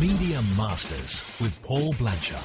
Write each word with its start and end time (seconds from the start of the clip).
Media 0.00 0.40
Masters 0.56 1.24
with 1.40 1.60
Paul 1.64 1.92
Blanchard. 1.94 2.38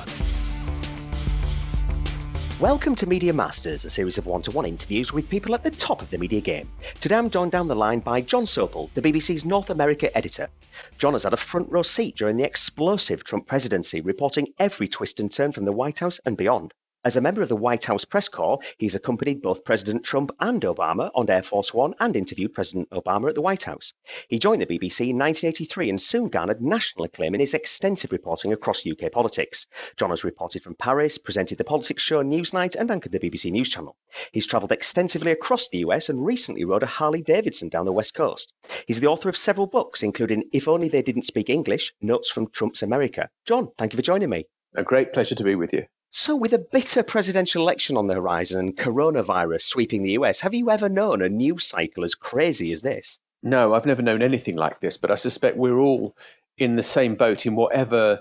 Welcome 2.59 2.95
to 2.95 3.05
Media 3.05 3.31
Masters, 3.31 3.85
a 3.85 3.91
series 3.91 4.17
of 4.17 4.25
one 4.25 4.41
to 4.41 4.49
one 4.49 4.65
interviews 4.65 5.13
with 5.13 5.29
people 5.29 5.53
at 5.53 5.61
the 5.61 5.69
top 5.69 6.01
of 6.01 6.09
the 6.09 6.17
media 6.17 6.41
game. 6.41 6.67
Today 6.99 7.15
I'm 7.15 7.29
joined 7.29 7.51
down 7.51 7.67
the 7.67 7.75
line 7.75 7.99
by 7.99 8.21
Jon 8.21 8.45
Sopel, 8.45 8.89
the 8.95 9.03
BBC's 9.03 9.45
North 9.45 9.69
America 9.69 10.15
editor. 10.17 10.49
Jon 10.97 11.13
has 11.13 11.25
had 11.25 11.33
a 11.33 11.37
front 11.37 11.71
row 11.71 11.83
seat 11.83 12.15
during 12.15 12.37
the 12.37 12.43
explosive 12.43 13.23
Trump 13.23 13.45
presidency, 13.45 14.01
reporting 14.01 14.47
every 14.57 14.87
twist 14.87 15.19
and 15.19 15.31
turn 15.31 15.51
from 15.51 15.65
the 15.65 15.71
White 15.71 15.99
House 15.99 16.19
and 16.25 16.35
beyond. 16.35 16.73
As 17.05 17.17
a 17.17 17.21
member 17.21 17.41
of 17.41 17.49
the 17.49 17.57
White 17.57 17.83
House 17.83 18.05
press 18.05 18.29
corps, 18.29 18.59
he's 18.77 18.95
accompanied 18.95 19.41
both 19.41 19.65
President 19.65 20.05
Trump 20.05 20.33
and 20.39 20.61
Obama 20.61 21.11
on 21.13 21.29
Air 21.29 21.43
Force 21.43 21.73
One 21.73 21.93
and 21.99 22.15
interviewed 22.15 22.53
President 22.53 22.89
Obama 22.91 23.27
at 23.27 23.35
the 23.35 23.41
White 23.41 23.63
House. 23.63 23.91
He 24.29 24.39
joined 24.39 24.61
the 24.61 24.65
BBC 24.65 25.09
in 25.09 25.17
1983 25.17 25.89
and 25.89 26.01
soon 26.01 26.29
garnered 26.29 26.61
national 26.61 27.03
acclaim 27.03 27.33
in 27.33 27.41
his 27.41 27.53
extensive 27.53 28.13
reporting 28.13 28.53
across 28.53 28.87
UK 28.87 29.11
politics. 29.11 29.67
Jon 29.97 30.11
has 30.11 30.23
reported 30.23 30.63
from 30.63 30.75
Paris, 30.75 31.17
presented 31.17 31.57
the 31.57 31.65
politics 31.65 32.01
show 32.01 32.23
Newsnight, 32.23 32.77
and 32.77 32.89
anchored 32.89 33.11
the 33.11 33.19
BBC 33.19 33.51
News 33.51 33.69
Channel. 33.69 33.97
He's 34.31 34.47
travelled 34.47 34.71
extensively 34.71 35.31
across 35.31 35.67
the 35.67 35.79
US 35.79 36.07
and 36.07 36.25
recently 36.25 36.63
rode 36.63 36.83
a 36.83 36.85
Harley 36.85 37.21
Davidson 37.21 37.67
down 37.67 37.83
the 37.83 37.91
West 37.91 38.13
Coast. 38.13 38.53
He's 38.87 39.01
the 39.01 39.07
author 39.07 39.27
of 39.27 39.35
several 39.35 39.67
books, 39.67 40.03
including 40.03 40.45
If 40.53 40.69
Only 40.69 40.87
They 40.87 41.01
Didn't 41.01 41.23
Speak 41.23 41.49
English 41.49 41.93
Notes 42.01 42.31
from 42.31 42.47
Trump's 42.47 42.81
America. 42.81 43.29
Jon, 43.45 43.71
thank 43.77 43.91
you 43.91 43.97
for 43.97 44.03
joining 44.03 44.29
me. 44.29 44.45
A 44.77 44.83
great 44.83 45.11
pleasure 45.11 45.35
to 45.35 45.43
be 45.43 45.55
with 45.55 45.73
you. 45.73 45.85
So, 46.15 46.35
with 46.35 46.53
a 46.53 46.59
bitter 46.59 47.01
presidential 47.01 47.63
election 47.63 47.97
on 47.97 48.05
the 48.05 48.13
horizon 48.13 48.59
and 48.59 48.77
coronavirus 48.77 49.63
sweeping 49.63 50.03
the 50.03 50.11
US, 50.11 50.41
have 50.41 50.53
you 50.53 50.69
ever 50.69 50.87
known 50.87 51.23
a 51.23 51.27
news 51.27 51.65
cycle 51.65 52.05
as 52.05 52.13
crazy 52.13 52.71
as 52.71 52.83
this? 52.83 53.17
No, 53.41 53.73
I've 53.73 53.87
never 53.87 54.03
known 54.03 54.21
anything 54.21 54.55
like 54.55 54.79
this, 54.79 54.95
but 54.95 55.09
I 55.09 55.15
suspect 55.15 55.57
we're 55.57 55.79
all 55.79 56.15
in 56.59 56.75
the 56.75 56.83
same 56.83 57.15
boat 57.15 57.47
in 57.47 57.55
whatever 57.55 58.19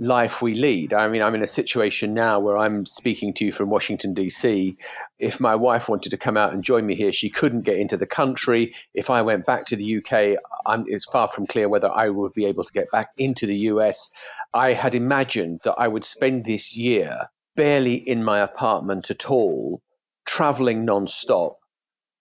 life 0.00 0.40
we 0.40 0.54
lead. 0.54 0.92
I 0.92 1.08
mean, 1.08 1.22
I'm 1.22 1.34
in 1.34 1.42
a 1.42 1.46
situation 1.46 2.12
now 2.12 2.40
where 2.40 2.58
I'm 2.58 2.84
speaking 2.84 3.32
to 3.34 3.44
you 3.46 3.52
from 3.52 3.70
Washington, 3.70 4.12
D.C. 4.12 4.76
If 5.18 5.40
my 5.40 5.54
wife 5.54 5.88
wanted 5.88 6.10
to 6.10 6.18
come 6.18 6.36
out 6.36 6.52
and 6.52 6.62
join 6.62 6.84
me 6.84 6.94
here, 6.94 7.12
she 7.12 7.28
couldn't 7.30 7.62
get 7.62 7.78
into 7.78 7.98
the 7.98 8.06
country. 8.06 8.74
If 8.92 9.08
I 9.08 9.22
went 9.22 9.46
back 9.46 9.64
to 9.66 9.76
the 9.76 9.98
UK, 9.98 10.38
I'm, 10.66 10.84
it's 10.88 11.04
far 11.04 11.28
from 11.28 11.46
clear 11.46 11.68
whether 11.68 11.90
I 11.90 12.10
would 12.10 12.34
be 12.34 12.46
able 12.46 12.64
to 12.64 12.72
get 12.72 12.90
back 12.90 13.10
into 13.18 13.46
the 13.46 13.56
US. 13.56 14.10
I 14.52 14.72
had 14.72 14.94
imagined 14.94 15.60
that 15.64 15.74
I 15.78 15.88
would 15.88 16.04
spend 16.04 16.44
this 16.44 16.76
year 16.76 17.30
barely 17.56 17.94
in 17.94 18.24
my 18.24 18.40
apartment 18.40 19.10
at 19.10 19.30
all, 19.30 19.82
traveling 20.24 20.84
non-stop. 20.84 21.58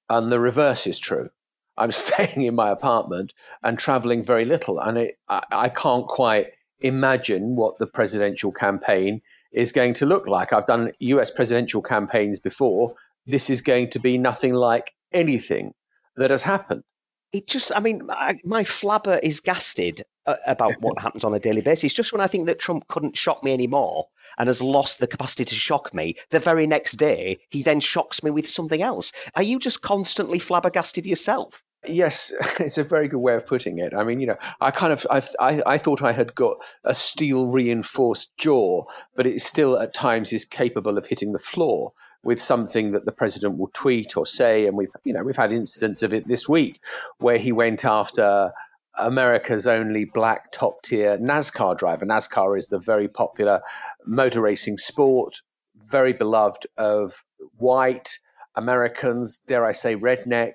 And 0.09 0.31
the 0.31 0.39
reverse 0.39 0.85
is 0.85 0.99
true. 0.99 1.29
I'm 1.77 1.91
staying 2.03 2.41
in 2.41 2.55
my 2.55 2.69
apartment 2.69 3.33
and 3.63 3.79
traveling 3.79 4.23
very 4.23 4.45
little. 4.45 4.79
And 4.79 4.97
it, 4.97 5.15
I, 5.27 5.41
I 5.51 5.69
can't 5.69 6.07
quite 6.07 6.47
imagine 6.81 7.55
what 7.55 7.79
the 7.79 7.87
presidential 7.87 8.51
campaign 8.51 9.21
is 9.51 9.71
going 9.71 9.93
to 9.95 10.05
look 10.05 10.27
like. 10.27 10.53
I've 10.53 10.65
done 10.65 10.91
US 10.99 11.31
presidential 11.31 11.81
campaigns 11.81 12.39
before. 12.39 12.93
This 13.25 13.49
is 13.49 13.61
going 13.61 13.89
to 13.91 13.99
be 13.99 14.17
nothing 14.17 14.53
like 14.53 14.93
anything 15.11 15.73
that 16.15 16.29
has 16.29 16.43
happened 16.43 16.83
it 17.31 17.47
just, 17.47 17.71
I 17.75 17.79
mean, 17.79 18.05
my, 18.05 18.39
my 18.43 18.63
flabber 18.63 19.19
is 19.21 19.39
gasted 19.39 20.03
uh, 20.25 20.35
about 20.47 20.79
what 20.81 20.99
happens 21.01 21.23
on 21.23 21.33
a 21.33 21.39
daily 21.39 21.61
basis. 21.61 21.93
Just 21.93 22.11
when 22.11 22.21
I 22.21 22.27
think 22.27 22.47
that 22.47 22.59
Trump 22.59 22.87
couldn't 22.87 23.17
shock 23.17 23.43
me 23.43 23.53
anymore 23.53 24.07
and 24.37 24.47
has 24.47 24.61
lost 24.61 24.99
the 24.99 25.07
capacity 25.07 25.45
to 25.45 25.55
shock 25.55 25.93
me, 25.93 26.15
the 26.31 26.39
very 26.39 26.65
next 26.65 26.93
day 26.93 27.39
he 27.49 27.61
then 27.61 27.79
shocks 27.79 28.23
me 28.23 28.31
with 28.31 28.47
something 28.47 28.81
else. 28.81 29.11
Are 29.35 29.43
you 29.43 29.59
just 29.59 29.81
constantly 29.81 30.39
flabbergasted 30.39 31.05
yourself? 31.05 31.61
Yes, 31.87 32.33
it's 32.59 32.77
a 32.77 32.83
very 32.83 33.07
good 33.07 33.19
way 33.19 33.35
of 33.35 33.45
putting 33.45 33.77
it. 33.77 33.93
I 33.93 34.03
mean, 34.03 34.19
you 34.19 34.27
know, 34.27 34.37
I 34.59 34.71
kind 34.71 34.91
of 34.91 35.07
I, 35.09 35.21
I, 35.39 35.61
I 35.65 35.77
thought 35.77 36.01
I 36.01 36.11
had 36.11 36.35
got 36.35 36.57
a 36.83 36.93
steel 36.93 37.47
reinforced 37.47 38.35
jaw, 38.37 38.83
but 39.15 39.25
it 39.25 39.41
still 39.41 39.77
at 39.77 39.93
times 39.93 40.33
is 40.33 40.45
capable 40.45 40.97
of 40.97 41.05
hitting 41.05 41.31
the 41.31 41.39
floor 41.39 41.93
with 42.21 42.41
something 42.41 42.91
that 42.91 43.05
the 43.05 43.13
president 43.13 43.57
will 43.57 43.71
tweet 43.73 44.17
or 44.17 44.25
say. 44.25 44.67
And 44.67 44.75
we've 44.75 44.91
you 45.05 45.13
know 45.13 45.23
we've 45.23 45.37
had 45.37 45.53
incidents 45.53 46.03
of 46.03 46.13
it 46.13 46.27
this 46.27 46.49
week 46.49 46.81
where 47.19 47.37
he 47.37 47.51
went 47.51 47.85
after 47.85 48.51
America's 48.97 49.65
only 49.65 50.03
black 50.03 50.51
top 50.51 50.81
tier 50.83 51.17
NASCAR 51.17 51.77
driver. 51.77 52.05
NASCAR 52.05 52.59
is 52.59 52.67
the 52.67 52.79
very 52.79 53.07
popular 53.07 53.61
motor 54.05 54.41
racing 54.41 54.77
sport, 54.77 55.41
very 55.75 56.11
beloved 56.11 56.67
of 56.77 57.23
white 57.55 58.19
Americans, 58.55 59.41
dare 59.47 59.65
I 59.65 59.71
say, 59.71 59.95
redneck 59.95 60.53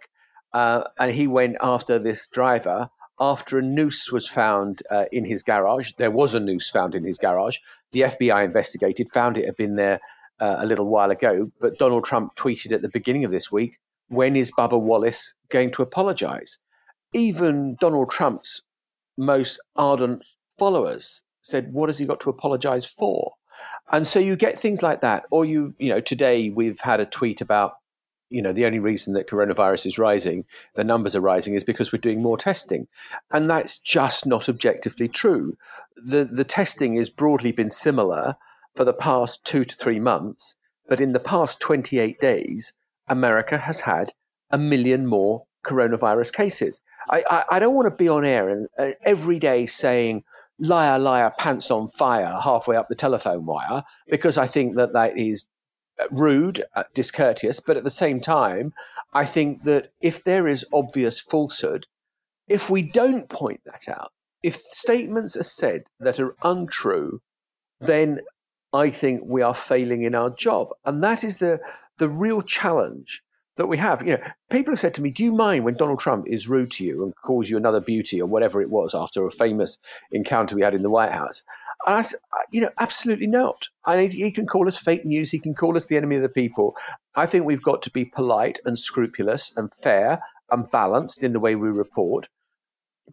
uh, 0.55 0.85
and 0.99 1.13
he 1.13 1.27
went 1.27 1.57
after 1.61 1.99
this 1.99 2.27
driver 2.29 2.89
after 3.21 3.59
a 3.59 3.63
noose 3.63 4.11
was 4.11 4.29
found 4.29 4.83
uh, 4.91 5.05
in 5.13 5.25
his 5.25 5.43
garage. 5.43 5.93
There 5.99 6.11
was 6.11 6.35
a 6.35 6.41
noose 6.41 6.71
found 6.71 6.95
in 6.95 7.05
his 7.05 7.19
garage. 7.19 7.59
The 7.93 8.03
FBI 8.03 8.45
investigated, 8.45 9.11
found 9.13 9.37
it 9.37 9.45
had 9.45 9.57
been 9.57 9.77
there 9.77 10.01
uh, 10.41 10.57
a 10.59 10.67
little 10.67 10.89
while 10.89 11.11
ago. 11.11 11.51
But 11.61 11.79
Donald 11.79 12.05
Trump 12.05 12.35
tweeted 12.35 12.73
at 12.73 12.83
the 12.83 12.89
beginning 12.89 13.25
of 13.25 13.31
this 13.31 13.53
week, 13.53 13.79
when 14.09 14.37
is 14.37 14.51
Bubba 14.51 14.81
Wallace 14.81 15.35
going 15.49 15.71
to 15.73 15.83
apologize? 15.83 16.59
Even 17.13 17.77
Donald 17.81 18.11
Trump's 18.11 18.63
most 19.17 19.61
ardent 19.77 20.23
followers 20.59 21.23
said, 21.43 21.73
what 21.73 21.89
has 21.89 21.99
he 21.99 22.07
got 22.07 22.21
to 22.21 22.31
apologize 22.31 22.87
for? 22.87 23.35
And 23.93 24.07
so 24.07 24.19
you 24.19 24.35
get 24.35 24.59
things 24.59 24.83
like 24.83 25.01
that. 25.01 25.25
Or 25.31 25.45
you, 25.45 25.75
you 25.79 25.89
know, 25.89 26.01
today 26.01 26.51
we've 26.51 26.81
had 26.81 27.01
a 27.01 27.07
tweet 27.07 27.41
about 27.41 27.75
you 28.34 28.43
know 28.43 28.53
the 28.53 28.67
only 28.67 28.81
reason 28.81 29.15
that 29.15 29.28
coronavirus 29.28 29.87
is 29.87 29.99
rising 29.99 30.45
the 30.75 30.84
numbers 30.84 31.15
are 31.15 31.21
rising 31.21 31.55
is 31.55 31.65
because 31.65 31.93
we're 31.93 31.99
doing 31.99 32.22
more 32.22 32.37
testing. 32.37 32.87
And 33.31 33.49
that's 33.49 33.78
just 33.78 34.27
not 34.27 34.49
objectively 34.49 35.09
true. 35.09 35.56
The 35.97 36.25
the 36.25 36.44
testing 36.44 36.97
has 36.97 37.11
broadly 37.11 37.53
been 37.53 37.71
similar 37.71 38.37
for 38.75 38.84
the 38.84 38.93
past 38.93 39.44
2 39.44 39.65
to 39.65 39.77
3 39.77 40.00
months 40.00 40.56
but 40.89 41.00
in 41.00 41.12
the 41.12 41.21
past 41.21 41.61
28 41.61 42.19
days 42.19 42.73
america 43.09 43.56
has 43.56 43.81
had 43.81 44.12
a 44.50 44.59
million 44.59 45.06
more 45.06 45.44
coronavirus 45.65 46.33
cases. 46.33 46.81
I 47.09 47.23
i, 47.31 47.44
I 47.53 47.59
don't 47.59 47.75
want 47.75 47.87
to 47.87 48.03
be 48.05 48.09
on 48.09 48.25
air 48.25 48.49
and 48.49 48.69
uh, 48.78 48.91
every 49.05 49.39
day 49.39 49.67
saying 49.67 50.25
liar 50.59 50.99
liar 50.99 51.33
pants 51.39 51.71
on 51.71 51.89
fire 51.89 52.39
halfway 52.43 52.77
up 52.77 52.89
the 52.89 52.94
telephone 52.94 53.44
wire 53.47 53.83
because 54.09 54.37
i 54.39 54.47
think 54.47 54.77
that 54.77 54.93
that 54.93 55.17
is 55.19 55.47
rude, 56.10 56.65
uh, 56.75 56.84
discourteous, 56.94 57.60
but 57.60 57.77
at 57.77 57.84
the 57.84 57.91
same 57.91 58.21
time, 58.21 58.72
I 59.12 59.25
think 59.25 59.65
that 59.65 59.93
if 60.00 60.25
there 60.25 60.49
is 60.49 60.66
obvious 60.72 61.21
falsehood, 61.21 61.87
if 62.49 62.69
we 62.69 62.82
don't 62.82 63.28
point 63.28 63.60
that 63.65 63.88
out, 63.88 64.12
if 64.43 64.56
statements 64.56 65.37
are 65.37 65.43
said 65.43 65.84
that 66.00 66.21
are 66.21 66.37
untrue, 66.43 67.21
then 67.81 68.21
I 68.72 68.91
think 68.91 69.22
we 69.25 69.41
are 69.41 69.55
failing 69.55 70.03
in 70.03 70.15
our 70.15 70.31
job. 70.31 70.69
And 70.84 71.03
that 71.03 71.25
is 71.25 71.38
the, 71.38 71.60
the 71.99 72.09
real 72.09 72.43
challenge 72.43 73.22
that 73.56 73.69
we 73.69 73.76
have. 73.76 74.03
You 74.03 74.16
know, 74.16 74.22
people 74.50 74.72
have 74.72 74.81
said 74.81 74.94
to 74.94 75.03
me, 75.03 75.11
"Do 75.11 75.22
you 75.22 75.32
mind 75.32 75.65
when 75.65 75.76
Donald 75.76 76.00
Trump 76.00 76.26
is 76.26 76.49
rude 76.49 76.72
to 76.72 76.84
you 76.84 77.05
and 77.05 77.15
calls 77.25 77.49
you 77.49 77.56
another 77.56 77.81
beauty 77.81 78.21
or 78.21 78.26
whatever 78.26 78.61
it 78.61 78.71
was 78.71 78.94
after 78.94 79.25
a 79.26 79.31
famous 79.31 79.78
encounter 80.11 80.56
we 80.56 80.62
had 80.62 80.75
in 80.75 80.82
the 80.82 80.91
White 80.91 81.12
House?" 81.12 81.43
And 81.87 81.97
I 81.97 82.03
said, 82.03 82.21
you 82.50 82.61
know, 82.61 82.71
absolutely 82.78 83.27
not. 83.27 83.69
I 83.84 83.97
mean, 83.97 84.11
he 84.11 84.31
can 84.31 84.47
call 84.47 84.67
us 84.69 84.78
fake 84.78 85.05
news. 85.05 85.31
He 85.31 85.39
can 85.39 85.55
call 85.55 85.77
us 85.77 85.87
the 85.87 85.97
enemy 85.97 86.17
of 86.17 86.22
the 86.22 86.28
people. 86.28 86.77
I 87.15 87.27
think 87.27 87.45
we've 87.45 87.62
got 87.62 87.83
to 87.83 87.91
be 87.91 88.05
polite 88.05 88.59
and 88.65 88.78
scrupulous 88.78 89.53
and 89.56 89.72
fair 89.72 90.23
and 90.50 90.71
balanced 90.71 91.23
in 91.23 91.33
the 91.33 91.41
way 91.41 91.56
we 91.56 91.69
report. 91.69 92.28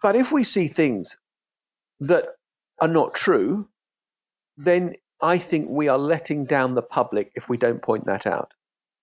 But 0.01 0.15
if 0.15 0.31
we 0.31 0.43
see 0.43 0.67
things 0.67 1.17
that 1.99 2.25
are 2.79 2.87
not 2.87 3.13
true, 3.13 3.67
then 4.57 4.95
I 5.21 5.37
think 5.37 5.69
we 5.69 5.87
are 5.87 5.97
letting 5.97 6.45
down 6.45 6.73
the 6.73 6.81
public 6.81 7.31
if 7.35 7.49
we 7.49 7.57
don't 7.57 7.81
point 7.81 8.05
that 8.05 8.25
out. 8.25 8.53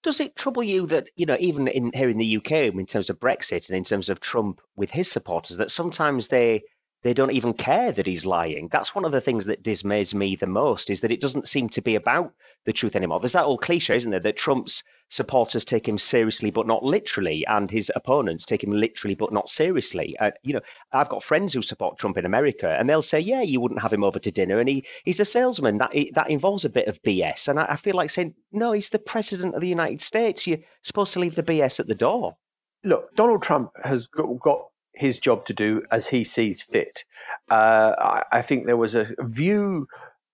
Does 0.02 0.20
it 0.20 0.36
trouble 0.36 0.62
you 0.62 0.86
that, 0.86 1.08
you 1.16 1.26
know, 1.26 1.36
even 1.40 1.68
in 1.68 1.92
here 1.92 2.08
in 2.08 2.18
the 2.18 2.36
UK, 2.36 2.52
in 2.52 2.86
terms 2.86 3.10
of 3.10 3.20
Brexit 3.20 3.68
and 3.68 3.76
in 3.76 3.84
terms 3.84 4.08
of 4.08 4.20
Trump 4.20 4.60
with 4.76 4.90
his 4.90 5.10
supporters, 5.10 5.56
that 5.58 5.70
sometimes 5.70 6.28
they 6.28 6.62
they 7.02 7.14
don't 7.14 7.32
even 7.32 7.52
care 7.52 7.92
that 7.92 8.06
he's 8.06 8.26
lying. 8.26 8.68
That's 8.72 8.94
one 8.94 9.04
of 9.04 9.12
the 9.12 9.20
things 9.20 9.46
that 9.46 9.62
dismays 9.62 10.14
me 10.14 10.34
the 10.34 10.46
most 10.46 10.90
is 10.90 11.00
that 11.00 11.12
it 11.12 11.20
doesn't 11.20 11.48
seem 11.48 11.68
to 11.70 11.80
be 11.80 11.94
about 11.94 12.32
the 12.64 12.72
truth 12.72 12.96
anymore. 12.96 13.20
There's 13.20 13.32
that 13.32 13.44
old 13.44 13.62
cliche, 13.62 13.96
isn't 13.96 14.10
there, 14.10 14.20
that 14.20 14.36
Trump's 14.36 14.82
supporters 15.08 15.64
take 15.64 15.86
him 15.86 15.96
seriously 15.96 16.50
but 16.50 16.66
not 16.66 16.82
literally, 16.82 17.46
and 17.46 17.70
his 17.70 17.92
opponents 17.94 18.44
take 18.44 18.64
him 18.64 18.72
literally 18.72 19.14
but 19.14 19.32
not 19.32 19.48
seriously. 19.48 20.16
Uh, 20.18 20.32
you 20.42 20.54
know, 20.54 20.60
I've 20.92 21.08
got 21.08 21.22
friends 21.22 21.52
who 21.52 21.62
support 21.62 21.98
Trump 21.98 22.18
in 22.18 22.26
America, 22.26 22.68
and 22.68 22.88
they'll 22.88 23.02
say, 23.02 23.20
"Yeah, 23.20 23.42
you 23.42 23.60
wouldn't 23.60 23.80
have 23.80 23.92
him 23.92 24.04
over 24.04 24.18
to 24.18 24.30
dinner," 24.32 24.58
and 24.58 24.68
he 24.68 24.84
he's 25.04 25.20
a 25.20 25.24
salesman. 25.24 25.78
That 25.78 25.92
that 26.14 26.30
involves 26.30 26.64
a 26.64 26.70
bit 26.70 26.88
of 26.88 27.02
BS, 27.02 27.48
and 27.48 27.60
I, 27.60 27.66
I 27.70 27.76
feel 27.76 27.94
like 27.94 28.10
saying, 28.10 28.34
"No, 28.50 28.72
he's 28.72 28.90
the 28.90 28.98
president 28.98 29.54
of 29.54 29.60
the 29.60 29.68
United 29.68 30.00
States. 30.00 30.46
You're 30.46 30.58
supposed 30.82 31.12
to 31.12 31.20
leave 31.20 31.36
the 31.36 31.42
BS 31.42 31.78
at 31.80 31.86
the 31.86 31.94
door." 31.94 32.36
Look, 32.84 33.14
Donald 33.14 33.42
Trump 33.42 33.70
has 33.82 34.06
got, 34.06 34.38
got 34.40 34.68
his 34.98 35.18
job 35.18 35.46
to 35.46 35.54
do 35.54 35.82
as 35.90 36.08
he 36.08 36.24
sees 36.24 36.62
fit. 36.62 37.04
Uh, 37.50 37.94
I, 37.98 38.38
I, 38.38 38.42
think 38.42 38.66
there 38.66 38.76
was 38.76 38.94
a 38.94 39.14
view 39.20 39.86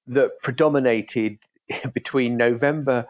that 0.06 0.32
predominated 0.42 1.38
between 1.92 2.36
November 2.36 3.06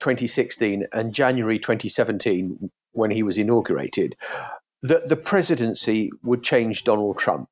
2016 0.00 0.86
and 0.92 1.14
January 1.14 1.58
2017 1.58 2.70
when 2.92 3.10
he 3.10 3.22
was 3.22 3.38
inaugurated 3.38 4.16
that 4.82 5.08
the 5.08 5.16
presidency 5.16 6.10
would 6.22 6.42
change 6.42 6.84
Donald 6.84 7.18
Trump. 7.18 7.48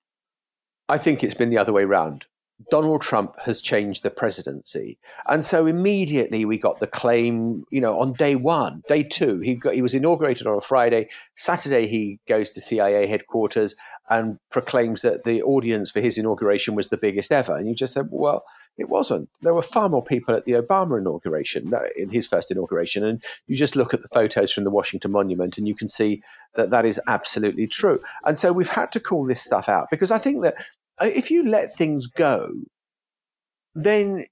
I 0.89 0.99
think 0.99 1.23
it's 1.23 1.35
been 1.35 1.51
the 1.51 1.59
other 1.59 1.73
way 1.73 1.85
round. 1.85 2.27
Donald 2.71 3.03
Trump 3.03 3.35
has 3.41 3.61
changed 3.61 4.03
the 4.03 4.11
presidency. 4.11 4.97
And 5.29 5.45
so 5.45 5.67
immediately 5.67 6.45
we 6.45 6.57
got 6.57 6.79
the 6.79 6.87
claim, 6.87 7.65
you 7.71 7.81
know, 7.81 7.99
on 7.99 8.13
day 8.13 8.37
one, 8.37 8.83
day 8.89 9.03
two, 9.03 9.41
he 9.41 9.55
got, 9.57 9.75
he 9.75 9.83
was 9.83 9.95
inaugurated 9.95 10.47
on 10.47 10.57
a 10.57 10.61
Friday. 10.61 11.09
Saturday, 11.35 11.87
he 11.87 12.21
goes 12.29 12.51
to 12.51 12.61
CIA 12.61 13.07
headquarters 13.07 13.75
and 14.09 14.39
proclaims 14.51 15.03
that 15.03 15.25
the 15.25 15.43
audience 15.43 15.91
for 15.91 16.01
his 16.01 16.17
inauguration 16.17 16.75
was 16.75 16.89
the 16.89 16.97
biggest 16.97 17.33
ever. 17.33 17.57
And 17.57 17.69
you 17.69 17.75
just 17.75 17.93
said, 17.93 18.07
well, 18.11 18.45
it 18.77 18.89
wasn't. 18.89 19.29
There 19.43 19.55
were 19.55 19.63
far 19.63 19.89
more 19.89 20.05
people 20.05 20.35
at 20.35 20.45
the 20.45 20.53
Obama 20.53 20.99
inauguration, 20.99 21.73
in 21.97 22.09
his 22.09 22.27
first 22.27 22.51
inauguration. 22.51 23.05
And 23.05 23.23
you 23.47 23.57
just 23.57 23.77
look 23.77 23.95
at 23.95 24.03
the 24.03 24.09
photos 24.09 24.53
from 24.53 24.65
the 24.65 24.71
Washington 24.71 25.11
Monument 25.11 25.59
and 25.59 25.67
you 25.67 25.75
can 25.75 25.89
see 25.89 26.23
that 26.55 26.71
that 26.71 26.85
is 26.85 27.01
absolutely 27.09 27.67
true. 27.67 28.01
And 28.25 28.39
so 28.39 28.53
we've 28.53 28.69
had 28.69 28.93
to 28.93 29.01
call 29.01 29.27
this 29.27 29.43
stuff 29.43 29.69
out 29.69 29.89
because 29.91 30.11
I 30.11 30.19
think 30.19 30.43
that 30.43 30.55
uh, 30.59 30.63
if 31.01 31.31
you 31.31 31.45
let 31.47 31.73
things 31.73 32.07
go, 32.07 32.51
then 33.75 34.27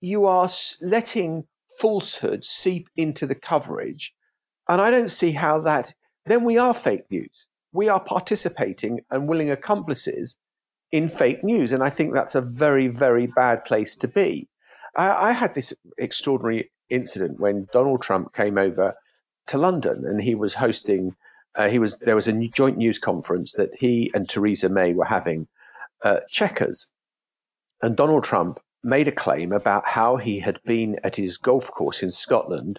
you 0.00 0.26
are 0.26 0.48
letting 0.80 1.44
falsehood 1.78 2.44
seep 2.44 2.88
into 2.96 3.26
the 3.26 3.34
coverage. 3.34 4.14
And 4.68 4.80
I 4.80 4.90
don't 4.90 5.10
see 5.10 5.32
how 5.32 5.60
that, 5.60 5.94
then 6.24 6.44
we 6.44 6.58
are 6.58 6.74
fake 6.74 7.10
news. 7.10 7.48
We 7.72 7.88
are 7.88 8.00
participating 8.00 9.00
and 9.10 9.28
willing 9.28 9.50
accomplices 9.50 10.36
in 10.92 11.08
fake 11.08 11.44
news. 11.44 11.72
And 11.72 11.82
I 11.82 11.90
think 11.90 12.14
that's 12.14 12.34
a 12.34 12.40
very, 12.40 12.88
very 12.88 13.26
bad 13.26 13.64
place 13.64 13.96
to 13.96 14.08
be. 14.08 14.48
I, 14.96 15.28
I 15.28 15.32
had 15.32 15.54
this 15.54 15.74
extraordinary 15.98 16.70
incident 16.88 17.40
when 17.40 17.68
Donald 17.72 18.02
Trump 18.02 18.32
came 18.32 18.58
over 18.58 18.94
to 19.48 19.58
London 19.58 20.04
and 20.06 20.20
he 20.20 20.34
was 20.34 20.54
hosting. 20.54 21.14
Uh, 21.54 21.68
he 21.68 21.78
was 21.78 21.98
there 22.00 22.14
was 22.14 22.28
a 22.28 22.48
joint 22.48 22.76
news 22.76 22.98
conference 22.98 23.52
that 23.54 23.74
he 23.74 24.10
and 24.14 24.28
Theresa 24.28 24.68
May 24.68 24.92
were 24.92 25.04
having 25.04 25.48
uh, 26.06 26.20
Chequers, 26.28 26.92
and 27.82 27.96
Donald 27.96 28.24
Trump 28.24 28.60
made 28.84 29.08
a 29.08 29.12
claim 29.12 29.52
about 29.52 29.86
how 29.86 30.16
he 30.16 30.38
had 30.38 30.60
been 30.64 30.98
at 31.02 31.16
his 31.16 31.36
golf 31.36 31.70
course 31.70 32.02
in 32.02 32.10
Scotland 32.10 32.78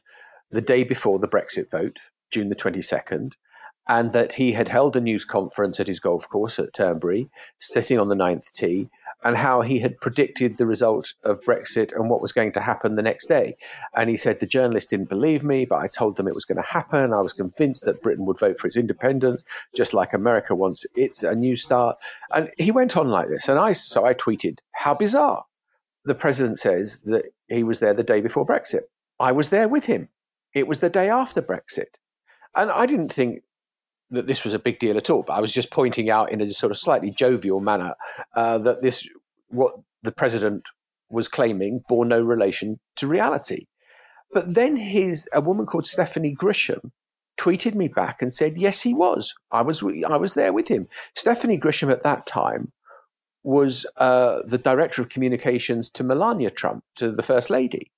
the 0.49 0.61
day 0.61 0.83
before 0.83 1.19
the 1.19 1.27
Brexit 1.27 1.69
vote, 1.69 1.99
June 2.31 2.47
the 2.47 2.55
twenty 2.55 2.81
second, 2.81 3.35
and 3.89 4.13
that 4.13 4.33
he 4.33 4.53
had 4.53 4.69
held 4.69 4.95
a 4.95 5.01
news 5.01 5.25
conference 5.25 5.79
at 5.79 5.87
his 5.87 5.99
golf 5.99 6.29
course 6.29 6.57
at 6.57 6.73
Turnberry, 6.73 7.29
sitting 7.57 7.99
on 7.99 8.07
the 8.07 8.15
ninth 8.15 8.49
tee, 8.53 8.89
and 9.23 9.35
how 9.35 9.61
he 9.61 9.79
had 9.79 9.99
predicted 9.99 10.57
the 10.57 10.65
result 10.65 11.13
of 11.23 11.41
Brexit 11.41 11.93
and 11.93 12.09
what 12.09 12.21
was 12.21 12.31
going 12.31 12.51
to 12.53 12.59
happen 12.59 12.95
the 12.95 13.03
next 13.03 13.27
day. 13.27 13.55
And 13.95 14.09
he 14.09 14.17
said 14.17 14.39
the 14.39 14.45
journalists 14.45 14.89
didn't 14.89 15.09
believe 15.09 15.43
me, 15.43 15.65
but 15.65 15.77
I 15.77 15.87
told 15.87 16.15
them 16.15 16.27
it 16.27 16.35
was 16.35 16.45
going 16.45 16.61
to 16.61 16.67
happen. 16.67 17.13
I 17.13 17.21
was 17.21 17.33
convinced 17.33 17.85
that 17.85 18.01
Britain 18.01 18.25
would 18.25 18.39
vote 18.39 18.59
for 18.59 18.67
its 18.67 18.77
independence, 18.77 19.43
just 19.75 19.93
like 19.93 20.13
America 20.13 20.55
wants 20.55 20.85
its 20.95 21.23
a 21.23 21.35
new 21.35 21.55
start. 21.55 21.97
And 22.31 22.51
he 22.57 22.71
went 22.71 22.95
on 22.95 23.09
like 23.09 23.29
this. 23.29 23.47
And 23.47 23.59
I 23.59 23.73
so 23.73 24.05
I 24.05 24.13
tweeted, 24.13 24.59
"How 24.73 24.93
bizarre!" 24.93 25.45
The 26.05 26.15
president 26.15 26.59
says 26.59 27.01
that 27.01 27.25
he 27.47 27.63
was 27.63 27.79
there 27.79 27.93
the 27.93 28.03
day 28.03 28.21
before 28.21 28.45
Brexit. 28.45 28.83
I 29.19 29.31
was 29.31 29.49
there 29.49 29.67
with 29.67 29.85
him. 29.85 30.09
It 30.53 30.67
was 30.67 30.79
the 30.79 30.89
day 30.89 31.09
after 31.09 31.41
Brexit. 31.41 31.97
And 32.55 32.71
I 32.71 32.85
didn't 32.85 33.13
think 33.13 33.43
that 34.09 34.27
this 34.27 34.43
was 34.43 34.53
a 34.53 34.59
big 34.59 34.79
deal 34.79 34.97
at 34.97 35.09
all. 35.09 35.23
But 35.23 35.33
I 35.33 35.41
was 35.41 35.53
just 35.53 35.71
pointing 35.71 36.09
out 36.09 36.31
in 36.31 36.41
a 36.41 36.51
sort 36.53 36.71
of 36.71 36.77
slightly 36.77 37.11
jovial 37.11 37.59
manner 37.59 37.93
uh, 38.35 38.57
that 38.59 38.81
this, 38.81 39.07
what 39.49 39.73
the 40.03 40.11
president 40.11 40.67
was 41.09 41.27
claiming, 41.27 41.81
bore 41.87 42.05
no 42.05 42.21
relation 42.21 42.79
to 42.97 43.07
reality. 43.07 43.65
But 44.31 44.55
then 44.55 44.75
his, 44.75 45.27
a 45.33 45.41
woman 45.41 45.65
called 45.65 45.87
Stephanie 45.87 46.35
Grisham 46.35 46.91
tweeted 47.37 47.75
me 47.75 47.87
back 47.87 48.21
and 48.21 48.33
said, 48.33 48.57
yes, 48.57 48.81
he 48.81 48.93
was. 48.93 49.33
I 49.51 49.61
was, 49.61 49.83
I 49.83 50.17
was 50.17 50.33
there 50.33 50.53
with 50.53 50.67
him. 50.67 50.87
Stephanie 51.15 51.59
Grisham 51.59 51.91
at 51.91 52.03
that 52.03 52.25
time 52.25 52.71
was 53.43 53.85
uh, 53.97 54.39
the 54.45 54.57
director 54.57 55.01
of 55.01 55.09
communications 55.09 55.89
to 55.91 56.03
Melania 56.03 56.49
Trump, 56.49 56.83
to 56.95 57.11
the 57.11 57.23
first 57.23 57.49
lady. 57.49 57.91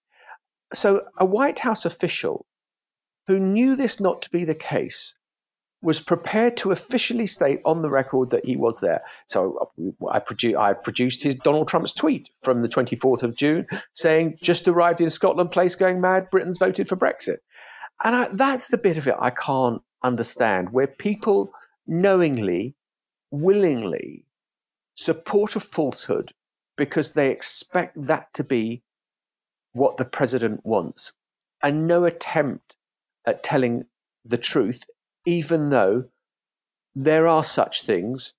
So 0.73 1.03
a 1.17 1.25
White 1.25 1.57
House 1.57 1.85
official 1.85 2.45
who 3.25 3.39
knew 3.39 3.75
this 3.75 3.99
not 3.99 4.21
to 4.21 4.29
be 4.29 4.43
the 4.43 4.53
case 4.53 5.15
was 5.81 6.01
prepared 6.01 6.57
to 6.57 6.71
officially 6.71 7.27
state 7.27 7.61
on 7.65 7.81
the 7.81 7.89
record 7.89 8.29
that 8.29 8.45
he 8.45 8.57
was 8.57 8.81
there. 8.81 9.01
So 9.27 9.71
uh, 9.79 10.07
I, 10.11 10.19
produ- 10.19 10.57
I 10.57 10.73
produced 10.73 11.23
his 11.23 11.35
Donald 11.35 11.69
Trump's 11.69 11.93
tweet 11.93 12.29
from 12.41 12.61
the 12.61 12.67
24th 12.67 13.23
of 13.23 13.35
June 13.35 13.65
saying, 13.93 14.37
just 14.41 14.67
arrived 14.67 14.99
in 14.99 15.09
Scotland, 15.09 15.51
place 15.51 15.75
going 15.75 16.01
mad, 16.01 16.29
Britain's 16.29 16.57
voted 16.57 16.87
for 16.87 16.97
Brexit. 16.97 17.37
And 18.03 18.15
I, 18.15 18.27
that's 18.33 18.67
the 18.67 18.77
bit 18.77 18.97
of 18.97 19.07
it 19.07 19.15
I 19.19 19.29
can't 19.29 19.81
understand, 20.03 20.71
where 20.71 20.87
people 20.87 21.53
knowingly, 21.87 22.75
willingly 23.31 24.25
support 24.95 25.55
a 25.55 25.59
falsehood 25.59 26.31
because 26.77 27.13
they 27.13 27.29
expect 27.29 28.01
that 28.05 28.33
to 28.33 28.43
be 28.43 28.83
what 29.73 29.97
the 29.97 30.05
president 30.05 30.61
wants, 30.65 31.13
and 31.61 31.87
no 31.87 32.05
attempt 32.05 32.75
at 33.25 33.43
telling 33.43 33.85
the 34.25 34.37
truth 34.37 34.83
even 35.29 35.69
though 35.69 36.05
there 36.95 37.27
are 37.27 37.43
such 37.43 37.83
things 37.83 38.33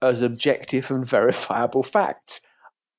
as 0.00 0.22
objective 0.22 0.90
and 0.90 1.06
verifiable 1.16 1.82
facts. 1.82 2.40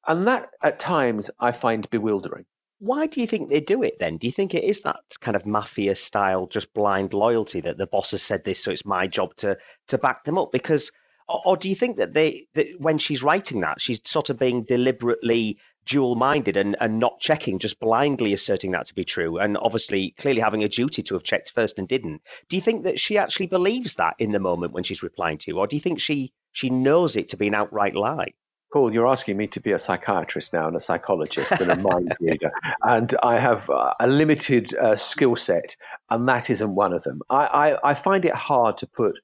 And 0.07 0.27
that 0.27 0.49
at 0.61 0.79
times 0.79 1.31
I 1.39 1.51
find 1.51 1.89
bewildering. 1.89 2.45
Why 2.77 3.07
do 3.07 3.19
you 3.19 3.25
think 3.25 3.49
they 3.49 3.59
do 3.59 3.81
it 3.81 3.97
then? 3.99 4.17
Do 4.17 4.27
you 4.27 4.33
think 4.33 4.53
it 4.53 4.63
is 4.63 4.83
that 4.83 4.99
kind 5.21 5.35
of 5.35 5.45
mafia 5.45 5.95
style, 5.95 6.45
just 6.47 6.73
blind 6.73 7.13
loyalty 7.13 7.61
that 7.61 7.77
the 7.77 7.88
boss 7.88 8.11
has 8.11 8.21
said 8.21 8.43
this, 8.43 8.63
so 8.63 8.71
it's 8.71 8.85
my 8.85 9.07
job 9.07 9.35
to 9.38 9.57
to 9.87 9.97
back 9.97 10.23
them 10.23 10.37
up? 10.37 10.51
Because, 10.51 10.91
or, 11.27 11.41
or 11.45 11.57
do 11.57 11.69
you 11.69 11.75
think 11.75 11.97
that 11.97 12.13
they 12.13 12.47
that 12.55 12.67
when 12.79 12.97
she's 12.97 13.21
writing 13.21 13.61
that, 13.61 13.81
she's 13.81 14.01
sort 14.03 14.31
of 14.31 14.39
being 14.39 14.63
deliberately 14.63 15.59
dual 15.86 16.16
minded 16.16 16.57
and, 16.57 16.75
and 16.80 17.00
not 17.00 17.19
checking, 17.19 17.60
just 17.60 17.80
blindly 17.80 18.33
asserting 18.33 18.72
that 18.72 18.88
to 18.88 18.95
be 18.95 19.04
true, 19.04 19.38
and 19.38 19.57
obviously 19.57 20.13
clearly 20.18 20.42
having 20.42 20.63
a 20.63 20.69
duty 20.69 21.01
to 21.04 21.13
have 21.16 21.24
checked 21.24 21.51
first 21.51 21.80
and 21.80 21.88
didn't. 21.88 22.22
Do 22.50 22.56
you 22.56 22.62
think 22.62 22.83
that 22.83 23.00
she 23.00 23.18
actually 23.18 23.48
believes 23.48 23.95
that 23.95 24.16
in 24.19 24.31
the 24.31 24.39
moment 24.39 24.74
when 24.74 24.83
she's 24.83 25.04
replying 25.04 25.38
to 25.39 25.51
you, 25.51 25.57
or 25.57 25.68
do 25.68 25.75
you 25.75 25.81
think 25.81 26.00
she 26.00 26.33
she 26.54 26.69
knows 26.69 27.16
it 27.16 27.30
to 27.30 27.38
be 27.38 27.48
an 27.48 27.56
outright 27.56 27.95
lie? 27.95 28.33
Paul, 28.72 28.94
you're 28.94 29.07
asking 29.07 29.36
me 29.36 29.48
to 29.48 29.60
be 29.60 29.74
a 29.74 29.80
psychiatrist 29.80 30.54
now 30.54 30.68
and 30.68 30.75
a 30.75 30.80
psychologist 30.80 31.60
and 31.60 31.69
a 31.69 31.75
mind 31.75 32.16
reader, 32.22 32.51
and 32.83 33.13
I 33.22 33.38
have 33.38 33.69
a 33.69 34.07
limited 34.07 34.74
uh, 34.75 34.95
skill 34.95 35.36
set, 35.36 35.75
and 36.10 36.28
that 36.30 36.50
isn't 36.50 36.75
one 36.75 36.94
of 36.94 37.04
them. 37.04 37.22
I, 37.30 37.75
I, 37.83 37.89
I 37.92 37.94
find 37.94 38.24
it 38.24 38.33
hard 38.33 38.78
to 38.78 38.88
put 38.88 39.19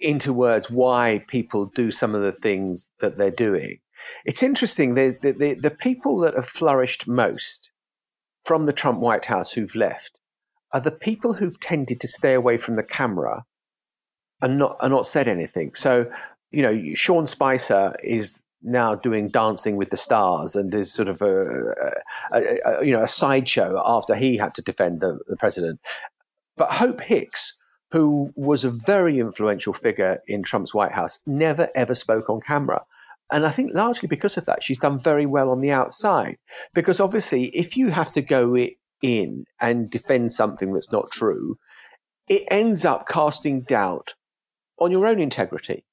into 0.00 0.32
words 0.32 0.70
why 0.70 1.24
people 1.28 1.66
do 1.66 1.90
some 1.90 2.14
of 2.14 2.22
the 2.22 2.32
things 2.32 2.88
that 3.00 3.16
they're 3.16 3.30
doing. 3.30 3.78
It's 4.24 4.42
interesting. 4.42 4.94
The, 4.94 5.16
the, 5.20 5.32
the, 5.32 5.54
the 5.54 5.70
people 5.70 6.18
that 6.18 6.34
have 6.34 6.46
flourished 6.46 7.08
most 7.08 7.70
from 8.44 8.66
the 8.66 8.72
Trump 8.72 9.00
White 9.00 9.26
House 9.26 9.52
who've 9.52 9.74
left 9.74 10.18
are 10.72 10.80
the 10.80 10.90
people 10.90 11.34
who've 11.34 11.58
tended 11.60 12.00
to 12.00 12.08
stay 12.08 12.34
away 12.34 12.56
from 12.56 12.76
the 12.76 12.82
camera 12.82 13.44
and 14.42 14.58
not 14.58 14.76
and 14.80 14.92
not 14.92 15.06
said 15.06 15.28
anything. 15.28 15.74
So, 15.74 16.10
you 16.50 16.62
know, 16.62 16.94
Sean 16.94 17.26
Spicer 17.26 17.94
is 18.02 18.42
now 18.62 18.94
doing 18.94 19.28
Dancing 19.28 19.76
with 19.76 19.90
the 19.90 19.96
Stars 19.96 20.56
and 20.56 20.74
is 20.74 20.92
sort 20.92 21.08
of 21.08 21.22
a, 21.22 21.74
a, 22.32 22.40
a 22.64 22.84
you 22.84 22.92
know 22.92 23.02
a 23.02 23.08
sideshow 23.08 23.80
after 23.84 24.14
he 24.14 24.36
had 24.36 24.54
to 24.54 24.62
defend 24.62 25.00
the, 25.00 25.18
the 25.28 25.36
president. 25.36 25.80
But 26.56 26.70
Hope 26.70 27.00
Hicks, 27.00 27.56
who 27.90 28.32
was 28.36 28.64
a 28.64 28.70
very 28.70 29.20
influential 29.20 29.72
figure 29.72 30.18
in 30.26 30.42
Trump's 30.42 30.74
White 30.74 30.92
House, 30.92 31.20
never 31.26 31.68
ever 31.74 31.94
spoke 31.94 32.28
on 32.28 32.40
camera. 32.40 32.82
And 33.32 33.46
I 33.46 33.50
think 33.50 33.72
largely 33.74 34.06
because 34.06 34.36
of 34.36 34.46
that, 34.46 34.62
she's 34.62 34.78
done 34.78 34.98
very 34.98 35.26
well 35.26 35.50
on 35.50 35.60
the 35.60 35.72
outside. 35.72 36.36
Because 36.74 37.00
obviously, 37.00 37.46
if 37.46 37.76
you 37.76 37.90
have 37.90 38.12
to 38.12 38.22
go 38.22 38.56
in 39.02 39.44
and 39.60 39.90
defend 39.90 40.32
something 40.32 40.72
that's 40.72 40.92
not 40.92 41.10
true, 41.10 41.58
it 42.28 42.42
ends 42.50 42.84
up 42.84 43.08
casting 43.08 43.62
doubt 43.62 44.14
on 44.78 44.90
your 44.90 45.06
own 45.06 45.18
integrity. 45.20 45.84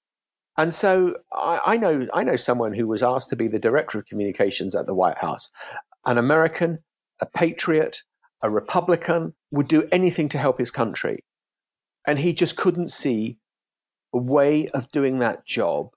And 0.57 0.73
so 0.73 1.15
I, 1.31 1.59
I, 1.65 1.77
know 1.77 2.07
I 2.13 2.23
know 2.23 2.35
someone 2.35 2.73
who 2.73 2.87
was 2.87 3.03
asked 3.03 3.29
to 3.29 3.35
be 3.35 3.47
the 3.47 3.59
director 3.59 3.99
of 3.99 4.05
communications 4.05 4.75
at 4.75 4.85
the 4.85 4.93
White 4.93 5.17
House, 5.17 5.49
an 6.05 6.17
American, 6.17 6.79
a 7.21 7.25
patriot, 7.25 8.01
a 8.41 8.49
Republican, 8.49 9.33
would 9.51 9.67
do 9.67 9.87
anything 9.91 10.29
to 10.29 10.37
help 10.37 10.59
his 10.59 10.71
country. 10.71 11.19
And 12.05 12.19
he 12.19 12.33
just 12.33 12.57
couldn't 12.57 12.89
see 12.89 13.37
a 14.13 14.17
way 14.17 14.67
of 14.69 14.91
doing 14.91 15.19
that 15.19 15.45
job 15.45 15.91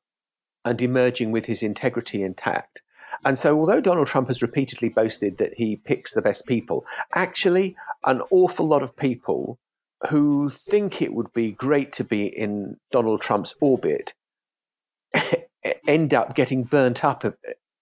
and 0.65 0.81
emerging 0.81 1.31
with 1.31 1.47
his 1.47 1.63
integrity 1.63 2.23
intact. 2.23 2.83
And 3.25 3.39
so, 3.39 3.59
although 3.59 3.81
Donald 3.81 4.09
Trump 4.09 4.29
has 4.29 4.43
repeatedly 4.43 4.89
boasted 4.89 5.39
that 5.39 5.55
he 5.55 5.77
picks 5.77 6.15
the 6.15 6.23
best 6.23 6.47
people, 6.47 6.85
actually, 7.15 7.77
an 8.05 8.23
awful 8.31 8.67
lot 8.67 8.83
of 8.83 8.97
people 8.97 9.59
who 10.11 10.51
think 10.51 11.01
it 11.01 11.15
would 11.15 11.33
be 11.33 11.53
great 11.53 11.93
to 11.95 12.05
be 12.05 12.27
in 12.27 12.77
Donald 12.91 13.23
Trump's 13.23 13.55
orbit 13.61 14.15
end 15.87 16.13
up 16.13 16.35
getting 16.35 16.65
burnt 16.65 17.05
up 17.05 17.25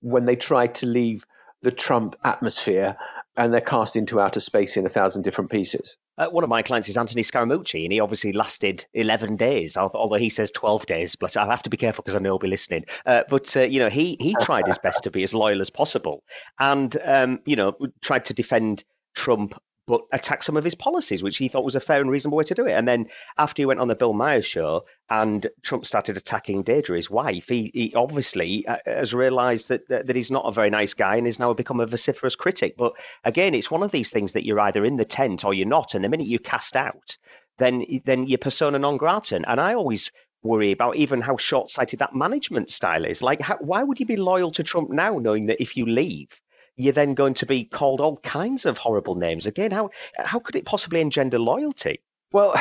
when 0.00 0.26
they 0.26 0.36
try 0.36 0.66
to 0.66 0.86
leave 0.86 1.24
the 1.62 1.72
Trump 1.72 2.14
atmosphere 2.24 2.96
and 3.36 3.52
they're 3.52 3.60
cast 3.60 3.96
into 3.96 4.20
outer 4.20 4.40
space 4.40 4.76
in 4.76 4.84
a 4.84 4.88
thousand 4.88 5.22
different 5.22 5.50
pieces. 5.50 5.96
Uh, 6.18 6.28
one 6.28 6.44
of 6.44 6.50
my 6.50 6.62
clients 6.62 6.88
is 6.88 6.96
Anthony 6.96 7.22
Scaramucci, 7.22 7.84
and 7.84 7.92
he 7.92 8.00
obviously 8.00 8.32
lasted 8.32 8.84
11 8.94 9.36
days, 9.36 9.76
although 9.76 10.16
he 10.16 10.28
says 10.28 10.50
12 10.50 10.86
days. 10.86 11.16
But 11.16 11.36
I'll 11.36 11.50
have 11.50 11.62
to 11.62 11.70
be 11.70 11.76
careful 11.76 12.02
because 12.02 12.14
I 12.14 12.18
know 12.18 12.30
he'll 12.30 12.38
be 12.38 12.48
listening. 12.48 12.84
Uh, 13.06 13.22
but, 13.28 13.56
uh, 13.56 13.62
you 13.62 13.78
know, 13.78 13.88
he, 13.88 14.16
he 14.20 14.36
tried 14.42 14.66
his 14.66 14.78
best 14.78 15.04
to 15.04 15.10
be 15.10 15.22
as 15.22 15.34
loyal 15.34 15.60
as 15.60 15.70
possible 15.70 16.22
and, 16.58 16.96
um, 17.04 17.40
you 17.46 17.56
know, 17.56 17.74
tried 18.02 18.26
to 18.26 18.34
defend 18.34 18.84
Trump 19.14 19.54
but 19.86 20.02
attack 20.12 20.42
some 20.42 20.56
of 20.56 20.64
his 20.64 20.74
policies, 20.74 21.22
which 21.22 21.38
he 21.38 21.48
thought 21.48 21.64
was 21.64 21.76
a 21.76 21.80
fair 21.80 22.00
and 22.00 22.10
reasonable 22.10 22.38
way 22.38 22.44
to 22.44 22.54
do 22.54 22.66
it. 22.66 22.72
And 22.72 22.86
then 22.86 23.06
after 23.38 23.62
he 23.62 23.66
went 23.66 23.80
on 23.80 23.88
the 23.88 23.96
Bill 23.96 24.12
Maher 24.12 24.42
show 24.42 24.84
and 25.10 25.46
Trump 25.62 25.86
started 25.86 26.16
attacking 26.16 26.62
Deirdre, 26.62 26.96
his 26.96 27.10
wife, 27.10 27.48
he, 27.48 27.70
he 27.74 27.92
obviously 27.94 28.66
uh, 28.66 28.76
has 28.86 29.12
realised 29.12 29.68
that, 29.68 29.88
that, 29.88 30.06
that 30.06 30.16
he's 30.16 30.30
not 30.30 30.46
a 30.46 30.52
very 30.52 30.70
nice 30.70 30.94
guy 30.94 31.16
and 31.16 31.26
has 31.26 31.38
now 31.38 31.52
become 31.52 31.80
a 31.80 31.86
vociferous 31.86 32.36
critic. 32.36 32.76
But 32.76 32.92
again, 33.24 33.54
it's 33.54 33.70
one 33.70 33.82
of 33.82 33.90
these 33.90 34.12
things 34.12 34.32
that 34.34 34.46
you're 34.46 34.60
either 34.60 34.84
in 34.84 34.96
the 34.96 35.04
tent 35.04 35.44
or 35.44 35.52
you're 35.52 35.66
not. 35.66 35.94
And 35.94 36.04
the 36.04 36.08
minute 36.08 36.28
you 36.28 36.38
cast 36.38 36.76
out, 36.76 37.16
then 37.58 37.84
then 38.04 38.26
you're 38.26 38.38
persona 38.38 38.78
non 38.78 38.96
grata. 38.96 39.40
And 39.46 39.60
I 39.60 39.74
always 39.74 40.10
worry 40.42 40.72
about 40.72 40.96
even 40.96 41.20
how 41.20 41.36
short-sighted 41.36 41.98
that 42.00 42.14
management 42.14 42.70
style 42.70 43.04
is. 43.04 43.22
Like, 43.22 43.40
how, 43.40 43.56
why 43.58 43.82
would 43.82 44.00
you 44.00 44.06
be 44.06 44.16
loyal 44.16 44.50
to 44.52 44.62
Trump 44.62 44.90
now, 44.90 45.18
knowing 45.18 45.46
that 45.46 45.62
if 45.62 45.76
you 45.76 45.86
leave, 45.86 46.28
you're 46.76 46.92
then 46.92 47.14
going 47.14 47.34
to 47.34 47.46
be 47.46 47.64
called 47.64 48.00
all 48.00 48.16
kinds 48.18 48.66
of 48.66 48.78
horrible 48.78 49.14
names 49.14 49.46
again. 49.46 49.70
How 49.70 49.90
how 50.16 50.38
could 50.38 50.56
it 50.56 50.64
possibly 50.64 51.00
engender 51.00 51.38
loyalty? 51.38 52.00
Well, 52.32 52.54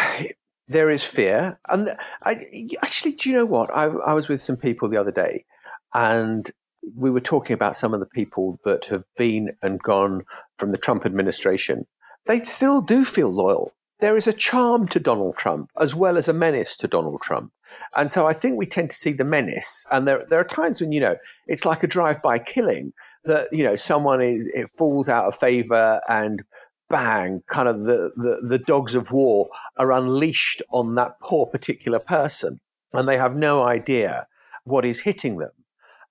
there 0.67 0.89
is 0.89 1.03
fear, 1.03 1.59
and 1.69 1.89
I, 2.23 2.37
actually, 2.81 3.13
do 3.13 3.29
you 3.29 3.35
know 3.35 3.45
what? 3.45 3.69
I, 3.73 3.85
I 3.85 4.13
was 4.13 4.27
with 4.27 4.41
some 4.41 4.57
people 4.57 4.89
the 4.89 4.99
other 4.99 5.11
day, 5.11 5.45
and 5.93 6.49
we 6.95 7.11
were 7.11 7.21
talking 7.21 7.53
about 7.53 7.75
some 7.75 7.93
of 7.93 7.99
the 7.99 8.05
people 8.05 8.59
that 8.65 8.85
have 8.85 9.03
been 9.17 9.51
and 9.61 9.81
gone 9.81 10.23
from 10.57 10.71
the 10.71 10.77
Trump 10.77 11.05
administration. 11.05 11.85
They 12.25 12.39
still 12.39 12.81
do 12.81 13.05
feel 13.05 13.29
loyal. 13.29 13.73
There 13.99 14.15
is 14.15 14.25
a 14.25 14.33
charm 14.33 14.87
to 14.89 14.99
Donald 14.99 15.37
Trump 15.37 15.69
as 15.79 15.95
well 15.95 16.17
as 16.17 16.27
a 16.27 16.33
menace 16.33 16.75
to 16.77 16.87
Donald 16.87 17.21
Trump. 17.21 17.51
And 17.95 18.09
so 18.09 18.25
I 18.25 18.33
think 18.33 18.57
we 18.57 18.65
tend 18.65 18.89
to 18.89 18.95
see 18.95 19.13
the 19.13 19.23
menace. 19.23 19.85
And 19.91 20.07
there, 20.07 20.25
there 20.27 20.39
are 20.39 20.43
times 20.43 20.81
when, 20.81 20.91
you 20.91 20.99
know, 20.99 21.17
it's 21.45 21.65
like 21.65 21.83
a 21.83 21.87
drive 21.87 22.19
by 22.21 22.39
killing 22.39 22.93
that 23.25 23.47
you 23.51 23.63
know 23.63 23.75
someone 23.75 24.21
is 24.21 24.47
it 24.53 24.69
falls 24.77 25.09
out 25.09 25.25
of 25.25 25.35
favor 25.35 26.01
and 26.09 26.43
bang 26.89 27.41
kind 27.47 27.69
of 27.69 27.83
the, 27.83 28.11
the, 28.15 28.47
the 28.47 28.57
dogs 28.57 28.95
of 28.95 29.11
war 29.11 29.49
are 29.77 29.91
unleashed 29.91 30.61
on 30.71 30.95
that 30.95 31.13
poor 31.21 31.45
particular 31.45 31.99
person 31.99 32.59
and 32.93 33.07
they 33.07 33.17
have 33.17 33.35
no 33.35 33.63
idea 33.63 34.27
what 34.65 34.83
is 34.83 34.99
hitting 34.99 35.37
them. 35.37 35.51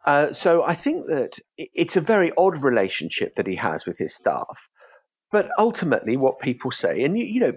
Uh, 0.07 0.33
so 0.33 0.63
i 0.65 0.73
think 0.73 1.07
that 1.07 1.39
it's 1.59 1.97
a 1.97 2.01
very 2.01 2.33
odd 2.39 2.65
relationship 2.65 3.35
that 3.35 3.47
he 3.47 3.57
has 3.57 3.85
with 3.85 3.99
his 3.99 4.15
staff. 4.15 4.69
But 5.33 5.51
ultimately 5.59 6.17
what 6.17 6.41
people 6.41 6.71
say 6.71 7.03
and 7.05 7.19
you, 7.19 7.25
you 7.25 7.41
know 7.41 7.53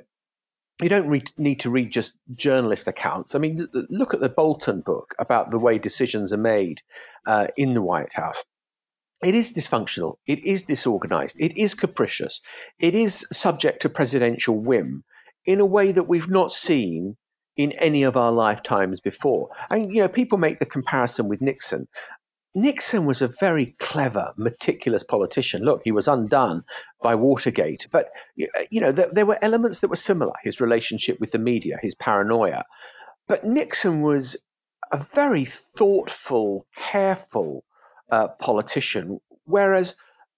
you 0.82 0.90
don't 0.90 1.38
need 1.38 1.60
to 1.60 1.70
read 1.70 1.92
just 1.92 2.18
journalist 2.32 2.88
accounts. 2.88 3.36
I 3.36 3.40
mean, 3.40 3.68
look 3.92 4.16
at 4.16 4.22
the 4.22 4.28
Bolton 4.28 4.82
book 4.82 5.14
about 5.20 5.52
the 5.52 5.60
way 5.60 5.78
decisions 5.78 6.34
are 6.34 6.38
made 6.38 6.82
uh, 7.28 7.48
in 7.56 7.74
the 7.74 7.82
White 7.82 8.14
House 8.14 8.44
it 9.24 9.36
is 9.36 9.54
dysfunctional. 9.54 10.16
It 10.28 10.44
is 10.46 10.64
disorganized. 10.64 11.38
It 11.40 11.58
is 11.58 11.74
capricious. 11.74 12.42
It 12.80 12.96
is 12.96 13.28
subject 13.32 13.82
to 13.82 13.90
presidential 13.90 14.58
whim 14.60 15.04
in 15.46 15.60
a 15.60 15.66
way 15.66 15.92
that 15.92 16.08
we've 16.08 16.30
not 16.30 16.52
seen 16.52 17.18
in 17.56 17.72
any 17.74 18.04
of 18.04 18.18
our 18.18 18.32
lifetimes 18.32 19.00
before. 19.00 19.50
And, 19.70 19.94
you 19.94 20.02
know, 20.02 20.08
people 20.08 20.38
make 20.38 20.60
the 20.60 20.66
comparison 20.66 21.28
with 21.28 21.42
Nixon. 21.42 21.88
Nixon 22.56 23.06
was 23.06 23.22
a 23.22 23.32
very 23.40 23.76
clever, 23.80 24.34
meticulous 24.38 25.04
politician. 25.04 25.64
Look, 25.64 25.82
he 25.84 25.92
was 25.92 26.08
undone 26.08 26.64
by 27.02 27.16
Watergate, 27.16 27.88
but, 27.92 28.10
uh, 28.42 28.46
you 28.70 28.80
know, 28.80 28.92
there, 28.92 29.10
there 29.12 29.26
were 29.26 29.40
elements 29.42 29.80
that 29.80 29.90
were 29.90 29.96
similar 29.96 30.34
his 30.44 30.62
relationship 30.62 31.20
with 31.20 31.32
the 31.32 31.40
media, 31.40 31.78
his 31.82 31.96
paranoia. 31.96 32.64
But 33.28 33.46
Nixon 33.46 34.02
was 34.02 34.38
a 34.92 34.98
very 34.98 35.46
thoughtful, 35.46 36.68
careful, 36.76 37.64
uh, 38.14 38.28
politician. 38.40 39.20
Whereas 39.46 39.96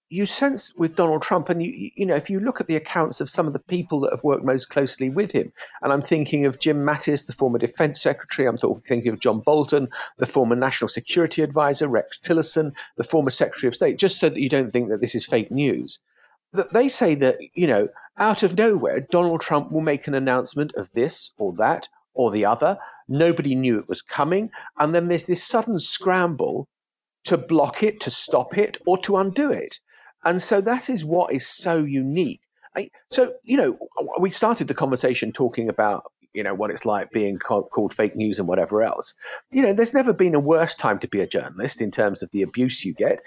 you 0.10 0.25
sense 0.25 0.74
with 0.77 0.96
Donald 0.96 1.24
Trump, 1.24 1.50
and 1.50 1.62
you, 1.62 1.91
you 1.96 2.05
know, 2.05 2.15
if 2.15 2.29
you 2.29 2.39
look 2.39 2.62
at 2.62 2.67
the 2.67 2.75
accounts 2.75 3.20
of 3.20 3.29
some 3.29 3.48
of 3.48 3.53
the 3.53 3.60
people 3.75 4.00
that 4.01 4.12
have 4.12 4.24
worked 4.24 4.46
most 4.46 4.70
closely 4.70 5.10
with 5.10 5.32
him, 5.32 5.51
and 5.82 5.91
I'm 5.91 6.01
thinking 6.01 6.46
of 6.46 6.60
Jim 6.60 6.86
Mattis, 6.86 7.25
the 7.25 7.34
former 7.34 7.58
defense 7.58 8.01
secretary, 8.01 8.48
I'm 8.48 8.58
thinking 8.58 9.12
of 9.12 9.20
John 9.20 9.39
Bolton, 9.41 9.89
the 10.17 10.25
former 10.25 10.55
national 10.55 10.88
security 10.88 11.41
advisor, 11.41 11.88
Rex 11.88 12.20
Tillerson, 12.20 12.72
the 12.98 13.03
former 13.03 13.32
secretary 13.32 13.67
of 13.67 13.75
state, 13.75 13.98
just 13.98 14.20
so 14.20 14.29
that 14.29 14.39
you 14.39 14.50
don't 14.50 14.72
think 14.72 14.89
that 14.89 15.01
this 15.01 15.15
is 15.15 15.25
fake 15.25 15.51
news. 15.51 16.00
That 16.53 16.72
they 16.72 16.88
say 16.88 17.15
that, 17.15 17.38
you 17.55 17.67
know, 17.67 17.89
out 18.17 18.44
of 18.44 18.58
nowhere, 18.58 19.01
Donald 19.01 19.41
Trump 19.41 19.72
will 19.72 19.82
make 19.82 20.08
an 20.08 20.13
announcement 20.13 20.74
of 20.75 20.89
this 20.94 21.32
or 21.38 21.51
that 21.58 21.89
or 22.13 22.32
the 22.32 22.46
other. 22.46 22.77
Nobody 23.10 23.55
knew 23.55 23.77
it 23.77 23.89
was 23.89 24.01
coming. 24.01 24.50
And 24.79 24.96
then 24.96 25.10
there's 25.10 25.25
this 25.25 25.46
sudden 25.46 25.79
scramble 25.79 26.70
to 27.25 27.38
block 27.38 27.84
it, 27.84 28.00
to 28.01 28.10
stop 28.10 28.58
it, 28.58 28.77
or 28.86 28.98
to 29.00 29.17
undo 29.17 29.51
it. 29.51 29.79
And 30.24 30.41
so 30.41 30.62
that 30.62 30.89
is 30.89 31.05
what 31.05 31.34
is 31.34 31.48
so 31.48 31.77
unique. 31.77 32.41
So, 33.10 33.34
you 33.44 33.55
know, 33.55 33.77
we 34.20 34.29
started 34.29 34.67
the 34.67 34.74
conversation 34.74 35.32
talking 35.32 35.70
about, 35.70 36.12
you 36.34 36.44
know, 36.44 36.53
what 36.53 36.72
it's 36.72 36.86
like 36.86 37.12
being 37.12 37.38
called, 37.38 37.70
called 37.72 37.94
fake 37.94 38.15
news 38.15 38.38
and 38.38 38.48
whatever 38.48 38.84
else. 38.84 39.13
You 39.51 39.62
know, 39.62 39.72
there's 39.72 39.94
never 39.94 40.13
been 40.13 40.36
a 40.36 40.39
worse 40.39 40.75
time 40.75 41.00
to 41.00 41.08
be 41.08 41.22
a 41.22 41.27
journalist 41.27 41.82
in 41.82 41.91
terms 41.91 42.22
of 42.22 42.32
the 42.32 42.41
abuse 42.41 42.84
you 42.84 42.94
get. 42.94 43.22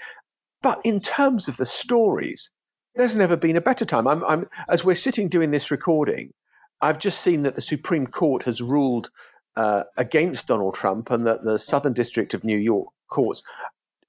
But 0.61 0.79
in 0.83 0.99
terms 0.99 1.47
of 1.47 1.57
the 1.57 1.65
stories, 1.65 2.51
there's 2.95 3.15
never 3.15 3.35
been 3.35 3.55
a 3.55 3.61
better 3.61 3.85
time. 3.85 4.07
I'm, 4.07 4.23
I'm, 4.25 4.47
as 4.67 4.85
we're 4.85 4.95
sitting 4.95 5.29
doing 5.29 5.51
this 5.51 5.71
recording, 5.71 6.31
I've 6.81 6.99
just 6.99 7.21
seen 7.21 7.43
that 7.43 7.55
the 7.55 7.61
Supreme 7.61 8.07
Court 8.07 8.43
has 8.43 8.61
ruled 8.61 9.09
uh, 9.55 9.83
against 9.97 10.47
Donald 10.47 10.75
Trump 10.75 11.09
and 11.09 11.25
that 11.25 11.43
the 11.43 11.57
Southern 11.57 11.93
District 11.93 12.33
of 12.33 12.43
New 12.43 12.57
York 12.57 12.87
courts 13.09 13.41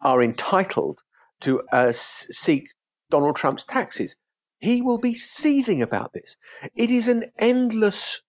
are 0.03 0.23
entitled 0.23 1.03
to 1.41 1.61
uh, 1.73 1.93
seek 1.93 2.69
Donald 3.11 3.37
Trump's 3.37 3.65
taxes. 3.65 4.17
He 4.59 4.83
will 4.83 4.99
be 4.99 5.15
seething 5.15 5.81
about 5.81 6.13
this. 6.13 6.37
It 6.75 6.91
is 6.91 7.09
an 7.09 7.25
endless 7.39 8.23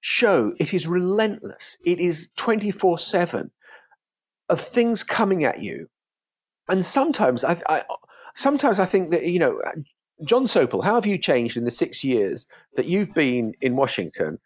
show. 0.00 0.52
It 0.60 0.74
is 0.74 0.86
relentless. 0.86 1.78
It 1.84 1.98
is 1.98 2.30
24 2.36 2.98
7 2.98 3.50
of 4.48 4.60
things 4.60 5.02
coming 5.02 5.44
at 5.44 5.62
you. 5.62 5.88
And 6.68 6.84
sometimes 6.84 7.44
I, 7.44 7.56
I, 7.68 7.82
sometimes 8.34 8.78
I 8.78 8.84
think 8.84 9.10
that, 9.10 9.24
you 9.24 9.38
know, 9.38 9.60
Jon 10.24 10.44
Sopel, 10.44 10.84
how 10.84 10.94
have 10.94 11.06
you 11.06 11.18
changed 11.18 11.56
in 11.56 11.64
the 11.64 11.70
six 11.70 12.04
years 12.04 12.46
that 12.76 12.86
you've 12.86 13.14
been 13.14 13.54
in 13.60 13.76
Washington? 13.76 14.38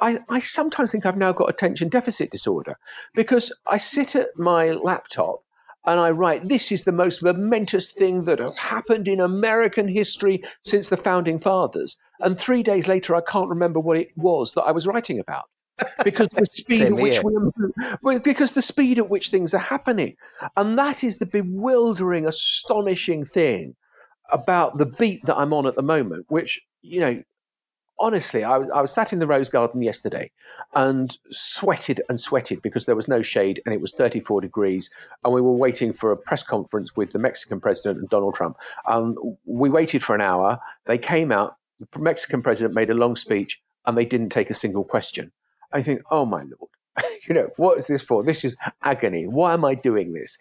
I, 0.00 0.18
I 0.28 0.40
sometimes 0.40 0.92
think 0.92 1.04
I've 1.04 1.16
now 1.16 1.32
got 1.32 1.50
attention 1.50 1.88
deficit 1.88 2.30
disorder 2.30 2.78
because 3.14 3.52
I 3.66 3.76
sit 3.76 4.16
at 4.16 4.28
my 4.36 4.70
laptop 4.70 5.42
and 5.86 5.98
I 5.98 6.10
write, 6.10 6.42
This 6.42 6.70
is 6.70 6.84
the 6.84 6.92
most 6.92 7.22
momentous 7.22 7.92
thing 7.92 8.24
that 8.24 8.38
has 8.38 8.56
happened 8.56 9.08
in 9.08 9.20
American 9.20 9.88
history 9.88 10.42
since 10.62 10.88
the 10.88 10.96
founding 10.96 11.38
fathers. 11.38 11.96
And 12.20 12.38
three 12.38 12.62
days 12.62 12.86
later, 12.86 13.14
I 13.14 13.22
can't 13.22 13.48
remember 13.48 13.80
what 13.80 13.98
it 13.98 14.12
was 14.16 14.54
that 14.54 14.62
I 14.62 14.72
was 14.72 14.86
writing 14.86 15.18
about. 15.18 15.44
because 16.04 16.28
the 16.28 16.44
speed 16.50 16.82
at 16.82 16.92
which 16.92 17.22
we, 17.22 18.18
because 18.24 18.52
the 18.52 18.62
speed 18.62 18.98
at 18.98 19.08
which 19.08 19.28
things 19.28 19.54
are 19.54 19.58
happening, 19.58 20.16
and 20.56 20.78
that 20.78 21.02
is 21.02 21.18
the 21.18 21.26
bewildering, 21.26 22.26
astonishing 22.26 23.24
thing 23.24 23.74
about 24.30 24.76
the 24.76 24.86
beat 24.86 25.24
that 25.24 25.38
I'm 25.38 25.54
on 25.54 25.66
at 25.66 25.76
the 25.76 25.82
moment. 25.82 26.26
Which 26.28 26.60
you 26.82 27.00
know, 27.00 27.22
honestly, 28.00 28.42
I 28.42 28.56
was, 28.56 28.70
I 28.70 28.80
was 28.80 28.92
sat 28.92 29.12
in 29.12 29.18
the 29.18 29.26
Rose 29.26 29.48
Garden 29.48 29.82
yesterday 29.82 30.30
and 30.74 31.16
sweated 31.28 32.00
and 32.08 32.18
sweated 32.18 32.62
because 32.62 32.86
there 32.86 32.96
was 32.96 33.06
no 33.06 33.22
shade 33.22 33.60
and 33.64 33.74
it 33.74 33.80
was 33.80 33.92
34 33.92 34.40
degrees. 34.40 34.90
And 35.22 35.34
we 35.34 35.40
were 35.40 35.52
waiting 35.52 35.92
for 35.92 36.10
a 36.10 36.16
press 36.16 36.42
conference 36.42 36.96
with 36.96 37.12
the 37.12 37.18
Mexican 37.18 37.60
president 37.60 38.00
and 38.00 38.08
Donald 38.08 38.34
Trump. 38.34 38.56
Um, 38.88 39.16
we 39.44 39.68
waited 39.68 40.02
for 40.02 40.14
an 40.14 40.20
hour. 40.20 40.58
They 40.86 40.98
came 40.98 41.30
out. 41.30 41.56
The 41.78 41.98
Mexican 41.98 42.42
president 42.42 42.74
made 42.74 42.90
a 42.90 42.94
long 42.94 43.16
speech 43.16 43.60
and 43.86 43.96
they 43.96 44.04
didn't 44.04 44.30
take 44.30 44.50
a 44.50 44.54
single 44.54 44.84
question. 44.84 45.30
I 45.72 45.82
think, 45.82 46.02
oh 46.10 46.24
my 46.24 46.42
Lord, 46.42 46.70
you 47.28 47.34
know, 47.34 47.48
what 47.56 47.78
is 47.78 47.86
this 47.86 48.02
for? 48.02 48.24
This 48.24 48.44
is 48.44 48.56
agony. 48.82 49.26
Why 49.26 49.54
am 49.54 49.64
I 49.64 49.74
doing 49.74 50.12
this? 50.12 50.36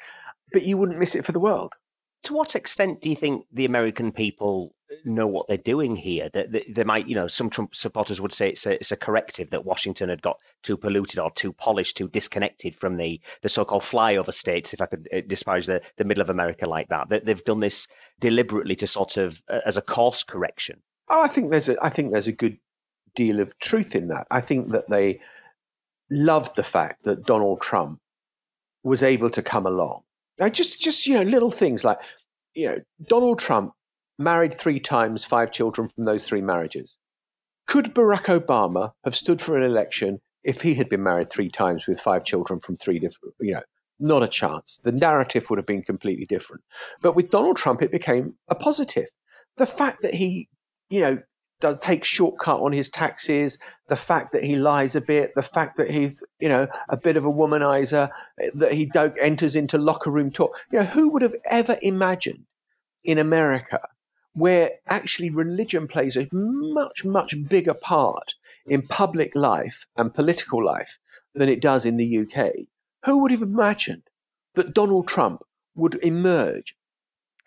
But 0.51 0.63
you 0.63 0.77
wouldn't 0.77 0.99
miss 0.99 1.15
it 1.15 1.25
for 1.25 1.31
the 1.31 1.39
world. 1.39 1.75
To 2.23 2.33
what 2.33 2.55
extent 2.55 3.01
do 3.01 3.09
you 3.09 3.15
think 3.15 3.45
the 3.51 3.65
American 3.65 4.11
people 4.11 4.73
know 5.05 5.27
what 5.27 5.47
they're 5.47 5.57
doing 5.57 5.95
here. 5.95 6.29
That 6.33 6.51
they, 6.51 6.65
they, 6.69 6.83
might, 6.83 7.07
you 7.07 7.15
know, 7.15 7.27
some 7.27 7.49
Trump 7.49 7.75
supporters 7.75 8.21
would 8.21 8.33
say 8.33 8.49
it's 8.49 8.65
a, 8.65 8.73
it's 8.73 8.91
a 8.91 8.97
corrective 8.97 9.49
that 9.49 9.65
Washington 9.65 10.09
had 10.09 10.21
got 10.21 10.39
too 10.63 10.77
polluted 10.77 11.19
or 11.19 11.31
too 11.31 11.53
polished, 11.53 11.97
too 11.97 12.07
disconnected 12.07 12.75
from 12.75 12.97
the, 12.97 13.19
the 13.41 13.49
so-called 13.49 13.83
flyover 13.83 14.33
states, 14.33 14.73
if 14.73 14.81
I 14.81 14.85
could 14.85 15.07
uh, 15.13 15.21
disparage 15.27 15.67
the, 15.67 15.81
the 15.97 16.03
middle 16.03 16.21
of 16.21 16.29
America 16.29 16.67
like 16.67 16.89
that. 16.89 17.09
That 17.09 17.25
they've 17.25 17.43
done 17.43 17.59
this 17.59 17.87
deliberately 18.19 18.75
to 18.75 18.87
sort 18.87 19.17
of 19.17 19.41
uh, 19.49 19.59
as 19.65 19.77
a 19.77 19.81
course 19.81 20.23
correction. 20.23 20.81
Oh, 21.09 21.21
I 21.21 21.27
think 21.27 21.51
there's 21.51 21.69
a, 21.69 21.77
I 21.83 21.89
think 21.89 22.11
there's 22.11 22.27
a 22.27 22.31
good 22.31 22.57
deal 23.15 23.39
of 23.39 23.57
truth 23.59 23.95
in 23.95 24.07
that. 24.09 24.27
I 24.29 24.41
think 24.41 24.71
that 24.71 24.89
they 24.89 25.19
loved 26.11 26.55
the 26.55 26.63
fact 26.63 27.03
that 27.03 27.25
Donald 27.25 27.61
Trump 27.61 27.99
was 28.83 29.03
able 29.03 29.29
to 29.31 29.41
come 29.41 29.65
along. 29.65 30.03
Now, 30.39 30.49
just 30.49 30.81
just 30.81 31.05
you 31.05 31.15
know 31.15 31.23
little 31.23 31.51
things 31.51 31.83
like 31.83 31.99
you 32.53 32.67
know 32.67 32.77
Donald 33.07 33.39
Trump 33.39 33.73
married 34.19 34.53
three 34.53 34.79
times, 34.79 35.23
five 35.23 35.51
children 35.51 35.89
from 35.89 36.03
those 36.03 36.23
three 36.23 36.41
marriages. 36.41 36.97
Could 37.65 37.95
Barack 37.95 38.25
Obama 38.25 38.91
have 39.03 39.15
stood 39.15 39.41
for 39.41 39.57
an 39.57 39.63
election 39.63 40.19
if 40.43 40.61
he 40.61 40.73
had 40.75 40.89
been 40.89 41.03
married 41.03 41.29
three 41.29 41.49
times 41.49 41.87
with 41.87 41.99
five 41.99 42.23
children 42.23 42.59
from 42.59 42.75
three 42.75 42.99
different, 42.99 43.35
you 43.39 43.53
know, 43.53 43.61
not 43.99 44.23
a 44.23 44.27
chance. 44.27 44.79
The 44.83 44.91
narrative 44.91 45.49
would 45.49 45.57
have 45.57 45.65
been 45.65 45.83
completely 45.83 46.25
different. 46.25 46.63
But 47.01 47.15
with 47.15 47.29
Donald 47.29 47.57
Trump, 47.57 47.81
it 47.81 47.91
became 47.91 48.35
a 48.49 48.55
positive. 48.55 49.07
The 49.57 49.65
fact 49.65 50.01
that 50.01 50.13
he, 50.13 50.47
you 50.89 51.01
know, 51.01 51.19
does 51.59 51.77
take 51.79 52.05
shortcut 52.05 52.61
on 52.61 52.71
his 52.71 52.89
taxes, 52.89 53.57
the 53.87 53.97
fact 53.97 54.31
that 54.31 54.43
he 54.43 54.55
lies 54.55 54.95
a 54.95 55.01
bit, 55.01 55.35
the 55.35 55.43
fact 55.43 55.75
that 55.75 55.91
he's, 55.91 56.23
you 56.39 56.47
know, 56.47 56.67
a 56.87 56.95
bit 56.95 57.17
of 57.17 57.25
a 57.25 57.31
womanizer, 57.31 58.09
that 58.53 58.71
he 58.71 58.89
enters 59.21 59.55
into 59.57 59.77
locker 59.77 60.09
room 60.09 60.31
talk. 60.31 60.57
You 60.71 60.79
know, 60.79 60.85
who 60.85 61.09
would 61.09 61.21
have 61.21 61.35
ever 61.49 61.77
imagined 61.81 62.45
in 63.03 63.17
America 63.17 63.81
where 64.33 64.71
actually 64.87 65.29
religion 65.29 65.87
plays 65.87 66.15
a 66.15 66.27
much, 66.31 67.03
much 67.03 67.35
bigger 67.47 67.73
part 67.73 68.35
in 68.65 68.81
public 68.81 69.35
life 69.35 69.85
and 69.97 70.13
political 70.13 70.63
life 70.63 70.97
than 71.33 71.49
it 71.49 71.61
does 71.61 71.85
in 71.85 71.97
the 71.97 72.19
UK. 72.19 72.51
Who 73.05 73.17
would 73.19 73.31
have 73.31 73.41
imagined 73.41 74.03
that 74.55 74.73
Donald 74.73 75.07
Trump 75.07 75.43
would 75.75 75.95
emerge 76.03 76.75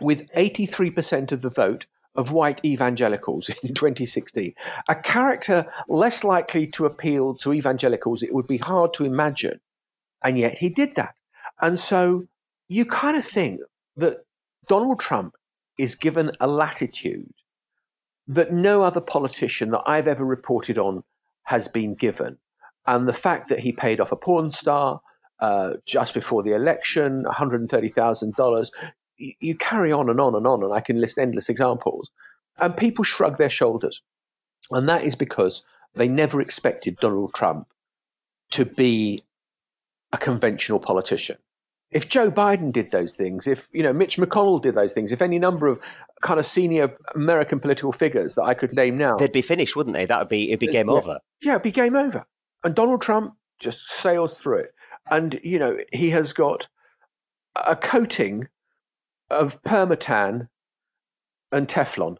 with 0.00 0.30
83% 0.32 1.32
of 1.32 1.42
the 1.42 1.50
vote 1.50 1.86
of 2.14 2.32
white 2.32 2.62
evangelicals 2.64 3.48
in 3.62 3.74
2016? 3.74 4.54
A 4.88 4.94
character 4.94 5.66
less 5.88 6.24
likely 6.24 6.66
to 6.68 6.86
appeal 6.86 7.34
to 7.36 7.52
evangelicals, 7.52 8.22
it 8.22 8.34
would 8.34 8.46
be 8.46 8.58
hard 8.58 8.92
to 8.94 9.04
imagine. 9.04 9.60
And 10.24 10.38
yet 10.38 10.58
he 10.58 10.68
did 10.68 10.94
that. 10.96 11.14
And 11.60 11.78
so 11.78 12.26
you 12.68 12.84
kind 12.84 13.16
of 13.16 13.24
think 13.24 13.60
that 13.96 14.24
Donald 14.68 15.00
Trump 15.00 15.36
is 15.78 15.94
given 15.94 16.30
a 16.40 16.46
latitude 16.46 17.32
that 18.26 18.52
no 18.52 18.82
other 18.82 19.00
politician 19.00 19.70
that 19.70 19.82
I've 19.86 20.08
ever 20.08 20.24
reported 20.24 20.78
on 20.78 21.02
has 21.44 21.68
been 21.68 21.94
given. 21.94 22.38
And 22.86 23.08
the 23.08 23.12
fact 23.12 23.48
that 23.48 23.60
he 23.60 23.72
paid 23.72 24.00
off 24.00 24.12
a 24.12 24.16
porn 24.16 24.50
star 24.50 25.00
uh, 25.40 25.74
just 25.86 26.14
before 26.14 26.42
the 26.42 26.54
election, 26.54 27.24
$130,000, 27.24 28.70
you, 29.16 29.32
you 29.40 29.54
carry 29.56 29.92
on 29.92 30.08
and 30.08 30.20
on 30.20 30.34
and 30.34 30.46
on, 30.46 30.62
and 30.62 30.72
I 30.72 30.80
can 30.80 31.00
list 31.00 31.18
endless 31.18 31.48
examples. 31.48 32.10
And 32.58 32.76
people 32.76 33.04
shrug 33.04 33.38
their 33.38 33.50
shoulders. 33.50 34.02
And 34.70 34.88
that 34.88 35.04
is 35.04 35.16
because 35.16 35.64
they 35.94 36.08
never 36.08 36.40
expected 36.40 36.96
Donald 37.00 37.34
Trump 37.34 37.66
to 38.50 38.64
be 38.64 39.24
a 40.12 40.18
conventional 40.18 40.78
politician 40.78 41.38
if 41.92 42.08
Joe 42.08 42.30
Biden 42.30 42.72
did 42.72 42.90
those 42.90 43.14
things, 43.14 43.46
if 43.46 43.68
you 43.72 43.82
know 43.82 43.92
Mitch 43.92 44.16
McConnell 44.16 44.60
did 44.60 44.74
those 44.74 44.92
things, 44.92 45.12
if 45.12 45.22
any 45.22 45.38
number 45.38 45.66
of 45.66 45.80
kind 46.22 46.40
of 46.40 46.46
senior 46.46 46.94
American 47.14 47.60
political 47.60 47.92
figures 47.92 48.34
that 48.34 48.42
I 48.42 48.54
could 48.54 48.72
name 48.72 48.96
now, 48.96 49.16
they'd 49.16 49.32
be 49.32 49.42
finished, 49.42 49.76
wouldn't 49.76 49.94
they? 49.94 50.06
That 50.06 50.18
would 50.18 50.28
be 50.28 50.48
it'd 50.48 50.60
be 50.60 50.70
uh, 50.70 50.72
game 50.72 50.88
yeah. 50.88 50.94
over. 50.94 51.18
Yeah, 51.42 51.52
it'd 51.52 51.62
be 51.62 51.70
game 51.70 51.94
over. 51.94 52.26
And 52.64 52.74
Donald 52.74 53.02
Trump 53.02 53.34
just 53.58 53.88
sails 53.88 54.40
through 54.40 54.58
it, 54.58 54.74
and 55.10 55.38
you 55.42 55.58
know 55.58 55.78
he 55.92 56.10
has 56.10 56.32
got 56.32 56.68
a 57.66 57.76
coating 57.76 58.48
of 59.30 59.62
permatan 59.62 60.48
and 61.52 61.68
Teflon, 61.68 62.16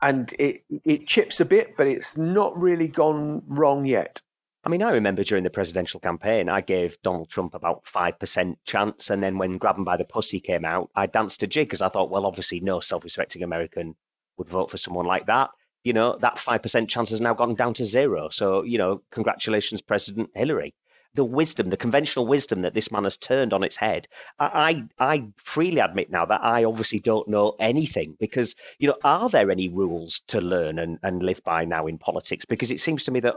and 0.00 0.32
it 0.38 0.62
it 0.84 1.06
chips 1.06 1.40
a 1.40 1.44
bit, 1.44 1.76
but 1.76 1.86
it's 1.86 2.16
not 2.16 2.56
really 2.60 2.88
gone 2.88 3.42
wrong 3.46 3.84
yet. 3.84 4.22
I 4.70 4.72
mean, 4.72 4.82
I 4.84 4.92
remember 4.92 5.24
during 5.24 5.42
the 5.42 5.50
presidential 5.50 5.98
campaign, 5.98 6.48
I 6.48 6.60
gave 6.60 7.02
Donald 7.02 7.28
Trump 7.28 7.54
about 7.54 7.84
5% 7.86 8.56
chance. 8.64 9.10
And 9.10 9.20
then 9.20 9.36
when 9.36 9.58
Grab 9.58 9.74
'em 9.76 9.82
by 9.82 9.96
the 9.96 10.04
Pussy 10.04 10.38
came 10.38 10.64
out, 10.64 10.90
I 10.94 11.06
danced 11.06 11.42
a 11.42 11.48
jig 11.48 11.66
because 11.66 11.82
I 11.82 11.88
thought, 11.88 12.08
well, 12.08 12.24
obviously, 12.24 12.60
no 12.60 12.78
self 12.78 13.02
respecting 13.02 13.42
American 13.42 13.96
would 14.36 14.48
vote 14.48 14.70
for 14.70 14.78
someone 14.78 15.06
like 15.06 15.26
that. 15.26 15.50
You 15.82 15.92
know, 15.92 16.16
that 16.20 16.38
5% 16.38 16.88
chance 16.88 17.10
has 17.10 17.20
now 17.20 17.34
gone 17.34 17.56
down 17.56 17.74
to 17.74 17.84
zero. 17.84 18.28
So, 18.28 18.62
you 18.62 18.78
know, 18.78 19.02
congratulations, 19.10 19.80
President 19.82 20.30
Hillary. 20.36 20.72
The 21.14 21.24
wisdom, 21.24 21.68
the 21.70 21.76
conventional 21.76 22.28
wisdom 22.28 22.62
that 22.62 22.72
this 22.72 22.92
man 22.92 23.02
has 23.02 23.16
turned 23.16 23.52
on 23.52 23.64
its 23.64 23.76
head. 23.76 24.06
I, 24.38 24.86
I, 25.00 25.14
I 25.14 25.26
freely 25.42 25.80
admit 25.80 26.12
now 26.12 26.26
that 26.26 26.44
I 26.44 26.62
obviously 26.62 27.00
don't 27.00 27.26
know 27.26 27.56
anything 27.58 28.16
because, 28.20 28.54
you 28.78 28.86
know, 28.86 28.98
are 29.02 29.28
there 29.28 29.50
any 29.50 29.68
rules 29.68 30.20
to 30.28 30.40
learn 30.40 30.78
and, 30.78 31.00
and 31.02 31.24
live 31.24 31.42
by 31.42 31.64
now 31.64 31.88
in 31.88 31.98
politics? 31.98 32.44
Because 32.44 32.70
it 32.70 32.80
seems 32.80 33.02
to 33.06 33.10
me 33.10 33.18
that 33.18 33.34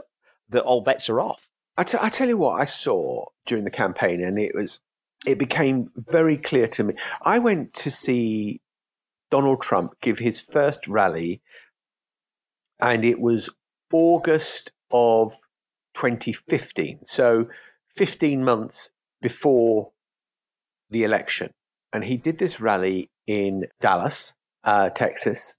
that 0.50 0.62
all 0.62 0.82
bets 0.82 1.08
are 1.08 1.20
off. 1.20 1.48
I, 1.76 1.84
t- 1.84 1.98
I 2.00 2.08
tell 2.08 2.28
you 2.28 2.36
what 2.36 2.60
I 2.60 2.64
saw 2.64 3.26
during 3.46 3.64
the 3.64 3.70
campaign, 3.70 4.22
and 4.22 4.38
it 4.38 4.54
was 4.54 4.80
it 5.26 5.38
became 5.38 5.90
very 5.96 6.36
clear 6.36 6.68
to 6.68 6.84
me. 6.84 6.94
I 7.22 7.38
went 7.38 7.72
to 7.74 7.90
see 7.90 8.60
Donald 9.30 9.62
Trump 9.62 9.94
give 10.00 10.18
his 10.18 10.38
first 10.38 10.86
rally, 10.86 11.40
and 12.80 13.04
it 13.04 13.20
was 13.20 13.50
August 13.92 14.70
of 14.90 15.34
2015. 15.94 17.00
So 17.04 17.48
15 17.96 18.44
months 18.44 18.90
before 19.22 19.92
the 20.90 21.04
election. 21.04 21.52
And 21.92 22.04
he 22.04 22.16
did 22.16 22.38
this 22.38 22.60
rally 22.60 23.10
in 23.26 23.66
Dallas, 23.80 24.34
uh, 24.64 24.90
Texas, 24.90 25.54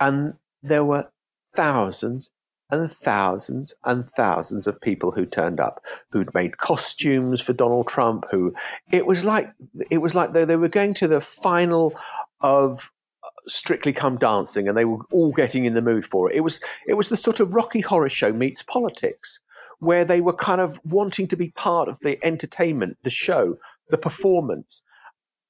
and 0.00 0.34
there 0.62 0.84
were 0.84 1.10
thousands 1.54 2.30
and 2.72 2.90
thousands 2.90 3.74
and 3.84 4.08
thousands 4.08 4.66
of 4.66 4.80
people 4.80 5.12
who 5.12 5.26
turned 5.26 5.60
up, 5.60 5.84
who'd 6.10 6.34
made 6.34 6.56
costumes 6.56 7.40
for 7.40 7.52
Donald 7.52 7.86
Trump. 7.86 8.24
Who 8.30 8.54
it 8.90 9.06
was 9.06 9.24
like 9.24 9.52
it 9.90 9.98
was 9.98 10.14
like 10.14 10.32
they, 10.32 10.44
they 10.44 10.56
were 10.56 10.68
going 10.68 10.94
to 10.94 11.06
the 11.06 11.20
final 11.20 11.92
of 12.40 12.90
uh, 13.22 13.28
Strictly 13.46 13.92
Come 13.92 14.16
Dancing, 14.16 14.66
and 14.66 14.76
they 14.76 14.86
were 14.86 15.04
all 15.12 15.32
getting 15.32 15.66
in 15.66 15.74
the 15.74 15.82
mood 15.82 16.06
for 16.06 16.30
it. 16.30 16.36
It 16.36 16.40
was 16.40 16.60
it 16.86 16.94
was 16.94 17.10
the 17.10 17.16
sort 17.16 17.40
of 17.40 17.54
Rocky 17.54 17.80
Horror 17.80 18.08
Show 18.08 18.32
meets 18.32 18.62
politics, 18.62 19.38
where 19.78 20.04
they 20.04 20.22
were 20.22 20.32
kind 20.32 20.60
of 20.60 20.80
wanting 20.84 21.28
to 21.28 21.36
be 21.36 21.50
part 21.50 21.88
of 21.88 22.00
the 22.00 22.18
entertainment, 22.24 22.96
the 23.02 23.10
show, 23.10 23.58
the 23.90 23.98
performance, 23.98 24.82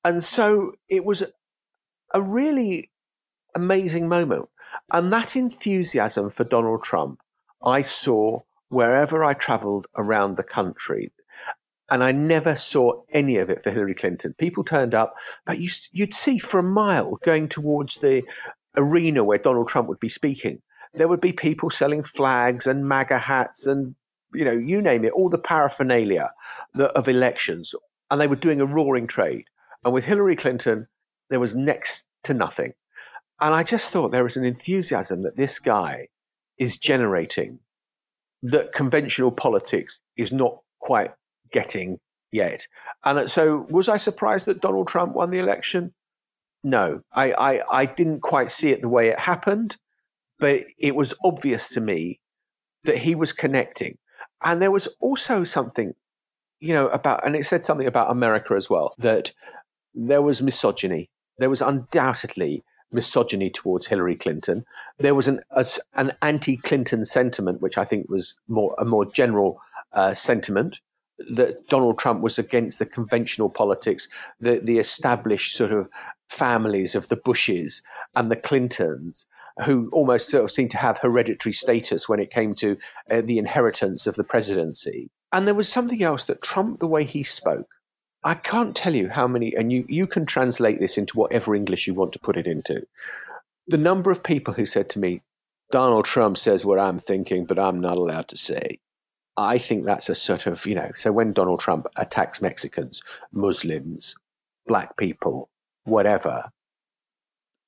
and 0.04 0.24
so 0.24 0.72
it 0.88 1.04
was 1.04 1.22
a 2.14 2.20
really 2.20 2.90
amazing 3.54 4.08
moment 4.08 4.48
and 4.92 5.12
that 5.12 5.36
enthusiasm 5.36 6.30
for 6.30 6.44
Donald 6.44 6.82
Trump, 6.82 7.20
I 7.64 7.82
saw 7.82 8.40
wherever 8.68 9.22
I 9.22 9.34
traveled 9.34 9.86
around 9.96 10.36
the 10.36 10.42
country. 10.42 11.12
And 11.90 12.02
I 12.02 12.12
never 12.12 12.56
saw 12.56 13.02
any 13.10 13.36
of 13.36 13.50
it 13.50 13.62
for 13.62 13.70
Hillary 13.70 13.94
Clinton. 13.94 14.34
People 14.38 14.64
turned 14.64 14.94
up, 14.94 15.14
but 15.44 15.58
you, 15.58 15.68
you'd 15.92 16.14
see 16.14 16.38
for 16.38 16.58
a 16.58 16.62
mile 16.62 17.18
going 17.22 17.48
towards 17.48 17.98
the 17.98 18.22
arena 18.76 19.22
where 19.24 19.38
Donald 19.38 19.68
Trump 19.68 19.88
would 19.88 20.00
be 20.00 20.08
speaking. 20.08 20.62
There 20.94 21.08
would 21.08 21.20
be 21.20 21.32
people 21.32 21.68
selling 21.68 22.02
flags 22.02 22.66
and 22.66 22.88
MAGA 22.88 23.18
hats 23.18 23.66
and, 23.66 23.94
you 24.32 24.44
know, 24.44 24.52
you 24.52 24.80
name 24.80 25.04
it, 25.04 25.12
all 25.12 25.28
the 25.28 25.38
paraphernalia 25.38 26.30
of 26.78 27.08
elections. 27.08 27.74
And 28.10 28.20
they 28.20 28.26
were 28.26 28.36
doing 28.36 28.60
a 28.60 28.66
roaring 28.66 29.06
trade. 29.06 29.44
And 29.84 29.92
with 29.92 30.04
Hillary 30.04 30.36
Clinton, 30.36 30.88
there 31.28 31.40
was 31.40 31.54
next 31.54 32.06
to 32.24 32.32
nothing. 32.32 32.72
And 33.42 33.56
I 33.56 33.64
just 33.64 33.90
thought 33.90 34.12
there 34.12 34.22
was 34.22 34.36
an 34.36 34.44
enthusiasm 34.44 35.24
that 35.24 35.36
this 35.36 35.58
guy 35.58 36.06
is 36.58 36.76
generating 36.76 37.58
that 38.44 38.72
conventional 38.72 39.32
politics 39.32 40.00
is 40.16 40.30
not 40.30 40.58
quite 40.80 41.10
getting 41.50 41.98
yet. 42.30 42.68
And 43.04 43.18
uh, 43.18 43.26
so, 43.26 43.66
was 43.68 43.88
I 43.88 43.96
surprised 43.96 44.46
that 44.46 44.60
Donald 44.60 44.86
Trump 44.86 45.14
won 45.14 45.30
the 45.30 45.40
election? 45.40 45.92
No, 46.62 47.00
I, 47.12 47.32
I, 47.32 47.80
I 47.80 47.86
didn't 47.86 48.20
quite 48.20 48.48
see 48.48 48.70
it 48.70 48.80
the 48.80 48.88
way 48.88 49.08
it 49.08 49.18
happened, 49.18 49.76
but 50.38 50.62
it 50.78 50.94
was 50.94 51.12
obvious 51.24 51.68
to 51.70 51.80
me 51.80 52.20
that 52.84 52.98
he 52.98 53.16
was 53.16 53.32
connecting. 53.32 53.98
And 54.44 54.62
there 54.62 54.70
was 54.70 54.86
also 55.00 55.42
something, 55.42 55.94
you 56.60 56.72
know, 56.72 56.86
about, 56.90 57.26
and 57.26 57.34
it 57.34 57.46
said 57.46 57.64
something 57.64 57.88
about 57.88 58.12
America 58.12 58.54
as 58.54 58.70
well, 58.70 58.94
that 58.98 59.32
there 59.94 60.22
was 60.22 60.40
misogyny. 60.40 61.10
There 61.38 61.50
was 61.50 61.60
undoubtedly 61.60 62.62
misogyny 62.92 63.50
towards 63.50 63.86
Hillary 63.86 64.16
Clinton. 64.16 64.64
There 64.98 65.14
was 65.14 65.28
an 65.28 65.40
a, 65.50 65.66
an 65.94 66.12
anti-Clinton 66.22 67.04
sentiment, 67.04 67.60
which 67.60 67.78
I 67.78 67.84
think 67.84 68.08
was 68.08 68.34
more 68.48 68.74
a 68.78 68.84
more 68.84 69.04
general 69.04 69.60
uh, 69.92 70.14
sentiment 70.14 70.80
that 71.30 71.68
Donald 71.68 71.98
Trump 71.98 72.22
was 72.22 72.38
against 72.38 72.78
the 72.78 72.86
conventional 72.86 73.50
politics, 73.50 74.08
the 74.40 74.60
the 74.60 74.78
established 74.78 75.56
sort 75.56 75.72
of 75.72 75.88
families 76.28 76.94
of 76.94 77.08
the 77.08 77.16
Bushes 77.16 77.82
and 78.14 78.30
the 78.30 78.36
Clintons, 78.36 79.26
who 79.64 79.88
almost 79.92 80.30
sort 80.30 80.44
of 80.44 80.50
seemed 80.50 80.70
to 80.70 80.78
have 80.78 80.98
hereditary 80.98 81.52
status 81.52 82.08
when 82.08 82.20
it 82.20 82.30
came 82.30 82.54
to 82.54 82.76
uh, 83.10 83.20
the 83.20 83.38
inheritance 83.38 84.06
of 84.06 84.14
the 84.14 84.24
presidency. 84.24 85.10
And 85.32 85.46
there 85.46 85.54
was 85.54 85.68
something 85.68 86.02
else 86.02 86.24
that 86.24 86.42
Trump, 86.42 86.80
the 86.80 86.86
way 86.86 87.04
he 87.04 87.22
spoke, 87.22 87.68
I 88.24 88.34
can't 88.34 88.76
tell 88.76 88.94
you 88.94 89.08
how 89.08 89.26
many, 89.26 89.54
and 89.54 89.72
you, 89.72 89.84
you 89.88 90.06
can 90.06 90.26
translate 90.26 90.78
this 90.78 90.96
into 90.96 91.16
whatever 91.16 91.54
English 91.54 91.86
you 91.86 91.94
want 91.94 92.12
to 92.12 92.18
put 92.18 92.36
it 92.36 92.46
into. 92.46 92.86
The 93.66 93.78
number 93.78 94.10
of 94.10 94.22
people 94.22 94.54
who 94.54 94.66
said 94.66 94.88
to 94.90 94.98
me, 94.98 95.22
Donald 95.70 96.04
Trump 96.04 96.38
says 96.38 96.64
what 96.64 96.78
I'm 96.78 96.98
thinking, 96.98 97.46
but 97.46 97.58
I'm 97.58 97.80
not 97.80 97.98
allowed 97.98 98.28
to 98.28 98.36
say. 98.36 98.78
I 99.36 99.58
think 99.58 99.84
that's 99.84 100.08
a 100.08 100.14
sort 100.14 100.46
of, 100.46 100.64
you 100.66 100.74
know, 100.74 100.92
so 100.94 101.10
when 101.10 101.32
Donald 101.32 101.60
Trump 101.60 101.86
attacks 101.96 102.42
Mexicans, 102.42 103.02
Muslims, 103.32 104.14
black 104.66 104.96
people, 104.96 105.48
whatever, 105.84 106.50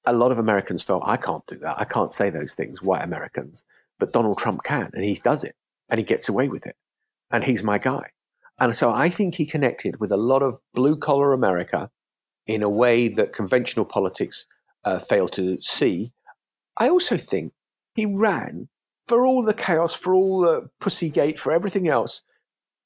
a 0.05 0.13
lot 0.13 0.31
of 0.31 0.39
Americans 0.39 0.83
felt, 0.83 1.03
I 1.07 1.17
can't 1.17 1.47
do 1.47 1.57
that. 1.59 1.81
I 1.81 1.85
can't 1.85 2.13
say 2.13 2.29
those 2.31 2.55
things, 2.55 2.83
white 2.83 3.03
Americans. 3.03 3.65
But 3.99 4.13
Donald 4.13 4.39
Trump 4.39 4.63
can, 4.65 4.91
and 4.93 5.05
he 5.05 5.15
does 5.15 5.45
it, 5.45 5.57
and 5.89 5.99
he 5.99 6.05
gets 6.05 6.29
away 6.29 6.49
with 6.49 6.67
it. 6.67 6.77
And 7.31 7.43
he's 7.43 7.63
my 7.63 7.79
guy. 7.79 8.11
And 8.59 8.75
so 8.75 8.93
I 8.93 9.09
think 9.09 9.35
he 9.35 9.47
connected 9.47 10.01
with 10.01 10.13
a 10.13 10.17
lot 10.17 10.43
of 10.43 10.59
blue 10.75 10.97
collar 10.97 11.33
America 11.33 11.91
in 12.47 12.63
a 12.63 12.69
way 12.69 13.09
that 13.09 13.33
conventional 13.33 13.85
politics 13.85 14.47
uh, 14.85 14.99
failed 14.99 15.33
to 15.33 15.61
see. 15.61 16.13
I 16.77 16.89
also 16.89 17.17
think 17.17 17.53
he 17.95 18.07
ran 18.07 18.69
for 19.07 19.27
all 19.27 19.43
the 19.43 19.55
chaos, 19.55 19.95
for 19.95 20.15
all 20.15 20.41
the 20.41 20.69
pussygate, 20.81 21.39
for 21.39 21.53
everything 21.53 21.89
else. 21.89 22.23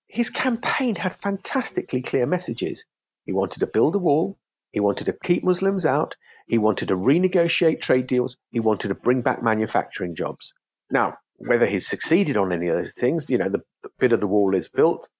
His 0.06 0.30
campaign 0.30 0.96
had 0.96 1.14
fantastically 1.14 2.00
clear 2.00 2.26
messages. 2.26 2.86
He 3.24 3.32
wanted 3.32 3.60
to 3.60 3.66
build 3.66 3.94
a 3.94 3.98
wall. 3.98 4.38
He 4.72 4.80
wanted 4.80 5.04
to 5.04 5.12
keep 5.12 5.44
Muslims 5.44 5.84
out. 5.84 6.16
He 6.46 6.58
wanted 6.58 6.88
to 6.88 6.96
renegotiate 6.96 7.80
trade 7.80 8.06
deals. 8.06 8.36
He 8.50 8.60
wanted 8.60 8.88
to 8.88 8.94
bring 8.94 9.20
back 9.20 9.42
manufacturing 9.42 10.14
jobs. 10.14 10.54
Now, 10.90 11.18
whether 11.36 11.66
he's 11.66 11.86
succeeded 11.86 12.36
on 12.36 12.52
any 12.52 12.68
of 12.68 12.76
those 12.78 12.94
things, 12.94 13.30
you 13.30 13.38
know, 13.38 13.48
the, 13.48 13.60
the 13.82 13.90
bit 13.98 14.12
of 14.12 14.20
the 14.20 14.26
wall 14.26 14.54
is 14.54 14.68
built. 14.68 15.10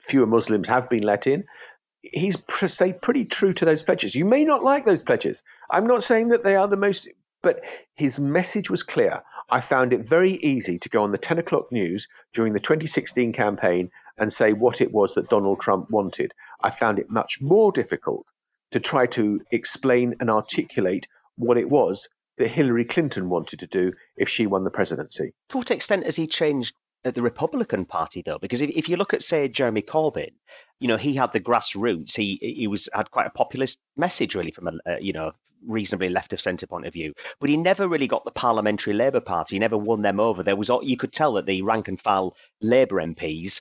Fewer 0.00 0.26
Muslims 0.26 0.68
have 0.68 0.88
been 0.88 1.02
let 1.02 1.26
in. 1.26 1.44
He's 2.02 2.36
stayed 2.66 3.02
pretty 3.02 3.24
true 3.24 3.52
to 3.54 3.64
those 3.64 3.82
pledges. 3.82 4.14
You 4.14 4.24
may 4.24 4.44
not 4.44 4.62
like 4.62 4.86
those 4.86 5.02
pledges. 5.02 5.42
I'm 5.70 5.86
not 5.86 6.04
saying 6.04 6.28
that 6.28 6.44
they 6.44 6.56
are 6.56 6.68
the 6.68 6.76
most, 6.76 7.08
but 7.42 7.64
his 7.94 8.20
message 8.20 8.70
was 8.70 8.82
clear. 8.82 9.22
I 9.50 9.60
found 9.60 9.92
it 9.92 10.06
very 10.06 10.32
easy 10.32 10.78
to 10.78 10.88
go 10.88 11.02
on 11.02 11.10
the 11.10 11.18
10 11.18 11.38
o'clock 11.38 11.72
news 11.72 12.06
during 12.32 12.52
the 12.52 12.60
2016 12.60 13.32
campaign 13.32 13.90
and 14.18 14.32
say 14.32 14.52
what 14.52 14.80
it 14.80 14.92
was 14.92 15.14
that 15.14 15.30
Donald 15.30 15.60
Trump 15.60 15.90
wanted. 15.90 16.32
I 16.62 16.70
found 16.70 16.98
it 16.98 17.10
much 17.10 17.40
more 17.40 17.72
difficult 17.72 18.26
to 18.70 18.80
try 18.80 19.06
to 19.06 19.40
explain 19.50 20.14
and 20.20 20.30
articulate 20.30 21.08
what 21.36 21.56
it 21.56 21.70
was 21.70 22.08
that 22.36 22.48
Hillary 22.48 22.84
Clinton 22.84 23.28
wanted 23.28 23.58
to 23.60 23.66
do 23.66 23.92
if 24.16 24.28
she 24.28 24.46
won 24.46 24.64
the 24.64 24.70
presidency. 24.70 25.32
To 25.50 25.58
what 25.58 25.70
extent 25.70 26.04
has 26.04 26.16
he 26.16 26.26
changed 26.26 26.74
the 27.04 27.22
Republican 27.22 27.84
Party, 27.84 28.22
though? 28.22 28.38
Because 28.38 28.60
if, 28.60 28.70
if 28.70 28.88
you 28.88 28.96
look 28.96 29.14
at, 29.14 29.22
say, 29.22 29.48
Jeremy 29.48 29.82
Corbyn, 29.82 30.32
you 30.80 30.88
know, 30.88 30.96
he 30.96 31.14
had 31.14 31.32
the 31.32 31.40
grassroots. 31.40 32.16
He 32.16 32.38
he 32.40 32.66
was 32.66 32.88
had 32.92 33.10
quite 33.10 33.26
a 33.26 33.30
populist 33.30 33.78
message, 33.96 34.34
really, 34.34 34.50
from 34.50 34.68
a 34.68 34.92
uh, 34.92 34.96
you 35.00 35.12
know 35.12 35.32
reasonably 35.66 36.08
left 36.08 36.32
of 36.32 36.40
centre 36.40 36.66
point 36.66 36.86
of 36.86 36.92
view. 36.92 37.12
But 37.40 37.50
he 37.50 37.56
never 37.56 37.88
really 37.88 38.06
got 38.06 38.24
the 38.24 38.30
Parliamentary 38.30 38.94
Labour 38.94 39.20
Party. 39.20 39.56
He 39.56 39.60
never 39.60 39.76
won 39.76 40.02
them 40.02 40.20
over. 40.20 40.42
There 40.42 40.56
was 40.56 40.70
you 40.82 40.96
could 40.96 41.12
tell 41.12 41.34
that 41.34 41.46
the 41.46 41.62
rank 41.62 41.88
and 41.88 42.00
file 42.00 42.36
Labour 42.60 42.96
MPs 42.96 43.60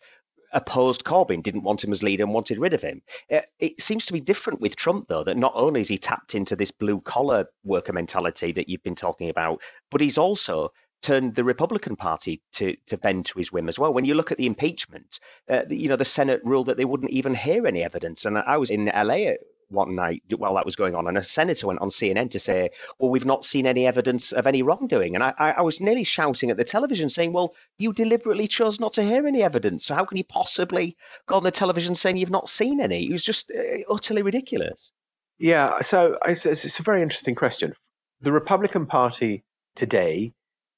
opposed 0.53 1.03
Corbyn, 1.03 1.43
didn't 1.43 1.63
want 1.63 1.83
him 1.83 1.91
as 1.91 2.03
leader 2.03 2.23
and 2.23 2.33
wanted 2.33 2.57
rid 2.57 2.73
of 2.73 2.81
him. 2.81 3.01
It, 3.29 3.45
it, 3.59 3.81
seems 3.81 4.05
to 4.05 4.13
be 4.13 4.21
different 4.21 4.61
with 4.61 4.75
Trump, 4.75 5.07
though, 5.07 5.23
that 5.25 5.37
not 5.37 5.51
only 5.55 5.81
is 5.81 5.89
he 5.89 5.97
tapped 5.97 6.35
into 6.35 6.55
this 6.55 6.71
blue 6.71 7.01
collar 7.01 7.45
worker 7.65 7.93
mentality 7.93 8.53
that 8.53 8.69
you've 8.69 8.83
been 8.83 8.95
talking 8.95 9.29
about, 9.29 9.61
but 9.91 10.01
he's 10.01 10.17
also 10.17 10.71
turned 11.01 11.35
the 11.35 11.43
Republican 11.43 11.95
Party 11.95 12.41
to 12.53 12.75
to 12.87 12.97
bend 12.97 13.25
to 13.27 13.39
his 13.39 13.51
whim 13.51 13.69
as 13.69 13.79
well. 13.79 13.93
When 13.93 14.05
you 14.05 14.15
look 14.15 14.31
at 14.31 14.37
the 14.37 14.45
impeachment, 14.45 15.19
uh, 15.49 15.63
you 15.69 15.89
know 15.89 15.95
the 15.95 16.05
Senate 16.05 16.41
ruled 16.43 16.67
that 16.67 16.77
they 16.77 16.85
wouldn't 16.85 17.11
even 17.11 17.35
hear 17.35 17.67
any 17.67 17.83
evidence, 17.83 18.25
and 18.25 18.37
I 18.37 18.57
was 18.57 18.71
in 18.71 18.85
LA 18.85 19.33
one 19.69 19.95
night 19.95 20.23
while 20.37 20.55
that 20.55 20.65
was 20.65 20.75
going 20.75 20.95
on, 20.95 21.07
and 21.07 21.17
a 21.17 21.23
senator 21.23 21.67
went 21.67 21.81
on 21.81 21.89
CNN 21.89 22.31
to 22.31 22.39
say, 22.39 22.69
"Well, 22.99 23.11
we've 23.11 23.25
not 23.25 23.45
seen 23.45 23.65
any 23.65 23.85
evidence 23.85 24.31
of 24.31 24.47
any 24.47 24.61
wrongdoing," 24.63 25.15
and 25.15 25.23
I, 25.23 25.33
I 25.37 25.61
was 25.61 25.81
nearly 25.81 26.03
shouting 26.03 26.49
at 26.49 26.57
the 26.57 26.63
television, 26.63 27.09
saying, 27.09 27.33
"Well, 27.33 27.53
you 27.77 27.93
deliberately 27.93 28.47
chose 28.47 28.79
not 28.79 28.93
to 28.93 29.03
hear 29.03 29.27
any 29.27 29.43
evidence, 29.43 29.85
so 29.85 29.95
how 29.95 30.05
can 30.05 30.17
you 30.17 30.23
possibly 30.23 30.95
go 31.27 31.35
on 31.35 31.43
the 31.43 31.51
television 31.51 31.95
saying 31.95 32.17
you've 32.17 32.29
not 32.29 32.49
seen 32.49 32.81
any?" 32.81 33.05
It 33.05 33.13
was 33.13 33.25
just 33.25 33.51
uh, 33.51 33.79
utterly 33.89 34.21
ridiculous. 34.21 34.91
Yeah, 35.39 35.81
so 35.81 36.17
it's, 36.25 36.45
it's 36.45 36.79
a 36.79 36.83
very 36.83 37.01
interesting 37.01 37.35
question. 37.35 37.73
The 38.21 38.31
Republican 38.31 38.87
Party 38.87 39.43
today 39.75 40.33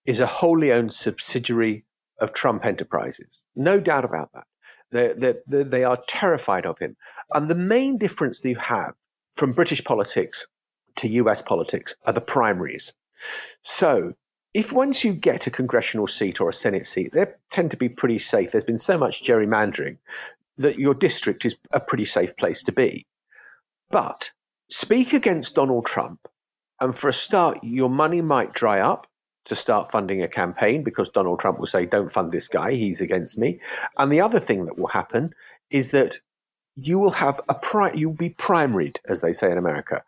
is 0.09 0.19
a 0.19 0.25
wholly 0.25 0.71
owned 0.71 0.91
subsidiary 0.91 1.85
of 2.19 2.33
Trump 2.33 2.65
Enterprises, 2.65 3.45
no 3.55 3.79
doubt 3.79 4.03
about 4.03 4.31
that. 4.33 4.47
They're, 4.91 5.13
they're, 5.45 5.63
they 5.63 5.83
are 5.83 5.99
terrified 6.07 6.65
of 6.65 6.79
him. 6.79 6.97
And 7.35 7.47
the 7.47 7.53
main 7.53 7.99
difference 7.99 8.39
that 8.39 8.49
you 8.49 8.55
have 8.55 8.95
from 9.35 9.53
British 9.53 9.83
politics 9.83 10.47
to 10.95 11.07
US 11.09 11.43
politics 11.43 11.95
are 12.07 12.13
the 12.13 12.21
primaries. 12.21 12.93
So 13.61 14.13
if 14.55 14.73
once 14.73 15.03
you 15.03 15.13
get 15.13 15.45
a 15.45 15.51
congressional 15.51 16.07
seat 16.07 16.41
or 16.41 16.49
a 16.49 16.53
Senate 16.53 16.87
seat, 16.87 17.11
they 17.13 17.27
tend 17.51 17.69
to 17.69 17.77
be 17.77 17.87
pretty 17.87 18.17
safe. 18.17 18.51
There's 18.51 18.63
been 18.63 18.79
so 18.79 18.97
much 18.97 19.23
gerrymandering 19.23 19.99
that 20.57 20.79
your 20.79 20.95
district 20.95 21.45
is 21.45 21.55
a 21.71 21.79
pretty 21.79 22.05
safe 22.05 22.35
place 22.35 22.63
to 22.63 22.71
be. 22.71 23.05
But 23.91 24.31
speak 24.71 25.13
against 25.13 25.53
Donald 25.53 25.85
Trump, 25.85 26.27
and 26.81 26.97
for 26.97 27.09
a 27.09 27.13
start, 27.13 27.59
your 27.63 27.91
money 27.91 28.21
might 28.21 28.53
dry 28.53 28.79
up 28.79 29.05
to 29.49 29.55
start 29.55 29.91
funding 29.91 30.21
a 30.21 30.27
campaign 30.27 30.83
because 30.83 31.09
Donald 31.09 31.39
Trump 31.39 31.59
will 31.59 31.67
say, 31.67 31.85
don't 31.85 32.11
fund 32.11 32.31
this 32.31 32.47
guy, 32.47 32.71
he's 32.73 33.01
against 33.01 33.37
me. 33.37 33.59
And 33.97 34.11
the 34.11 34.21
other 34.21 34.39
thing 34.39 34.65
that 34.65 34.77
will 34.77 34.87
happen 34.87 35.33
is 35.69 35.91
that 35.91 36.17
you 36.75 36.97
will 36.97 37.11
have 37.11 37.41
a 37.49 37.55
pri- 37.55 37.93
you'll 37.93 38.13
be 38.13 38.29
primaried, 38.29 38.97
as 39.07 39.21
they 39.21 39.33
say 39.33 39.51
in 39.51 39.57
America. 39.57 40.03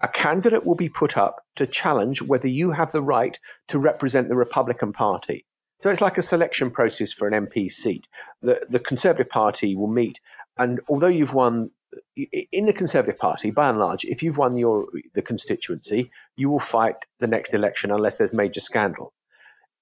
A 0.00 0.08
candidate 0.08 0.64
will 0.64 0.74
be 0.74 0.88
put 0.88 1.16
up 1.16 1.44
to 1.56 1.66
challenge 1.66 2.22
whether 2.22 2.48
you 2.48 2.72
have 2.72 2.92
the 2.92 3.02
right 3.02 3.38
to 3.68 3.78
represent 3.78 4.28
the 4.28 4.36
Republican 4.36 4.92
Party. 4.92 5.44
So 5.80 5.90
it's 5.90 6.00
like 6.00 6.18
a 6.18 6.22
selection 6.22 6.70
process 6.70 7.12
for 7.12 7.28
an 7.28 7.46
MP 7.46 7.70
seat. 7.70 8.08
The, 8.42 8.64
the 8.68 8.78
Conservative 8.78 9.28
Party 9.28 9.74
will 9.74 9.88
meet, 9.88 10.20
and 10.56 10.80
although 10.88 11.06
you've 11.08 11.34
won 11.34 11.70
in 12.16 12.66
the 12.66 12.72
Conservative 12.72 13.18
Party, 13.18 13.50
by 13.50 13.68
and 13.68 13.78
large, 13.78 14.04
if 14.04 14.22
you've 14.22 14.38
won 14.38 14.56
your 14.56 14.86
the 15.14 15.22
constituency, 15.22 16.10
you 16.36 16.48
will 16.48 16.60
fight 16.60 16.96
the 17.18 17.26
next 17.26 17.54
election 17.54 17.90
unless 17.90 18.16
there's 18.16 18.32
major 18.32 18.60
scandal. 18.60 19.12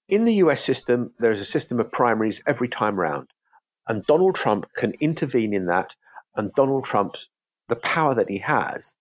In 0.08 0.24
the 0.24 0.34
US 0.34 0.62
system, 0.62 1.12
there 1.18 1.32
is 1.32 1.40
a 1.40 1.46
system 1.46 1.78
of 1.78 1.92
primaries 1.92 2.42
every 2.46 2.68
time 2.68 2.98
round, 2.98 3.28
and 3.88 4.04
Donald 4.06 4.34
Trump 4.34 4.66
can 4.76 4.92
intervene 5.00 5.52
in 5.52 5.66
that. 5.66 5.94
And 6.34 6.50
Donald 6.54 6.84
Trump, 6.84 7.16
the 7.68 7.76
power 7.76 8.14
that 8.14 8.30
he 8.30 8.38
has, 8.38 8.94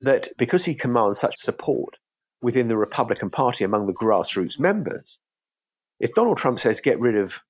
that 0.00 0.28
because 0.38 0.64
he 0.64 0.74
commands 0.74 1.18
such 1.18 1.36
support 1.36 1.98
within 2.40 2.68
the 2.68 2.76
Republican 2.78 3.28
Party 3.28 3.64
among 3.64 3.86
the 3.86 3.92
grassroots 3.92 4.58
members, 4.58 5.20
if 6.00 6.14
Donald 6.14 6.38
Trump 6.38 6.58
says 6.58 6.80
get 6.80 6.98
rid 6.98 7.16
of 7.16 7.42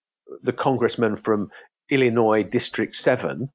the 0.43 0.53
congressman 0.53 1.17
from 1.17 1.51
Illinois 1.89 2.43
District 2.43 2.95
7, 2.95 3.51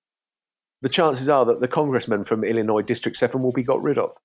the 0.81 0.89
chances 0.89 1.29
are 1.29 1.45
that 1.45 1.61
the 1.61 1.67
congressman 1.67 2.23
from 2.23 2.43
Illinois 2.43 2.81
District 2.81 3.17
7 3.17 3.41
will 3.41 3.51
be 3.51 3.63
got 3.63 3.81
rid 3.81 3.97
of. 3.97 4.15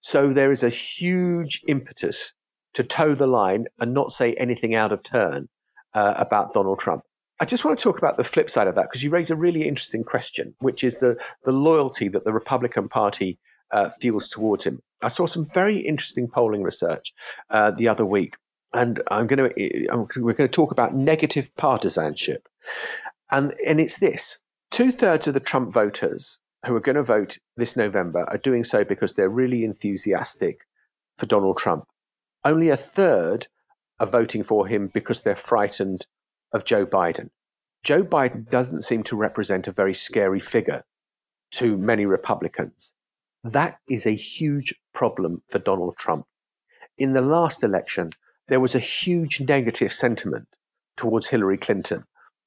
So 0.00 0.32
there 0.32 0.50
is 0.50 0.62
a 0.62 0.68
huge 0.68 1.62
impetus 1.66 2.32
to 2.74 2.82
toe 2.82 3.14
the 3.14 3.26
line 3.26 3.66
and 3.80 3.94
not 3.94 4.12
say 4.12 4.34
anything 4.34 4.74
out 4.74 4.92
of 4.92 5.02
turn 5.02 5.48
uh, 5.94 6.14
about 6.16 6.52
Donald 6.52 6.78
Trump. 6.78 7.02
I 7.40 7.44
just 7.44 7.64
want 7.64 7.78
to 7.78 7.82
talk 7.82 7.98
about 7.98 8.16
the 8.16 8.24
flip 8.24 8.50
side 8.50 8.68
of 8.68 8.74
that 8.74 8.82
because 8.82 9.02
you 9.02 9.10
raise 9.10 9.30
a 9.30 9.36
really 9.36 9.66
interesting 9.66 10.04
question, 10.04 10.54
which 10.60 10.84
is 10.84 11.00
the, 11.00 11.16
the 11.44 11.52
loyalty 11.52 12.08
that 12.08 12.24
the 12.24 12.32
Republican 12.32 12.88
Party 12.88 13.38
uh, 13.72 13.90
feels 14.00 14.28
towards 14.28 14.64
him. 14.64 14.80
I 15.02 15.08
saw 15.08 15.26
some 15.26 15.46
very 15.52 15.78
interesting 15.78 16.28
polling 16.28 16.62
research 16.62 17.12
uh, 17.50 17.70
the 17.72 17.88
other 17.88 18.06
week, 18.06 18.36
and 18.72 19.02
I'm 19.10 19.26
going 19.26 19.50
to 19.50 19.88
I'm, 19.90 20.06
we're 20.16 20.32
going 20.32 20.48
to 20.48 20.54
talk 20.54 20.70
about 20.70 20.94
negative 20.94 21.54
partisanship, 21.56 22.48
and 23.30 23.52
and 23.66 23.80
it's 23.80 23.98
this: 23.98 24.38
two 24.74 24.90
thirds 24.90 25.28
of 25.28 25.34
the 25.34 25.38
Trump 25.38 25.72
voters 25.72 26.40
who 26.66 26.74
are 26.74 26.80
going 26.80 26.96
to 26.96 27.02
vote 27.04 27.38
this 27.56 27.76
November 27.76 28.24
are 28.28 28.38
doing 28.38 28.64
so 28.64 28.82
because 28.82 29.14
they're 29.14 29.28
really 29.28 29.62
enthusiastic 29.62 30.66
for 31.16 31.26
Donald 31.26 31.58
Trump. 31.58 31.84
Only 32.44 32.70
a 32.70 32.76
third 32.76 33.46
are 34.00 34.06
voting 34.08 34.42
for 34.42 34.66
him 34.66 34.90
because 34.92 35.22
they're 35.22 35.36
frightened 35.36 36.08
of 36.50 36.64
Joe 36.64 36.84
Biden. 36.84 37.30
Joe 37.84 38.02
Biden 38.02 38.50
doesn't 38.50 38.82
seem 38.82 39.04
to 39.04 39.16
represent 39.16 39.68
a 39.68 39.72
very 39.72 39.94
scary 39.94 40.40
figure 40.40 40.82
to 41.52 41.78
many 41.78 42.04
Republicans. 42.04 42.94
That 43.44 43.78
is 43.88 44.06
a 44.06 44.16
huge 44.16 44.74
problem 44.92 45.42
for 45.48 45.60
Donald 45.60 45.96
Trump. 45.98 46.26
In 46.98 47.12
the 47.12 47.22
last 47.22 47.62
election, 47.62 48.10
there 48.48 48.58
was 48.58 48.74
a 48.74 48.80
huge 48.80 49.40
negative 49.40 49.92
sentiment 49.92 50.48
towards 50.96 51.28
Hillary 51.28 51.58
Clinton. 51.58 52.06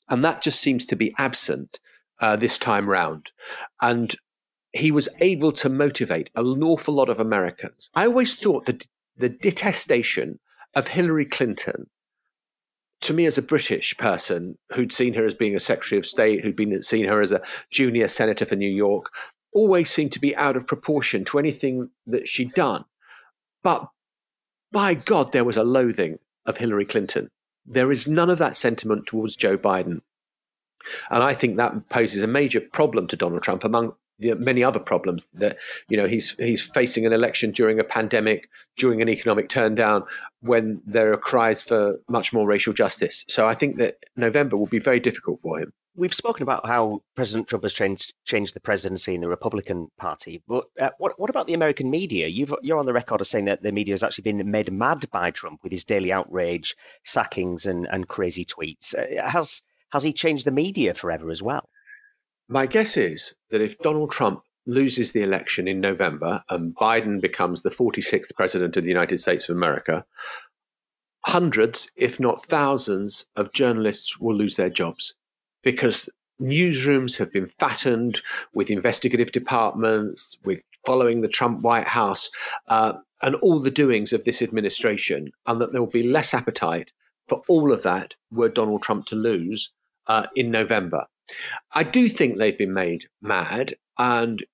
And 0.09 0.25
that 0.25 0.41
just 0.41 0.59
seems 0.59 0.85
to 0.87 0.97
be 0.97 1.15
absent 1.17 1.79
uh, 2.19 2.35
this 2.35 2.57
time 2.57 2.89
round. 2.89 3.31
And 3.81 4.15
he 4.73 4.91
was 4.91 5.09
able 5.19 5.51
to 5.53 5.69
motivate 5.69 6.29
an 6.35 6.63
awful 6.63 6.93
lot 6.93 7.09
of 7.09 7.19
Americans. 7.19 7.89
I 7.95 8.05
always 8.05 8.35
thought 8.35 8.65
that 8.65 8.87
the 9.15 9.29
detestation 9.29 10.39
of 10.75 10.89
Hillary 10.89 11.25
Clinton, 11.25 11.89
to 13.01 13.13
me 13.13 13.25
as 13.25 13.37
a 13.37 13.41
British 13.43 13.95
person 13.97 14.57
who'd 14.73 14.91
seen 14.91 15.13
her 15.13 15.25
as 15.25 15.33
being 15.33 15.55
a 15.55 15.59
Secretary 15.59 15.97
of 15.97 16.05
State, 16.05 16.43
who'd 16.43 16.55
been 16.55 16.81
seen 16.81 17.05
her 17.05 17.21
as 17.21 17.31
a 17.31 17.41
junior 17.71 18.07
senator 18.07 18.45
for 18.45 18.55
New 18.55 18.69
York, 18.69 19.11
always 19.53 19.89
seemed 19.89 20.11
to 20.11 20.19
be 20.19 20.35
out 20.35 20.55
of 20.55 20.67
proportion 20.67 21.25
to 21.25 21.39
anything 21.39 21.89
that 22.05 22.27
she'd 22.27 22.53
done. 22.53 22.85
But 23.63 23.87
by 24.71 24.93
God, 24.93 25.31
there 25.31 25.45
was 25.45 25.57
a 25.57 25.63
loathing 25.63 26.19
of 26.45 26.57
Hillary 26.57 26.85
Clinton. 26.85 27.29
There 27.65 27.91
is 27.91 28.07
none 28.07 28.29
of 28.29 28.37
that 28.37 28.55
sentiment 28.55 29.07
towards 29.07 29.35
Joe 29.35 29.57
Biden. 29.57 30.01
And 31.09 31.23
I 31.23 31.33
think 31.33 31.57
that 31.57 31.89
poses 31.89 32.21
a 32.21 32.27
major 32.27 32.61
problem 32.61 33.07
to 33.07 33.15
Donald 33.15 33.43
Trump 33.43 33.63
among 33.63 33.93
the 34.19 34.35
many 34.35 34.63
other 34.63 34.79
problems 34.79 35.27
that 35.33 35.57
you 35.89 35.97
know 35.97 36.07
he's 36.07 36.35
he's 36.39 36.61
facing 36.61 37.05
an 37.05 37.13
election 37.13 37.51
during 37.51 37.79
a 37.79 37.83
pandemic, 37.83 38.49
during 38.77 39.01
an 39.01 39.09
economic 39.09 39.49
turndown, 39.49 40.05
when 40.41 40.81
there 40.85 41.11
are 41.13 41.17
cries 41.17 41.61
for 41.61 41.99
much 42.09 42.33
more 42.33 42.47
racial 42.47 42.73
justice. 42.73 43.25
So 43.27 43.47
I 43.47 43.53
think 43.53 43.77
that 43.77 43.97
November 44.15 44.57
will 44.57 44.67
be 44.67 44.79
very 44.79 44.99
difficult 44.99 45.41
for 45.41 45.59
him. 45.59 45.71
We've 45.95 46.13
spoken 46.13 46.43
about 46.43 46.67
how 46.67 47.01
President 47.15 47.47
Trump 47.47 47.63
has 47.63 47.73
changed 47.73 48.13
changed 48.25 48.53
the 48.53 48.59
presidency 48.59 49.15
in 49.15 49.21
the 49.21 49.27
Republican 49.27 49.87
Party, 49.97 50.41
but 50.47 50.65
uh, 50.79 50.89
what 50.99 51.19
what 51.19 51.29
about 51.29 51.47
the 51.47 51.55
American 51.55 51.89
media? 51.89 52.27
You've, 52.27 52.53
you're 52.61 52.77
on 52.77 52.85
the 52.85 52.93
record 52.93 53.21
of 53.21 53.27
saying 53.27 53.45
that 53.45 53.63
the 53.63 53.71
media 53.71 53.93
has 53.93 54.03
actually 54.03 54.23
been 54.23 54.49
made 54.49 54.71
mad 54.71 55.09
by 55.11 55.31
Trump 55.31 55.61
with 55.63 55.71
his 55.71 55.85
daily 55.85 56.11
outrage, 56.11 56.75
sackings, 57.03 57.65
and, 57.65 57.87
and 57.91 58.07
crazy 58.07 58.45
tweets. 58.45 58.93
Uh, 58.95 59.27
has 59.27 59.63
has 59.91 60.03
he 60.03 60.13
changed 60.13 60.45
the 60.45 60.51
media 60.51 60.93
forever 60.93 61.31
as 61.31 61.41
well? 61.41 61.69
My 62.49 62.65
guess 62.65 62.97
is 62.97 63.35
that 63.51 63.61
if 63.61 63.77
Donald 63.79 64.11
Trump 64.11 64.41
loses 64.65 65.11
the 65.11 65.21
election 65.21 65.67
in 65.67 65.79
November 65.79 66.43
and 66.49 66.75
Biden 66.75 67.21
becomes 67.21 67.61
the 67.61 67.69
46th 67.69 68.35
president 68.35 68.77
of 68.77 68.83
the 68.83 68.89
United 68.89 69.19
States 69.19 69.47
of 69.47 69.55
America, 69.55 70.05
hundreds, 71.25 71.91
if 71.95 72.19
not 72.19 72.45
thousands, 72.45 73.25
of 73.35 73.53
journalists 73.53 74.19
will 74.19 74.35
lose 74.35 74.55
their 74.55 74.69
jobs 74.69 75.13
because 75.63 76.09
newsrooms 76.41 77.17
have 77.17 77.31
been 77.31 77.47
fattened 77.47 78.21
with 78.53 78.69
investigative 78.69 79.31
departments, 79.31 80.37
with 80.45 80.63
following 80.85 81.21
the 81.21 81.27
Trump 81.27 81.61
White 81.61 81.87
House, 81.87 82.29
uh, 82.67 82.93
and 83.21 83.35
all 83.35 83.59
the 83.59 83.71
doings 83.71 84.13
of 84.13 84.23
this 84.23 84.41
administration, 84.41 85.31
and 85.47 85.59
that 85.59 85.71
there 85.71 85.81
will 85.81 85.89
be 85.89 86.03
less 86.03 86.33
appetite 86.33 86.91
for 87.27 87.41
all 87.47 87.73
of 87.73 87.83
that 87.83 88.15
were 88.31 88.49
Donald 88.49 88.83
Trump 88.83 89.05
to 89.07 89.15
lose 89.15 89.71
uh, 90.07 90.27
in 90.35 90.51
November. 90.51 91.05
I 91.73 91.83
do 91.83 92.07
think 92.07 92.37
they've 92.37 92.57
been 92.57 92.73
made 92.73 93.05
mad, 93.21 93.73
and 93.97 94.45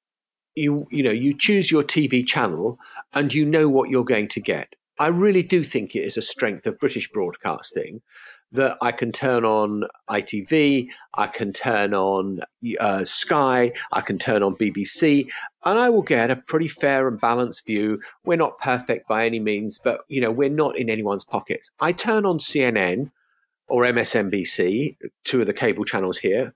you 0.56 0.88
you 0.92 1.04
know 1.04 1.12
you 1.12 1.38
choose 1.38 1.72
your 1.72 1.84
TV 1.84 2.26
channel 2.26 2.80
and 3.14 3.34
you 3.34 3.46
know 3.46 3.70
what 3.70 3.90
you're 3.90 4.04
going 4.04 4.28
to 4.30 4.40
get. 4.40 4.76
I 5.00 5.08
really 5.08 5.44
do 5.44 5.64
think 5.64 5.96
it 5.96 6.04
is 6.04 6.18
a 6.18 6.22
strength 6.22 6.68
of 6.68 6.80
British 6.80 7.12
broadcasting 7.12 8.02
that 8.52 8.78
I 8.82 8.92
can 8.92 9.12
turn 9.12 9.44
on 9.46 9.86
ITV, 10.12 10.88
I 11.16 11.28
can 11.28 11.52
turn 11.52 11.96
on 11.96 12.42
uh, 12.80 13.04
Sky, 13.04 13.72
I 13.92 14.02
can 14.02 14.20
turn 14.20 14.44
on 14.44 14.56
BBC, 14.56 15.28
and 15.66 15.80
I 15.80 15.90
will 15.90 16.04
get 16.04 16.30
a 16.30 16.36
pretty 16.36 16.68
fair 16.68 17.08
and 17.08 17.20
balanced 17.20 17.66
view. 17.66 18.00
We're 18.24 18.38
not 18.38 18.60
perfect 18.60 19.08
by 19.08 19.26
any 19.26 19.40
means, 19.40 19.80
but 19.84 20.02
you 20.08 20.22
know 20.22 20.32
we're 20.32 20.50
not 20.50 20.78
in 20.78 20.90
anyone's 20.90 21.24
pockets. 21.24 21.72
I 21.80 21.92
turn 21.92 22.26
on 22.26 22.38
CNN 22.38 23.10
or 23.68 23.84
MSNBC, 23.84 24.98
two 25.24 25.42
of 25.42 25.48
the 25.48 25.54
cable 25.54 25.86
channels 25.86 26.18
here, 26.18 26.54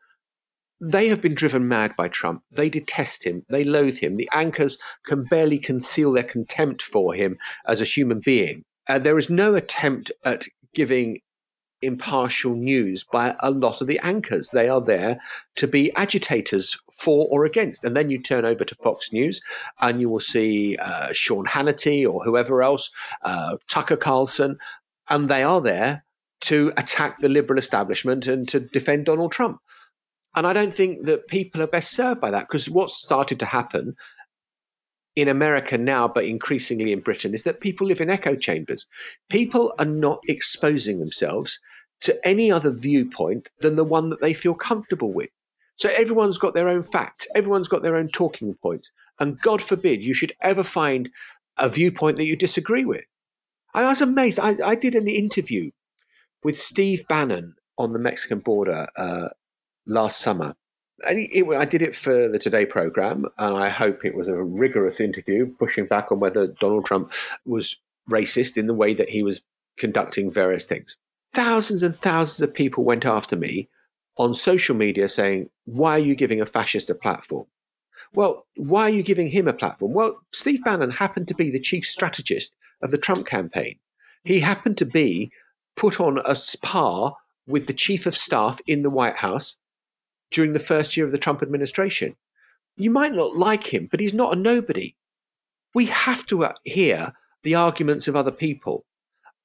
they 0.80 1.08
have 1.08 1.22
been 1.22 1.34
driven 1.34 1.68
mad 1.68 1.96
by 1.96 2.08
Trump. 2.08 2.44
They 2.52 2.70
detest 2.70 3.26
him. 3.26 3.44
They 3.50 3.64
loathe 3.64 3.98
him. 3.98 4.16
The 4.16 4.30
anchors 4.34 4.78
can 5.06 5.24
barely 5.24 5.58
conceal 5.58 6.12
their 6.12 6.24
contempt 6.24 6.84
for 6.84 7.14
him 7.14 7.38
as 7.68 7.82
a 7.82 7.86
human 7.86 8.20
being. 8.24 8.64
And 8.88 9.04
there 9.04 9.18
is 9.18 9.30
no 9.30 9.56
attempt 9.56 10.12
at 10.24 10.46
giving 10.74 11.20
impartial 11.82 12.56
news 12.56 13.04
by 13.12 13.36
a 13.40 13.52
lot 13.52 13.82
of 13.82 13.88
the 13.88 14.00
anchors. 14.00 14.50
They 14.50 14.70
are 14.70 14.82
there 14.82 15.20
to 15.58 15.68
be 15.68 15.94
agitators 15.96 16.78
for 16.92 17.28
or 17.30 17.46
against. 17.46 17.84
And 17.84 17.96
then 17.96 18.10
you 18.10 18.22
turn 18.22 18.46
over 18.46 18.64
to 18.64 18.76
Fox 18.76 19.12
News 19.12 19.42
and 19.80 20.02
you 20.02 20.10
will 20.10 20.20
see 20.20 20.76
uh, 20.78 21.10
Sean 21.14 21.46
Hannity 21.46 22.08
or 22.08 22.24
whoever 22.24 22.64
else, 22.64 22.90
uh, 23.24 23.58
Tucker 23.70 23.98
Carlson, 23.98 24.58
and 25.10 25.30
they 25.30 25.44
are 25.44 25.62
there 25.62 26.04
to 26.42 26.72
attack 26.78 27.20
the 27.20 27.30
liberal 27.30 27.58
establishment 27.58 28.28
and 28.28 28.48
to 28.50 28.60
defend 28.60 29.06
Donald 29.06 29.32
Trump. 29.32 29.60
And 30.36 30.46
I 30.46 30.54
don't 30.54 30.74
think 30.74 31.06
that 31.06 31.28
people 31.28 31.62
are 31.62 31.68
best 31.68 31.92
served 31.92 32.22
by 32.22 32.32
that 32.32 32.48
because 32.48 32.70
what's 32.70 32.96
started 32.96 33.40
to 33.40 33.46
happen 33.46 33.96
in 35.16 35.28
America 35.28 35.80
now, 35.80 36.08
but 36.08 36.26
increasingly 36.26 36.92
in 36.92 37.00
Britain, 37.00 37.34
is 37.34 37.44
that 37.44 37.60
people 37.60 37.88
live 37.88 38.02
in 38.02 38.10
echo 38.10 38.36
chambers. 38.36 38.86
People 39.30 39.74
are 39.80 39.86
not 39.86 40.20
exposing 40.28 41.00
themselves 41.00 41.60
to 42.02 42.28
any 42.28 42.52
other 42.52 42.70
viewpoint 42.70 43.50
than 43.62 43.76
the 43.76 43.84
one 43.84 44.12
that 44.12 44.22
they 44.22 44.34
feel 44.34 44.54
comfortable 44.54 45.12
with. 45.12 45.30
So 45.78 45.90
everyone's 45.90 46.38
got 46.38 46.54
their 46.54 46.70
own 46.70 46.84
facts, 46.84 47.28
everyone's 47.34 47.68
got 47.68 47.82
their 47.82 47.96
own 47.96 48.10
talking 48.10 48.54
points. 48.62 48.92
And 49.20 49.42
God 49.42 49.62
forbid 49.62 50.04
you 50.04 50.14
should 50.14 50.34
ever 50.42 50.64
find 50.64 51.10
a 51.58 51.70
viewpoint 51.70 52.18
that 52.18 52.26
you 52.26 52.36
disagree 52.36 52.86
with. 52.86 53.06
I 53.74 53.84
was 53.84 54.02
amazed. 54.02 54.40
I, 54.40 54.56
I 54.64 54.76
did 54.76 54.96
an 54.96 55.08
interview 55.08 55.72
with 56.48 56.58
Steve 56.58 57.06
Bannon 57.10 57.56
on 57.78 57.92
the 57.92 58.00
Mexican 58.00 58.40
border 58.40 58.88
uh, 58.96 59.28
last 59.86 60.22
summer. 60.22 60.56
And 61.06 61.28
it, 61.30 61.46
I 61.54 61.66
did 61.66 61.82
it 61.82 61.94
for 61.94 62.30
the 62.30 62.40
Today 62.40 62.66
program, 62.66 63.26
and 63.38 63.58
I 63.58 63.68
hope 63.68 64.06
it 64.06 64.16
was 64.16 64.30
a 64.30 64.42
rigorous 64.42 65.02
interview, 65.02 65.54
pushing 65.60 65.88
back 65.88 66.10
on 66.10 66.22
whether 66.22 66.48
Donald 66.48 66.86
Trump 66.86 67.12
was 67.46 67.76
racist 68.10 68.56
in 68.56 68.68
the 68.68 68.74
way 68.74 68.94
that 68.94 69.10
he 69.10 69.24
was 69.24 69.42
conducting 69.78 70.32
various 70.32 70.64
things. 70.64 70.96
Thousands 71.34 71.84
and 71.84 71.94
thousands 71.94 72.42
of 72.42 72.54
people 72.54 72.86
went 72.86 73.06
after 73.06 73.36
me 73.36 73.68
on 74.18 74.34
social 74.34 74.74
media 74.74 75.10
saying, 75.10 75.50
Why 75.66 75.98
are 75.98 76.00
you 76.00 76.16
giving 76.16 76.40
a 76.40 76.46
fascist 76.46 76.90
a 76.90 76.96
platform? 76.96 77.48
Well, 78.14 78.46
why 78.56 78.84
are 78.84 78.98
you 78.98 79.04
giving 79.04 79.28
him 79.28 79.50
a 79.50 79.54
platform? 79.54 79.94
Well, 79.94 80.22
Steve 80.32 80.64
Bannon 80.64 80.92
happened 80.92 81.28
to 81.28 81.36
be 81.36 81.52
the 81.52 81.60
chief 81.60 81.86
strategist 81.86 82.56
of 82.82 82.92
the 82.92 82.98
Trump 82.98 83.28
campaign. 83.28 83.80
He 84.24 84.40
happened 84.40 84.78
to 84.78 84.86
be 84.86 85.30
put 85.78 86.02
on 86.02 86.18
a 86.26 86.36
par 86.62 87.16
with 87.48 87.68
the 87.68 87.74
chief 87.74 88.06
of 88.06 88.18
staff 88.18 88.60
in 88.68 88.82
the 88.82 88.90
White 88.90 89.16
House 89.16 89.58
during 90.32 90.52
the 90.52 90.60
first 90.60 90.98
year 90.98 91.06
of 91.06 91.14
the 91.14 91.18
Trump 91.18 91.42
administration. 91.42 92.16
You 92.76 92.92
might 92.92 93.14
not 93.14 93.38
like 93.38 93.74
him, 93.74 93.88
but 93.90 94.00
he's 94.00 94.14
not 94.14 94.34
a 94.34 94.36
nobody. 94.36 94.96
We 95.74 95.86
have 95.86 96.26
to 96.28 96.46
uh, 96.46 96.54
hear 96.66 97.14
the 97.44 97.56
arguments 97.56 98.08
of 98.08 98.16
other 98.16 98.32
people. 98.32 98.86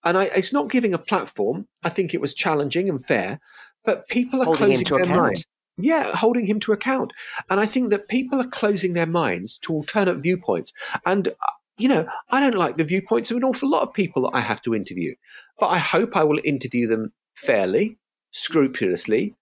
And 0.04 0.18
I, 0.18 0.24
it's 0.24 0.52
not 0.52 0.70
giving 0.70 0.94
a 0.94 0.98
platform. 0.98 1.68
I 1.84 1.88
think 1.88 2.12
it 2.12 2.20
was 2.20 2.34
challenging 2.34 2.88
and 2.88 3.04
fair, 3.04 3.38
but 3.84 4.08
people 4.08 4.42
are 4.42 4.46
holding 4.46 4.66
closing 4.66 4.86
their 4.86 5.06
minds. 5.06 5.44
Yeah, 5.78 6.14
holding 6.14 6.44
him 6.44 6.60
to 6.60 6.72
account. 6.72 7.12
And 7.48 7.60
I 7.60 7.66
think 7.66 7.90
that 7.90 8.08
people 8.08 8.40
are 8.40 8.48
closing 8.48 8.92
their 8.92 9.06
minds 9.06 9.58
to 9.60 9.72
alternate 9.72 10.18
viewpoints. 10.18 10.72
And, 11.06 11.28
uh, 11.28 11.52
you 11.78 11.88
know, 11.88 12.06
I 12.30 12.40
don't 12.40 12.54
like 12.54 12.76
the 12.76 12.84
viewpoints 12.84 13.30
of 13.30 13.36
an 13.36 13.44
awful 13.44 13.70
lot 13.70 13.82
of 13.82 13.94
people 13.94 14.22
that 14.22 14.36
I 14.36 14.40
have 14.40 14.62
to 14.62 14.74
interview, 14.74 15.14
but 15.58 15.68
I 15.68 15.78
hope 15.78 16.16
I 16.16 16.24
will 16.24 16.40
interview 16.44 16.86
them 16.86 17.12
fairly, 17.34 17.98
scrupulously, 18.30 19.34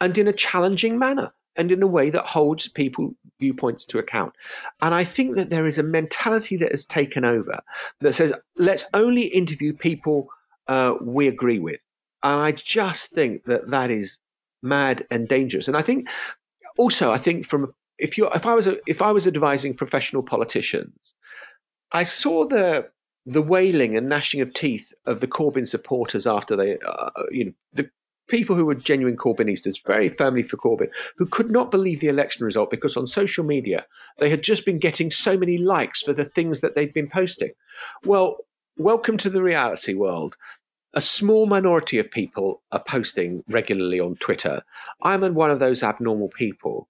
and 0.00 0.16
in 0.16 0.28
a 0.28 0.32
challenging 0.32 0.98
manner 0.98 1.32
and 1.56 1.72
in 1.72 1.82
a 1.82 1.86
way 1.86 2.10
that 2.10 2.26
holds 2.26 2.68
people 2.68 3.14
viewpoints 3.38 3.84
to 3.84 3.98
account. 3.98 4.32
And 4.80 4.94
I 4.94 5.04
think 5.04 5.36
that 5.36 5.50
there 5.50 5.66
is 5.66 5.78
a 5.78 5.82
mentality 5.82 6.56
that 6.56 6.70
has 6.70 6.86
taken 6.86 7.24
over 7.24 7.60
that 8.00 8.14
says, 8.14 8.32
let's 8.56 8.84
only 8.94 9.24
interview 9.24 9.72
people 9.72 10.28
uh, 10.68 10.94
we 11.00 11.28
agree 11.28 11.58
with. 11.58 11.80
And 12.22 12.40
I 12.40 12.52
just 12.52 13.10
think 13.10 13.44
that 13.44 13.70
that 13.70 13.90
is 13.90 14.18
mad 14.62 15.06
and 15.10 15.28
dangerous. 15.28 15.68
And 15.68 15.76
I 15.76 15.82
think 15.82 16.08
also, 16.76 17.10
I 17.10 17.18
think 17.18 17.46
from 17.46 17.74
if 17.98 18.16
you 18.16 18.28
if 18.30 18.46
I 18.46 18.54
was 18.54 18.66
a, 18.66 18.76
if 18.86 19.02
I 19.02 19.10
was 19.10 19.26
advising 19.26 19.74
professional 19.74 20.22
politicians, 20.22 21.14
I 21.92 22.04
saw 22.04 22.46
the 22.46 22.90
the 23.26 23.42
wailing 23.42 23.96
and 23.96 24.08
gnashing 24.08 24.40
of 24.40 24.52
teeth 24.54 24.92
of 25.06 25.20
the 25.20 25.26
Corbyn 25.26 25.68
supporters 25.68 26.26
after 26.26 26.56
they, 26.56 26.78
uh, 26.78 27.10
you 27.30 27.44
know, 27.44 27.52
the 27.72 27.90
people 28.28 28.56
who 28.56 28.64
were 28.64 28.74
genuine 28.74 29.16
Corbynistas, 29.16 29.84
very 29.84 30.08
firmly 30.08 30.42
for 30.42 30.56
Corbyn, 30.56 30.88
who 31.16 31.26
could 31.26 31.50
not 31.50 31.70
believe 31.70 32.00
the 32.00 32.08
election 32.08 32.44
result 32.44 32.70
because 32.70 32.96
on 32.96 33.06
social 33.06 33.44
media 33.44 33.84
they 34.18 34.30
had 34.30 34.42
just 34.42 34.64
been 34.64 34.78
getting 34.78 35.10
so 35.10 35.36
many 35.36 35.58
likes 35.58 36.02
for 36.02 36.12
the 36.12 36.24
things 36.24 36.60
that 36.60 36.74
they'd 36.74 36.94
been 36.94 37.10
posting. 37.10 37.50
Well, 38.04 38.38
welcome 38.78 39.16
to 39.18 39.30
the 39.30 39.42
reality 39.42 39.94
world. 39.94 40.36
A 40.94 41.00
small 41.00 41.46
minority 41.46 41.98
of 41.98 42.10
people 42.10 42.62
are 42.72 42.82
posting 42.82 43.44
regularly 43.48 44.00
on 44.00 44.16
Twitter. 44.16 44.62
I'm 45.02 45.22
one 45.34 45.50
of 45.50 45.60
those 45.60 45.82
abnormal 45.82 46.28
people. 46.28 46.88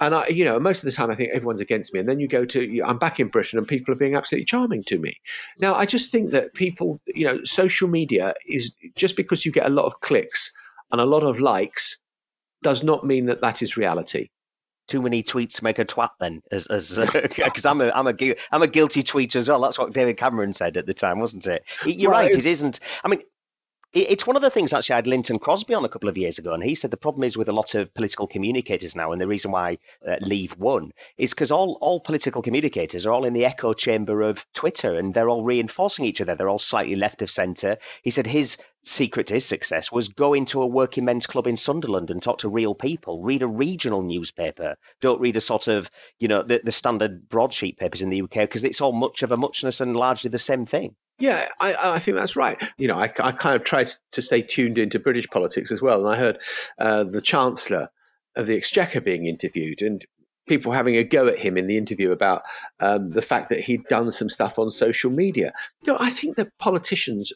And 0.00 0.14
I, 0.14 0.26
you 0.28 0.44
know, 0.44 0.58
most 0.58 0.78
of 0.78 0.84
the 0.84 0.92
time 0.92 1.10
I 1.10 1.14
think 1.14 1.30
everyone's 1.32 1.60
against 1.60 1.92
me. 1.92 2.00
And 2.00 2.08
then 2.08 2.20
you 2.20 2.26
go 2.26 2.44
to, 2.46 2.82
I'm 2.84 2.98
back 2.98 3.20
in 3.20 3.28
Britain 3.28 3.58
and 3.58 3.68
people 3.68 3.92
are 3.92 3.98
being 3.98 4.14
absolutely 4.14 4.46
charming 4.46 4.82
to 4.84 4.98
me. 4.98 5.14
Now, 5.58 5.74
I 5.74 5.84
just 5.84 6.10
think 6.10 6.30
that 6.30 6.54
people, 6.54 7.00
you 7.06 7.26
know, 7.26 7.40
social 7.44 7.86
media 7.86 8.34
is 8.48 8.74
just 8.96 9.14
because 9.14 9.44
you 9.44 9.52
get 9.52 9.66
a 9.66 9.70
lot 9.70 9.84
of 9.84 10.00
clicks 10.00 10.50
and 10.90 11.00
a 11.00 11.06
lot 11.06 11.22
of 11.22 11.38
likes 11.38 11.98
does 12.62 12.82
not 12.82 13.06
mean 13.06 13.26
that 13.26 13.40
that 13.40 13.62
is 13.62 13.76
reality. 13.76 14.28
Too 14.88 15.02
many 15.02 15.22
tweets 15.22 15.54
to 15.54 15.64
make 15.64 15.78
a 15.78 15.84
twat, 15.84 16.10
then, 16.18 16.42
as 16.50 16.66
as 16.66 16.98
because 16.98 17.64
uh, 17.64 17.70
I'm 17.70 17.80
a 17.80 17.92
I'm 17.94 18.08
a 18.08 18.34
I'm 18.50 18.62
a 18.62 18.66
guilty 18.66 19.04
tweeter 19.04 19.36
as 19.36 19.48
well. 19.48 19.60
That's 19.60 19.78
what 19.78 19.92
David 19.92 20.16
Cameron 20.16 20.52
said 20.52 20.76
at 20.76 20.86
the 20.86 20.94
time, 20.94 21.20
wasn't 21.20 21.46
it? 21.46 21.62
You're 21.86 22.10
right. 22.10 22.32
It 22.32 22.44
isn't. 22.44 22.80
I 23.04 23.08
mean, 23.08 23.20
It's 23.92 24.24
one 24.24 24.36
of 24.36 24.42
the 24.42 24.50
things 24.50 24.72
actually 24.72 24.92
I 24.92 24.98
had 24.98 25.08
Lynton 25.08 25.40
Crosby 25.40 25.74
on 25.74 25.84
a 25.84 25.88
couple 25.88 26.08
of 26.08 26.16
years 26.16 26.38
ago, 26.38 26.54
and 26.54 26.62
he 26.62 26.76
said 26.76 26.92
the 26.92 26.96
problem 26.96 27.24
is 27.24 27.36
with 27.36 27.48
a 27.48 27.52
lot 27.52 27.74
of 27.74 27.92
political 27.92 28.28
communicators 28.28 28.94
now, 28.94 29.10
and 29.10 29.20
the 29.20 29.26
reason 29.26 29.50
why 29.50 29.78
uh, 30.08 30.14
Leave 30.20 30.56
won 30.58 30.92
is 31.18 31.34
because 31.34 31.50
all, 31.50 31.76
all 31.80 31.98
political 31.98 32.40
communicators 32.40 33.04
are 33.04 33.12
all 33.12 33.24
in 33.24 33.32
the 33.32 33.44
echo 33.44 33.74
chamber 33.74 34.22
of 34.22 34.46
Twitter 34.54 34.94
and 34.94 35.12
they're 35.12 35.28
all 35.28 35.42
reinforcing 35.42 36.04
each 36.04 36.20
other. 36.20 36.36
They're 36.36 36.48
all 36.48 36.60
slightly 36.60 36.94
left 36.94 37.20
of 37.20 37.32
centre. 37.32 37.78
He 38.04 38.12
said 38.12 38.28
his 38.28 38.58
secret 38.84 39.26
to 39.26 39.34
his 39.34 39.46
success 39.46 39.90
was 39.90 40.06
go 40.06 40.34
into 40.34 40.62
a 40.62 40.68
working 40.68 41.04
men's 41.04 41.26
club 41.26 41.48
in 41.48 41.56
Sunderland 41.56 42.12
and 42.12 42.22
talk 42.22 42.38
to 42.38 42.48
real 42.48 42.76
people, 42.76 43.24
read 43.24 43.42
a 43.42 43.48
regional 43.48 44.02
newspaper. 44.02 44.76
Don't 45.00 45.20
read 45.20 45.34
a 45.34 45.40
sort 45.40 45.66
of, 45.66 45.90
you 46.20 46.28
know, 46.28 46.44
the, 46.44 46.60
the 46.62 46.70
standard 46.70 47.28
broadsheet 47.28 47.76
papers 47.76 48.02
in 48.02 48.10
the 48.10 48.22
UK 48.22 48.34
because 48.34 48.62
it's 48.62 48.80
all 48.80 48.92
much 48.92 49.24
of 49.24 49.32
a 49.32 49.36
muchness 49.36 49.80
and 49.80 49.96
largely 49.96 50.30
the 50.30 50.38
same 50.38 50.64
thing. 50.64 50.94
Yeah, 51.20 51.48
I, 51.60 51.74
I, 51.94 51.98
think 51.98 52.16
that's 52.16 52.34
right. 52.34 52.60
You 52.78 52.88
know, 52.88 52.98
I, 52.98 53.12
I, 53.20 53.32
kind 53.32 53.54
of 53.54 53.62
try 53.62 53.84
to 53.84 54.22
stay 54.22 54.40
tuned 54.40 54.78
into 54.78 54.98
British 54.98 55.28
politics 55.28 55.70
as 55.70 55.82
well. 55.82 56.04
And 56.04 56.14
I 56.14 56.18
heard 56.18 56.38
uh, 56.78 57.04
the 57.04 57.20
Chancellor 57.20 57.90
of 58.36 58.46
the 58.46 58.56
Exchequer 58.56 59.02
being 59.02 59.26
interviewed 59.26 59.82
and 59.82 60.04
people 60.48 60.72
having 60.72 60.96
a 60.96 61.04
go 61.04 61.28
at 61.28 61.38
him 61.38 61.56
in 61.56 61.66
the 61.66 61.76
interview 61.76 62.10
about 62.10 62.42
um, 62.80 63.10
the 63.10 63.22
fact 63.22 63.50
that 63.50 63.60
he'd 63.60 63.84
done 63.84 64.10
some 64.10 64.30
stuff 64.30 64.58
on 64.58 64.70
social 64.70 65.10
media. 65.10 65.52
You 65.84 65.92
know, 65.92 65.98
I 66.00 66.10
think 66.10 66.36
that 66.36 66.56
politicians, 66.58 67.32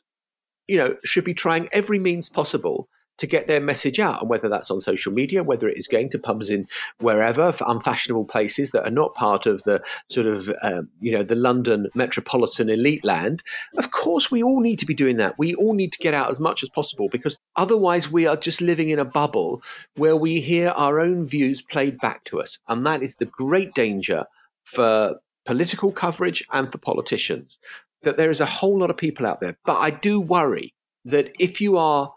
you 0.66 0.78
know, 0.78 0.96
should 1.04 1.24
be 1.24 1.34
trying 1.34 1.68
every 1.70 1.98
means 1.98 2.28
possible 2.28 2.88
to 3.18 3.26
get 3.26 3.46
their 3.46 3.60
message 3.60 4.00
out, 4.00 4.20
and 4.20 4.28
whether 4.28 4.48
that's 4.48 4.70
on 4.70 4.80
social 4.80 5.12
media, 5.12 5.42
whether 5.42 5.68
it 5.68 5.78
is 5.78 5.86
going 5.86 6.10
to 6.10 6.18
pubs 6.18 6.50
in 6.50 6.66
wherever 6.98 7.54
unfashionable 7.66 8.24
places 8.24 8.72
that 8.72 8.86
are 8.86 8.90
not 8.90 9.14
part 9.14 9.46
of 9.46 9.62
the 9.62 9.80
sort 10.10 10.26
of 10.26 10.50
um, 10.62 10.88
you 11.00 11.12
know 11.12 11.22
the 11.22 11.34
London 11.34 11.88
metropolitan 11.94 12.68
elite 12.68 13.04
land. 13.04 13.42
Of 13.76 13.90
course, 13.90 14.30
we 14.30 14.42
all 14.42 14.60
need 14.60 14.78
to 14.80 14.86
be 14.86 14.94
doing 14.94 15.16
that. 15.18 15.38
We 15.38 15.54
all 15.54 15.74
need 15.74 15.92
to 15.92 15.98
get 15.98 16.14
out 16.14 16.30
as 16.30 16.40
much 16.40 16.62
as 16.62 16.68
possible 16.70 17.08
because 17.10 17.38
otherwise 17.56 18.10
we 18.10 18.26
are 18.26 18.36
just 18.36 18.60
living 18.60 18.90
in 18.90 18.98
a 18.98 19.04
bubble 19.04 19.62
where 19.96 20.16
we 20.16 20.40
hear 20.40 20.70
our 20.70 21.00
own 21.00 21.26
views 21.26 21.62
played 21.62 21.98
back 21.98 22.24
to 22.24 22.40
us, 22.40 22.58
and 22.68 22.84
that 22.86 23.02
is 23.02 23.16
the 23.16 23.26
great 23.26 23.74
danger 23.74 24.24
for 24.64 25.16
political 25.46 25.92
coverage 25.92 26.44
and 26.52 26.72
for 26.72 26.78
politicians. 26.78 27.58
That 28.02 28.16
there 28.16 28.30
is 28.30 28.40
a 28.40 28.46
whole 28.46 28.78
lot 28.78 28.90
of 28.90 28.96
people 28.96 29.24
out 29.24 29.40
there, 29.40 29.56
but 29.64 29.78
I 29.78 29.90
do 29.90 30.20
worry 30.20 30.74
that 31.06 31.32
if 31.38 31.60
you 31.60 31.78
are 31.78 32.12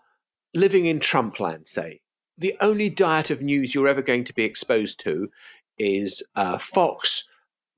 living 0.54 0.86
in 0.86 1.00
Trumpland, 1.00 1.68
say, 1.68 2.02
the 2.38 2.56
only 2.62 2.90
diet 2.90 3.32
of 3.32 3.42
news 3.42 3.74
you're 3.74 3.88
ever 3.88 4.02
going 4.02 4.24
to 4.26 4.34
be 4.34 4.44
exposed 4.44 5.00
to 5.02 5.30
is 5.80 6.24
uh, 6.36 6.58
Fox, 6.58 7.28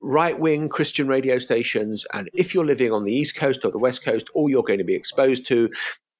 right 0.00 0.38
wing 0.38 0.68
Christian 0.68 1.08
radio 1.08 1.38
stations. 1.38 2.04
And 2.12 2.28
if 2.34 2.54
you're 2.54 2.64
living 2.64 2.92
on 2.92 3.04
the 3.04 3.12
East 3.12 3.36
Coast 3.36 3.64
or 3.64 3.70
the 3.70 3.78
West 3.78 4.04
Coast, 4.04 4.28
all 4.34 4.50
you're 4.50 4.62
going 4.62 4.78
to 4.78 4.84
be 4.84 4.94
exposed 4.94 5.46
to 5.46 5.70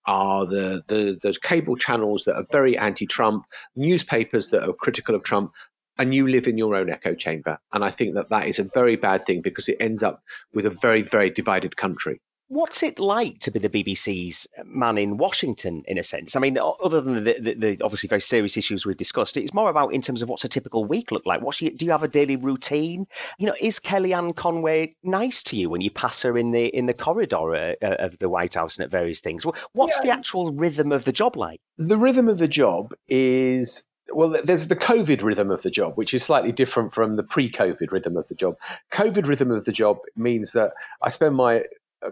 are 0.06 0.46
the, 0.46 0.82
the 0.88 1.18
those 1.22 1.38
cable 1.38 1.76
channels 1.76 2.24
that 2.24 2.34
are 2.34 2.46
very 2.50 2.76
anti-Trump, 2.76 3.44
newspapers 3.76 4.48
that 4.48 4.66
are 4.66 4.72
critical 4.72 5.14
of 5.14 5.22
Trump, 5.24 5.52
and 5.98 6.14
you 6.14 6.26
live 6.26 6.46
in 6.46 6.56
your 6.56 6.74
own 6.74 6.88
echo 6.88 7.14
chamber. 7.14 7.58
And 7.72 7.84
I 7.84 7.90
think 7.90 8.14
that 8.14 8.30
that 8.30 8.46
is 8.46 8.58
a 8.58 8.64
very 8.64 8.96
bad 8.96 9.26
thing 9.26 9.42
because 9.42 9.68
it 9.68 9.76
ends 9.78 10.02
up 10.02 10.22
with 10.54 10.64
a 10.64 10.70
very, 10.70 11.02
very 11.02 11.28
divided 11.28 11.76
country. 11.76 12.22
What's 12.50 12.82
it 12.82 12.98
like 12.98 13.38
to 13.40 13.52
be 13.52 13.60
the 13.60 13.68
BBC's 13.68 14.48
man 14.64 14.98
in 14.98 15.18
Washington, 15.18 15.84
in 15.86 15.98
a 15.98 16.02
sense? 16.02 16.34
I 16.34 16.40
mean, 16.40 16.58
other 16.58 17.00
than 17.00 17.22
the, 17.22 17.36
the, 17.40 17.54
the 17.54 17.84
obviously 17.84 18.08
very 18.08 18.20
serious 18.20 18.56
issues 18.56 18.84
we've 18.84 18.96
discussed, 18.96 19.36
it's 19.36 19.54
more 19.54 19.70
about 19.70 19.94
in 19.94 20.02
terms 20.02 20.20
of 20.20 20.28
what's 20.28 20.44
a 20.44 20.48
typical 20.48 20.84
week 20.84 21.12
look 21.12 21.24
like. 21.24 21.42
What's 21.42 21.60
do 21.60 21.72
you 21.78 21.92
have 21.92 22.02
a 22.02 22.08
daily 22.08 22.34
routine? 22.34 23.06
You 23.38 23.46
know, 23.46 23.54
is 23.60 23.78
Kellyanne 23.78 24.34
Conway 24.34 24.96
nice 25.04 25.44
to 25.44 25.56
you 25.56 25.70
when 25.70 25.80
you 25.80 25.92
pass 25.92 26.22
her 26.22 26.36
in 26.36 26.50
the 26.50 26.66
in 26.66 26.86
the 26.86 26.92
corridor 26.92 27.54
uh, 27.54 27.74
uh 27.82 27.96
of 28.00 28.18
the 28.18 28.28
White 28.28 28.54
House 28.54 28.78
and 28.78 28.84
at 28.84 28.90
various 28.90 29.20
things? 29.20 29.46
What's 29.72 29.98
yeah. 29.98 30.06
the 30.06 30.10
actual 30.10 30.52
rhythm 30.52 30.90
of 30.90 31.04
the 31.04 31.12
job 31.12 31.36
like? 31.36 31.60
The 31.78 31.98
rhythm 31.98 32.28
of 32.28 32.38
the 32.38 32.48
job 32.48 32.94
is 33.06 33.84
well, 34.12 34.28
there's 34.28 34.66
the 34.66 34.76
COVID 34.76 35.22
rhythm 35.22 35.50
of 35.50 35.62
the 35.62 35.70
job, 35.70 35.96
which 35.96 36.12
is 36.14 36.24
slightly 36.24 36.52
different 36.52 36.92
from 36.92 37.14
the 37.14 37.22
pre-COVID 37.22 37.92
rhythm 37.92 38.16
of 38.16 38.26
the 38.28 38.34
job. 38.34 38.56
COVID 38.90 39.28
rhythm 39.28 39.50
of 39.50 39.64
the 39.64 39.72
job 39.72 39.98
means 40.16 40.52
that 40.52 40.72
I 41.02 41.10
spend 41.10 41.36
my 41.36 41.64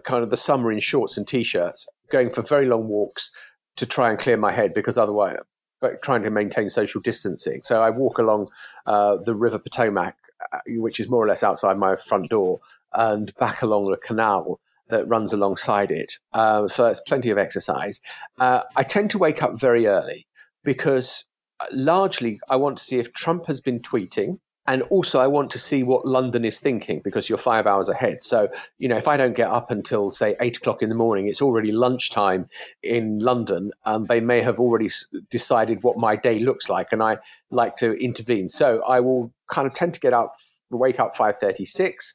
kind 0.03 0.23
of 0.23 0.29
the 0.29 0.37
summer 0.37 0.71
in 0.71 0.79
shorts 0.79 1.17
and 1.17 1.27
t-shirts, 1.27 1.87
going 2.11 2.29
for 2.29 2.41
very 2.41 2.65
long 2.65 2.87
walks 2.87 3.31
to 3.77 3.85
try 3.85 4.09
and 4.09 4.19
clear 4.19 4.37
my 4.37 4.51
head 4.51 4.73
because 4.73 4.97
otherwise, 4.97 5.37
but 5.81 6.01
trying 6.01 6.23
to 6.23 6.29
maintain 6.29 6.69
social 6.69 7.01
distancing. 7.01 7.61
So 7.63 7.81
I 7.81 7.89
walk 7.89 8.17
along 8.17 8.49
uh, 8.85 9.17
the 9.17 9.35
River 9.35 9.59
Potomac, 9.59 10.15
uh, 10.51 10.59
which 10.67 10.99
is 10.99 11.09
more 11.09 11.23
or 11.23 11.27
less 11.27 11.43
outside 11.43 11.77
my 11.77 11.95
front 11.95 12.29
door, 12.29 12.59
and 12.93 13.33
back 13.35 13.61
along 13.61 13.89
the 13.89 13.97
canal 13.97 14.59
that 14.89 15.07
runs 15.07 15.33
alongside 15.33 15.91
it. 15.91 16.13
Uh, 16.33 16.67
so 16.67 16.85
that's 16.85 16.99
plenty 17.01 17.29
of 17.29 17.37
exercise. 17.37 18.01
Uh, 18.39 18.63
I 18.75 18.83
tend 18.83 19.11
to 19.11 19.17
wake 19.17 19.41
up 19.43 19.59
very 19.59 19.87
early 19.87 20.27
because 20.63 21.25
uh, 21.59 21.65
largely 21.71 22.39
I 22.49 22.55
want 22.55 22.77
to 22.79 22.83
see 22.83 22.99
if 22.99 23.13
Trump 23.13 23.45
has 23.45 23.61
been 23.61 23.79
tweeting 23.79 24.39
and 24.69 24.83
also 24.83 25.19
I 25.19 25.25
want 25.25 25.49
to 25.51 25.59
see 25.59 25.81
what 25.81 26.05
London 26.05 26.45
is 26.45 26.59
thinking 26.59 27.01
because 27.03 27.27
you're 27.27 27.39
five 27.39 27.65
hours 27.65 27.89
ahead. 27.89 28.23
So 28.23 28.49
you 28.77 28.87
know, 28.87 28.97
if 28.97 29.07
I 29.07 29.17
don't 29.17 29.35
get 29.35 29.49
up 29.49 29.71
until 29.71 30.11
say 30.11 30.35
eight 30.39 30.57
o'clock 30.57 30.83
in 30.83 30.89
the 30.89 30.95
morning, 30.95 31.27
it's 31.27 31.41
already 31.41 31.71
lunchtime 31.71 32.47
in 32.83 33.17
London, 33.17 33.71
and 33.85 34.07
they 34.07 34.21
may 34.21 34.41
have 34.41 34.59
already 34.59 34.89
decided 35.31 35.81
what 35.81 35.97
my 35.97 36.15
day 36.15 36.37
looks 36.37 36.69
like, 36.69 36.93
and 36.93 37.01
I 37.01 37.17
like 37.49 37.75
to 37.77 37.93
intervene. 37.93 38.47
So 38.47 38.83
I 38.83 38.99
will 38.99 39.33
kind 39.47 39.67
of 39.67 39.73
tend 39.73 39.95
to 39.95 39.99
get 39.99 40.13
up, 40.13 40.35
wake 40.69 40.99
up 40.99 41.15
five 41.15 41.37
thirty 41.37 41.65
six, 41.65 42.13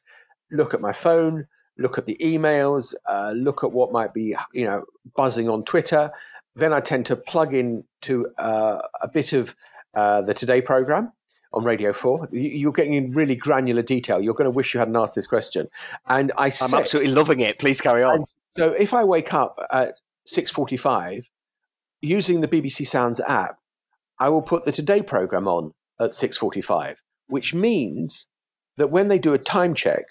look 0.49 0.73
at 0.73 0.79
my 0.79 0.93
phone, 0.93 1.45
look 1.77 1.97
at 1.97 2.05
the 2.05 2.17
emails, 2.21 2.95
uh, 3.09 3.33
look 3.35 3.65
at 3.65 3.73
what 3.73 3.91
might 3.91 4.13
be 4.13 4.33
you 4.53 4.63
know 4.63 4.85
buzzing 5.17 5.49
on 5.49 5.65
Twitter. 5.65 6.09
Then 6.55 6.71
I 6.71 6.79
tend 6.79 7.05
to 7.07 7.17
plug 7.17 7.53
in 7.53 7.83
to 8.03 8.27
uh, 8.37 8.79
a 9.01 9.09
bit 9.09 9.33
of 9.33 9.53
uh, 9.93 10.21
the 10.21 10.33
Today 10.33 10.61
program 10.61 11.11
on 11.55 11.63
Radio 11.63 11.93
4. 11.93 12.27
You're 12.31 12.71
getting 12.71 12.93
in 12.93 13.11
really 13.13 13.35
granular 13.35 13.81
detail. 13.81 14.21
You're 14.21 14.33
going 14.33 14.45
to 14.45 14.51
wish 14.51 14.73
you 14.73 14.79
hadn't 14.79 14.95
asked 14.95 15.15
this 15.15 15.27
question. 15.27 15.67
And 16.07 16.31
I 16.37 16.51
I'm 16.61 16.73
absolutely 16.73 17.11
loving 17.11 17.39
it. 17.39 17.57
Please 17.57 17.81
carry 17.81 18.03
on. 18.03 18.25
So 18.57 18.71
if 18.71 18.93
I 18.93 19.03
wake 19.03 19.33
up 19.33 19.57
at 19.71 19.99
6.45 20.27 21.25
using 22.01 22.41
the 22.41 22.47
BBC 22.47 22.85
Sounds 22.85 23.19
app, 23.21 23.57
I 24.19 24.29
will 24.29 24.41
put 24.41 24.65
the 24.65 24.71
Today 24.71 25.01
programme 25.01 25.47
on 25.47 25.73
at 25.99 26.11
6.45, 26.11 26.97
which 27.27 27.53
means 27.53 28.27
that 28.77 28.91
when 28.91 29.07
they 29.07 29.19
do 29.19 29.33
a 29.33 29.37
time 29.37 29.73
check, 29.73 30.03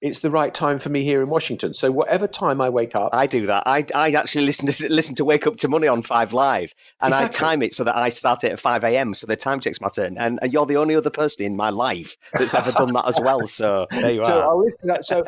it's 0.00 0.20
the 0.20 0.30
right 0.30 0.54
time 0.54 0.78
for 0.78 0.90
me 0.90 1.02
here 1.02 1.22
in 1.22 1.28
Washington. 1.28 1.74
So 1.74 1.90
whatever 1.90 2.28
time 2.28 2.60
I 2.60 2.68
wake 2.68 2.94
up, 2.94 3.10
I 3.12 3.26
do 3.26 3.46
that. 3.46 3.64
I, 3.66 3.84
I 3.94 4.12
actually 4.12 4.44
listen 4.44 4.68
to 4.68 4.88
listen 4.92 5.16
to 5.16 5.24
Wake 5.24 5.46
Up 5.46 5.56
to 5.56 5.68
Money 5.68 5.88
on 5.88 6.02
Five 6.02 6.32
Live, 6.32 6.74
and 7.00 7.12
exactly. 7.12 7.36
I 7.36 7.38
time 7.38 7.62
it 7.62 7.74
so 7.74 7.84
that 7.84 7.96
I 7.96 8.08
start 8.08 8.44
it 8.44 8.52
at 8.52 8.60
five 8.60 8.84
a.m. 8.84 9.14
So 9.14 9.26
the 9.26 9.36
time 9.36 9.60
takes 9.60 9.80
my 9.80 9.88
turn, 9.88 10.16
and, 10.18 10.38
and 10.40 10.52
you're 10.52 10.66
the 10.66 10.76
only 10.76 10.94
other 10.94 11.10
person 11.10 11.44
in 11.44 11.56
my 11.56 11.70
life 11.70 12.16
that's 12.32 12.54
ever 12.54 12.70
done 12.72 12.92
that 12.92 13.06
as 13.08 13.18
well. 13.20 13.46
So 13.46 13.86
there 13.90 14.12
you 14.12 14.22
so 14.22 14.40
are. 14.40 14.48
I'll 14.50 14.64
listen 14.64 14.88
to 14.88 14.94
that. 14.94 15.04
So 15.04 15.24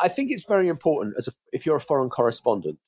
I 0.00 0.08
think 0.08 0.32
it's 0.32 0.44
very 0.44 0.68
important 0.68 1.14
as 1.16 1.28
a, 1.28 1.32
if 1.52 1.64
you're 1.64 1.76
a 1.76 1.80
foreign 1.80 2.10
correspondent 2.10 2.78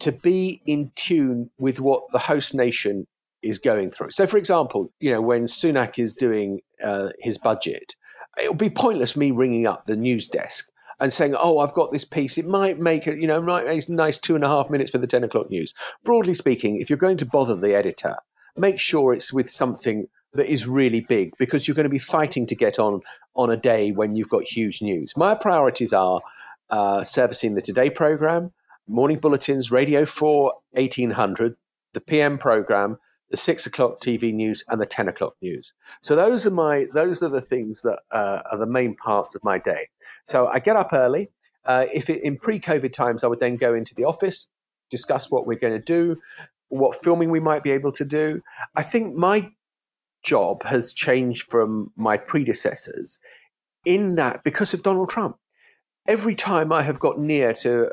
to 0.00 0.12
be 0.12 0.62
in 0.66 0.90
tune 0.94 1.50
with 1.58 1.80
what 1.80 2.02
the 2.12 2.18
host 2.18 2.54
nation 2.54 3.06
is 3.42 3.58
going 3.58 3.90
through. 3.90 4.10
So, 4.10 4.26
for 4.26 4.38
example, 4.38 4.90
you 5.00 5.10
know 5.12 5.20
when 5.20 5.44
Sunak 5.44 5.98
is 5.98 6.14
doing 6.14 6.60
uh, 6.82 7.10
his 7.20 7.36
budget 7.36 7.94
it 8.42 8.48
would 8.48 8.58
be 8.58 8.70
pointless 8.70 9.16
me 9.16 9.30
ringing 9.30 9.66
up 9.66 9.84
the 9.84 9.96
news 9.96 10.28
desk 10.28 10.70
and 11.00 11.12
saying, 11.12 11.34
"Oh, 11.38 11.58
I've 11.58 11.74
got 11.74 11.92
this 11.92 12.04
piece. 12.04 12.38
It 12.38 12.46
might 12.46 12.78
make 12.78 13.06
it, 13.06 13.18
you 13.18 13.26
know, 13.26 13.40
make 13.40 13.88
nice 13.88 14.18
two 14.18 14.34
and 14.34 14.44
a 14.44 14.48
half 14.48 14.70
minutes 14.70 14.90
for 14.90 14.98
the 14.98 15.06
ten 15.06 15.24
o'clock 15.24 15.50
news." 15.50 15.74
Broadly 16.04 16.34
speaking, 16.34 16.80
if 16.80 16.88
you're 16.88 16.96
going 16.98 17.18
to 17.18 17.26
bother 17.26 17.56
the 17.56 17.74
editor, 17.74 18.16
make 18.56 18.78
sure 18.78 19.12
it's 19.12 19.32
with 19.32 19.50
something 19.50 20.06
that 20.34 20.50
is 20.52 20.66
really 20.66 21.00
big 21.00 21.32
because 21.38 21.66
you're 21.66 21.74
going 21.74 21.84
to 21.84 21.90
be 21.90 21.98
fighting 21.98 22.46
to 22.46 22.54
get 22.54 22.78
on 22.78 23.00
on 23.34 23.50
a 23.50 23.56
day 23.56 23.92
when 23.92 24.14
you've 24.14 24.28
got 24.28 24.44
huge 24.44 24.82
news. 24.82 25.12
My 25.16 25.34
priorities 25.34 25.92
are 25.92 26.20
uh, 26.70 27.04
servicing 27.04 27.54
the 27.54 27.62
Today 27.62 27.90
program, 27.90 28.52
morning 28.86 29.18
bulletins, 29.18 29.70
Radio 29.70 30.04
Four, 30.04 30.54
eighteen 30.74 31.10
hundred, 31.10 31.56
the 31.92 32.00
PM 32.00 32.38
program, 32.38 32.98
the 33.30 33.36
six 33.36 33.66
o'clock 33.66 34.00
TV 34.00 34.32
news 34.32 34.64
and 34.68 34.80
the 34.80 34.86
ten 34.86 35.08
o'clock 35.08 35.34
news. 35.42 35.72
So 36.02 36.16
those 36.16 36.46
are 36.46 36.50
my 36.50 36.86
those 36.94 37.22
are 37.22 37.28
the 37.28 37.40
things 37.40 37.82
that 37.82 38.00
uh, 38.10 38.42
are 38.50 38.58
the 38.58 38.66
main 38.66 38.94
parts 38.96 39.34
of 39.34 39.42
my 39.44 39.58
day. 39.58 39.88
So 40.24 40.46
I 40.46 40.58
get 40.58 40.76
up 40.76 40.92
early. 40.92 41.30
Uh, 41.64 41.86
if 41.92 42.08
it, 42.08 42.22
in 42.22 42.36
pre-COVID 42.36 42.92
times, 42.92 43.24
I 43.24 43.26
would 43.26 43.40
then 43.40 43.56
go 43.56 43.74
into 43.74 43.92
the 43.94 44.04
office, 44.04 44.48
discuss 44.88 45.32
what 45.32 45.48
we're 45.48 45.58
going 45.58 45.72
to 45.72 45.80
do, 45.80 46.16
what 46.68 46.96
filming 46.96 47.30
we 47.30 47.40
might 47.40 47.64
be 47.64 47.72
able 47.72 47.90
to 47.92 48.04
do. 48.04 48.40
I 48.76 48.82
think 48.82 49.16
my 49.16 49.50
job 50.22 50.62
has 50.64 50.92
changed 50.92 51.44
from 51.44 51.90
my 51.96 52.16
predecessors 52.16 53.18
in 53.84 54.16
that 54.16 54.44
because 54.44 54.74
of 54.74 54.82
Donald 54.82 55.10
Trump. 55.10 55.36
Every 56.08 56.34
time 56.34 56.72
I 56.72 56.82
have 56.82 57.00
got 57.00 57.18
near 57.18 57.52
to 57.54 57.90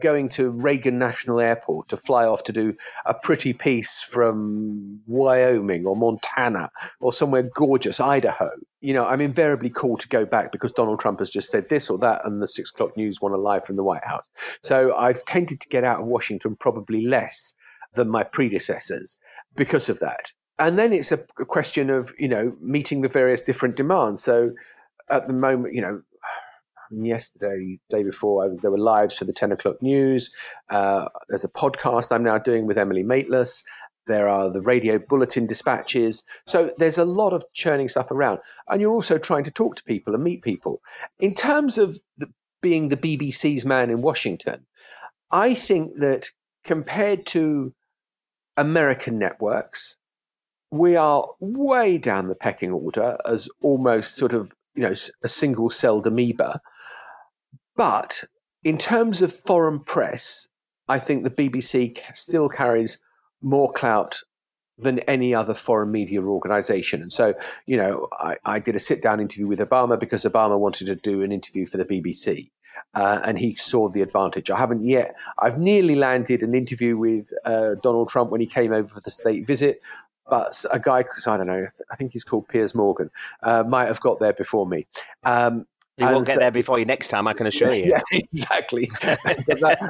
going 0.00 0.28
to 0.30 0.50
Reagan 0.50 0.98
National 0.98 1.40
Airport 1.40 1.88
to 1.88 1.96
fly 1.96 2.24
off 2.24 2.44
to 2.44 2.52
do 2.52 2.74
a 3.04 3.14
pretty 3.14 3.52
piece 3.52 4.02
from 4.02 5.00
Wyoming 5.06 5.86
or 5.86 5.96
Montana 5.96 6.70
or 7.00 7.12
somewhere 7.12 7.42
gorgeous, 7.42 8.00
Idaho. 8.00 8.50
You 8.80 8.94
know, 8.94 9.06
I'm 9.06 9.20
invariably 9.20 9.70
called 9.70 10.00
to 10.00 10.08
go 10.08 10.24
back 10.24 10.50
because 10.50 10.72
Donald 10.72 11.00
Trump 11.00 11.18
has 11.18 11.30
just 11.30 11.50
said 11.50 11.68
this 11.68 11.90
or 11.90 11.98
that, 11.98 12.24
and 12.24 12.42
the 12.42 12.48
six 12.48 12.70
o'clock 12.70 12.96
news 12.96 13.20
want 13.20 13.34
to 13.34 13.40
live 13.40 13.64
from 13.64 13.76
the 13.76 13.84
White 13.84 14.04
House. 14.04 14.30
So 14.62 14.96
I've 14.96 15.24
tended 15.24 15.60
to 15.60 15.68
get 15.68 15.84
out 15.84 16.00
of 16.00 16.06
Washington 16.06 16.56
probably 16.56 17.06
less 17.06 17.54
than 17.94 18.08
my 18.08 18.22
predecessors 18.22 19.18
because 19.54 19.88
of 19.88 20.00
that. 20.00 20.32
And 20.58 20.78
then 20.78 20.92
it's 20.92 21.12
a 21.12 21.18
question 21.18 21.90
of, 21.90 22.12
you 22.18 22.28
know, 22.28 22.56
meeting 22.60 23.02
the 23.02 23.08
various 23.08 23.40
different 23.40 23.76
demands. 23.76 24.22
So 24.22 24.52
at 25.10 25.26
the 25.26 25.32
moment, 25.32 25.74
you 25.74 25.80
know, 25.80 26.02
yesterday, 26.92 27.78
day 27.90 28.02
before, 28.02 28.54
there 28.60 28.70
were 28.70 28.78
lives 28.78 29.16
for 29.16 29.24
the 29.24 29.32
10 29.32 29.52
o'clock 29.52 29.80
news. 29.82 30.34
Uh, 30.70 31.08
there's 31.28 31.44
a 31.44 31.48
podcast 31.48 32.12
I'm 32.12 32.24
now 32.24 32.38
doing 32.38 32.66
with 32.66 32.78
Emily 32.78 33.02
Maitlis. 33.02 33.64
There 34.06 34.28
are 34.28 34.50
the 34.50 34.62
radio 34.62 34.98
bulletin 34.98 35.46
dispatches. 35.46 36.24
So 36.46 36.70
there's 36.78 36.98
a 36.98 37.04
lot 37.04 37.32
of 37.32 37.44
churning 37.52 37.88
stuff 37.88 38.10
around. 38.10 38.40
And 38.68 38.80
you're 38.80 38.92
also 38.92 39.18
trying 39.18 39.44
to 39.44 39.50
talk 39.50 39.76
to 39.76 39.84
people 39.84 40.14
and 40.14 40.24
meet 40.24 40.42
people. 40.42 40.82
In 41.20 41.34
terms 41.34 41.78
of 41.78 41.98
the, 42.18 42.28
being 42.62 42.88
the 42.88 42.96
BBC's 42.96 43.64
man 43.64 43.90
in 43.90 44.02
Washington, 44.02 44.66
I 45.30 45.54
think 45.54 45.98
that 45.98 46.30
compared 46.64 47.26
to 47.26 47.72
American 48.56 49.18
networks, 49.18 49.96
we 50.70 50.96
are 50.96 51.26
way 51.38 51.98
down 51.98 52.28
the 52.28 52.34
pecking 52.34 52.72
order 52.72 53.16
as 53.26 53.48
almost 53.60 54.16
sort 54.16 54.32
of 54.34 54.52
you 54.74 54.82
know 54.82 54.94
a 55.22 55.28
single 55.28 55.70
celled 55.70 56.06
amoeba 56.06 56.60
but 57.76 58.24
in 58.64 58.78
terms 58.78 59.22
of 59.22 59.32
foreign 59.32 59.80
press, 59.80 60.48
I 60.88 60.98
think 60.98 61.24
the 61.24 61.30
BBC 61.30 61.98
still 62.14 62.48
carries 62.48 62.98
more 63.40 63.72
clout 63.72 64.20
than 64.78 64.98
any 65.00 65.34
other 65.34 65.54
foreign 65.54 65.90
media 65.92 66.22
organization. 66.22 67.02
And 67.02 67.12
so, 67.12 67.34
you 67.66 67.76
know, 67.76 68.08
I, 68.18 68.36
I 68.44 68.58
did 68.58 68.74
a 68.74 68.78
sit 68.78 69.02
down 69.02 69.20
interview 69.20 69.46
with 69.46 69.58
Obama 69.58 69.98
because 69.98 70.24
Obama 70.24 70.58
wanted 70.58 70.86
to 70.86 70.96
do 70.96 71.22
an 71.22 71.32
interview 71.32 71.66
for 71.66 71.76
the 71.76 71.84
BBC. 71.84 72.50
Uh, 72.94 73.20
and 73.24 73.38
he 73.38 73.54
saw 73.54 73.88
the 73.88 74.00
advantage. 74.00 74.50
I 74.50 74.56
haven't 74.58 74.84
yet. 74.84 75.14
I've 75.38 75.58
nearly 75.58 75.94
landed 75.94 76.42
an 76.42 76.54
interview 76.54 76.96
with 76.96 77.30
uh, 77.44 77.74
Donald 77.82 78.08
Trump 78.08 78.30
when 78.30 78.40
he 78.40 78.46
came 78.46 78.72
over 78.72 78.88
for 78.88 79.00
the 79.00 79.10
state 79.10 79.46
visit, 79.46 79.80
but 80.28 80.64
a 80.70 80.78
guy, 80.78 81.04
I 81.26 81.36
don't 81.36 81.46
know, 81.46 81.66
I 81.90 81.96
think 81.96 82.12
he's 82.12 82.24
called 82.24 82.48
Piers 82.48 82.74
Morgan, 82.74 83.10
uh, 83.42 83.64
might 83.66 83.88
have 83.88 84.00
got 84.00 84.20
there 84.20 84.32
before 84.32 84.66
me. 84.66 84.86
Um, 85.24 85.66
he 85.98 86.04
won't 86.04 86.26
get 86.26 86.34
so, 86.34 86.40
there 86.40 86.50
before 86.50 86.78
you 86.78 86.84
next 86.84 87.08
time, 87.08 87.28
I 87.28 87.34
can 87.34 87.46
assure 87.46 87.72
you. 87.72 87.82
Yeah, 87.92 88.00
exactly. 88.12 88.86
that, 89.02 89.18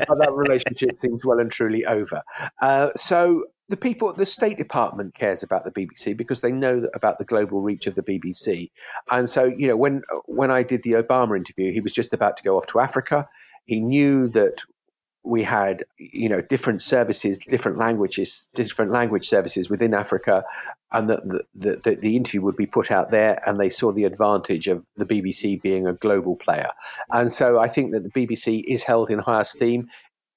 that, 0.08 0.32
relationship 0.32 1.00
seems 1.00 1.24
well 1.24 1.38
and 1.38 1.50
truly 1.50 1.84
over. 1.86 2.22
Uh, 2.60 2.90
so 2.96 3.44
the 3.68 3.76
people, 3.76 4.12
the 4.12 4.26
State 4.26 4.58
Department 4.58 5.14
cares 5.14 5.42
about 5.42 5.64
the 5.64 5.70
BBC 5.70 6.16
because 6.16 6.40
they 6.40 6.50
know 6.50 6.86
about 6.94 7.18
the 7.18 7.24
global 7.24 7.62
reach 7.62 7.86
of 7.86 7.94
the 7.94 8.02
BBC. 8.02 8.70
And 9.10 9.28
so, 9.28 9.44
you 9.56 9.68
know, 9.68 9.76
when 9.76 10.02
when 10.26 10.50
I 10.50 10.62
did 10.62 10.82
the 10.82 10.92
Obama 10.92 11.36
interview, 11.36 11.72
he 11.72 11.80
was 11.80 11.92
just 11.92 12.12
about 12.12 12.36
to 12.38 12.42
go 12.42 12.56
off 12.56 12.66
to 12.68 12.80
Africa. 12.80 13.28
He 13.66 13.80
knew 13.80 14.28
that 14.30 14.62
we 15.24 15.42
had 15.42 15.84
you 15.98 16.28
know 16.28 16.40
different 16.40 16.82
services 16.82 17.38
different 17.38 17.78
languages 17.78 18.48
different 18.54 18.90
language 18.90 19.28
services 19.28 19.70
within 19.70 19.94
africa 19.94 20.42
and 20.92 21.08
that 21.08 21.26
the, 21.28 21.44
the, 21.54 21.96
the, 22.00 22.16
interview 22.16 22.42
would 22.42 22.56
be 22.56 22.66
put 22.66 22.90
out 22.90 23.10
there 23.10 23.40
and 23.46 23.58
they 23.58 23.70
saw 23.70 23.92
the 23.92 24.04
advantage 24.04 24.68
of 24.68 24.84
the 24.96 25.06
bbc 25.06 25.60
being 25.62 25.86
a 25.86 25.92
global 25.94 26.36
player. 26.36 26.70
And 27.10 27.32
so 27.32 27.58
i 27.58 27.66
think 27.66 27.92
that 27.92 28.02
the 28.02 28.26
bbc 28.26 28.62
is 28.66 28.82
held 28.82 29.10
in 29.10 29.18
high 29.18 29.40
esteem 29.40 29.88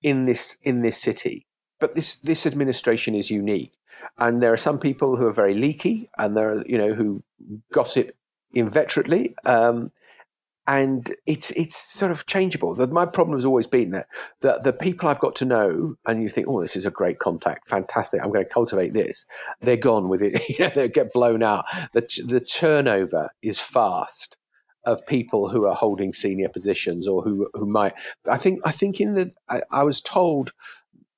in 0.02 0.26
this 0.26 0.58
in 0.64 0.82
this 0.82 0.98
city. 0.98 1.46
But 1.80 1.96
this 1.96 2.16
this 2.18 2.46
administration 2.46 3.16
is 3.16 3.30
unique. 3.30 3.74
And 4.18 4.42
there 4.42 4.54
are 4.54 4.58
some 4.58 4.80
people 4.80 5.16
who 5.16 5.26
are 5.26 5.34
very 5.34 5.56
leaky 5.56 6.10
and 6.18 6.38
there 6.38 6.52
are 6.52 6.64
you 6.66 6.78
know 6.78 6.94
who 6.94 7.24
gossip 7.72 8.12
inveterately 8.54 9.36
um, 9.46 9.92
and 10.68 11.16
it's 11.28 11.52
it's 11.52 11.76
sort 11.76 12.12
of 12.12 12.26
changeable. 12.26 12.76
My 12.88 13.06
problem 13.06 13.38
has 13.38 13.46
always 13.46 13.68
been 13.68 13.92
that 13.92 14.08
the, 14.42 14.60
the 14.64 14.74
people 14.74 15.08
I've 15.08 15.20
got 15.20 15.36
to 15.38 15.46
know, 15.46 15.96
and 16.08 16.24
you 16.24 16.30
think, 16.30 16.48
oh, 16.48 16.62
this 16.62 16.76
is 16.76 16.86
a 16.86 16.92
great 16.92 17.20
contact, 17.20 17.70
fantastic. 17.70 18.22
I'm 18.22 18.32
going 18.32 18.46
to 18.46 18.54
cultivate 18.54 18.94
this. 18.94 19.26
They're 19.62 19.78
gone 19.78 20.10
with 20.10 20.22
it. 20.22 20.42
they 20.76 20.90
get 20.90 21.14
blown 21.14 21.44
out. 21.44 21.66
The 21.94 22.02
the 22.26 22.40
turnover 22.40 23.30
is 23.42 23.60
fast 23.60 24.38
of 24.86 25.06
people 25.06 25.50
who 25.50 25.66
are 25.66 25.76
holding 25.76 26.14
senior 26.14 26.50
positions 26.50 27.08
or 27.08 27.22
who 27.22 27.48
who 27.54 27.68
might. 27.68 27.94
I 28.30 28.38
think 28.38 28.60
I 28.66 28.72
think 28.72 29.00
in 29.00 29.14
the 29.14 29.32
I, 29.50 29.62
I 29.72 29.84
was 29.84 30.02
told 30.02 30.52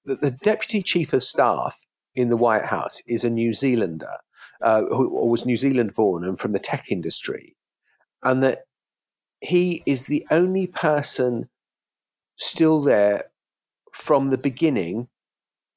that 0.05 0.21
the 0.21 0.31
deputy 0.31 0.81
chief 0.81 1.13
of 1.13 1.23
staff 1.23 1.85
in 2.15 2.29
the 2.29 2.37
White 2.37 2.65
House 2.65 3.01
is 3.07 3.23
a 3.23 3.29
New 3.29 3.53
Zealander 3.53 4.17
uh, 4.61 4.81
who 4.89 5.09
was 5.27 5.45
New 5.45 5.57
Zealand 5.57 5.93
born 5.95 6.23
and 6.23 6.39
from 6.39 6.51
the 6.51 6.59
tech 6.59 6.91
industry, 6.91 7.55
and 8.23 8.43
that 8.43 8.66
he 9.41 9.83
is 9.85 10.07
the 10.07 10.25
only 10.31 10.67
person 10.67 11.49
still 12.37 12.81
there 12.81 13.25
from 13.91 14.29
the 14.29 14.37
beginning, 14.37 15.07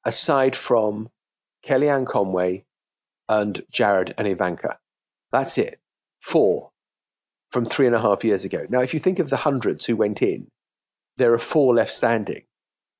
aside 0.05 0.55
from 0.55 1.09
Kellyanne 1.65 2.05
Conway 2.05 2.65
and 3.29 3.61
Jared 3.71 4.13
and 4.17 4.27
Ivanka. 4.27 4.77
That's 5.31 5.57
it. 5.57 5.79
Four 6.19 6.71
from 7.51 7.65
three 7.65 7.87
and 7.87 7.95
a 7.95 8.01
half 8.01 8.23
years 8.23 8.45
ago. 8.45 8.65
Now, 8.69 8.81
if 8.81 8.93
you 8.93 8.99
think 8.99 9.19
of 9.19 9.29
the 9.29 9.37
hundreds 9.37 9.85
who 9.85 9.95
went 9.95 10.21
in, 10.21 10.47
there 11.17 11.33
are 11.33 11.39
four 11.39 11.73
left 11.73 11.91
standing. 11.91 12.43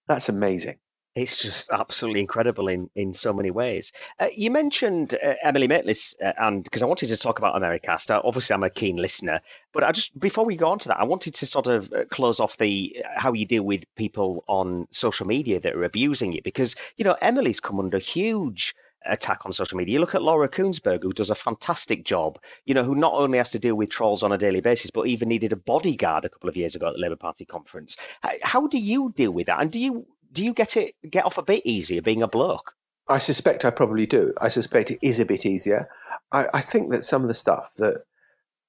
That's 0.07 0.29
amazing 0.29 0.77
it's 1.15 1.41
just 1.41 1.69
absolutely 1.71 2.21
incredible 2.21 2.67
in, 2.69 2.89
in 2.95 3.13
so 3.13 3.33
many 3.33 3.51
ways. 3.51 3.91
Uh, 4.19 4.27
you 4.33 4.49
mentioned 4.49 5.15
uh, 5.15 5.33
Emily 5.43 5.67
Maitlis, 5.67 6.15
uh, 6.23 6.31
and 6.37 6.63
because 6.63 6.81
I 6.81 6.85
wanted 6.85 7.07
to 7.07 7.17
talk 7.17 7.37
about 7.37 7.55
Americast. 7.61 8.09
Obviously, 8.23 8.53
I'm 8.53 8.63
a 8.63 8.69
keen 8.69 8.95
listener, 8.95 9.41
but 9.73 9.83
I 9.83 9.91
just 9.91 10.17
before 10.19 10.45
we 10.45 10.55
go 10.55 10.67
on 10.67 10.79
to 10.79 10.87
that, 10.87 10.99
I 10.99 11.03
wanted 11.03 11.33
to 11.35 11.45
sort 11.45 11.67
of 11.67 11.91
uh, 11.91 12.05
close 12.05 12.39
off 12.39 12.57
the 12.57 13.03
uh, 13.03 13.19
how 13.19 13.33
you 13.33 13.45
deal 13.45 13.63
with 13.63 13.83
people 13.95 14.45
on 14.47 14.87
social 14.91 15.27
media 15.27 15.59
that 15.59 15.75
are 15.75 15.83
abusing 15.83 16.31
you, 16.31 16.41
because 16.43 16.75
you 16.95 17.03
know 17.03 17.17
Emily's 17.21 17.59
come 17.59 17.79
under 17.79 17.99
huge 17.99 18.73
attack 19.05 19.39
on 19.45 19.51
social 19.51 19.77
media. 19.77 19.93
You 19.93 19.99
look 19.99 20.15
at 20.15 20.21
Laura 20.21 20.47
Kuenssberg, 20.47 21.01
who 21.01 21.11
does 21.11 21.31
a 21.31 21.35
fantastic 21.35 22.05
job, 22.05 22.39
you 22.65 22.73
know, 22.73 22.83
who 22.83 22.95
not 22.95 23.13
only 23.13 23.39
has 23.39 23.51
to 23.51 23.59
deal 23.59 23.75
with 23.75 23.89
trolls 23.89 24.21
on 24.21 24.31
a 24.31 24.37
daily 24.37 24.61
basis, 24.61 24.91
but 24.91 25.07
even 25.07 25.27
needed 25.27 25.51
a 25.51 25.55
bodyguard 25.55 26.23
a 26.23 26.29
couple 26.29 26.49
of 26.49 26.55
years 26.55 26.75
ago 26.75 26.87
at 26.87 26.93
the 26.93 26.99
Labour 26.99 27.15
Party 27.15 27.43
conference. 27.43 27.97
How 28.43 28.67
do 28.67 28.77
you 28.77 29.11
deal 29.17 29.31
with 29.31 29.47
that? 29.47 29.59
And 29.59 29.71
do 29.71 29.79
you 29.79 30.05
do 30.31 30.43
you 30.43 30.53
get 30.53 30.77
it 30.77 30.95
get 31.09 31.25
off 31.25 31.37
a 31.37 31.43
bit 31.43 31.65
easier 31.65 32.01
being 32.01 32.23
a 32.23 32.27
bloke? 32.27 32.73
I 33.07 33.17
suspect 33.17 33.65
I 33.65 33.71
probably 33.71 34.05
do. 34.05 34.33
I 34.39 34.49
suspect 34.49 34.91
it 34.91 34.99
is 35.01 35.19
a 35.19 35.25
bit 35.25 35.45
easier. 35.45 35.89
I, 36.31 36.47
I 36.53 36.61
think 36.61 36.91
that 36.91 37.03
some 37.03 37.21
of 37.21 37.27
the 37.27 37.33
stuff 37.33 37.73
that 37.77 38.03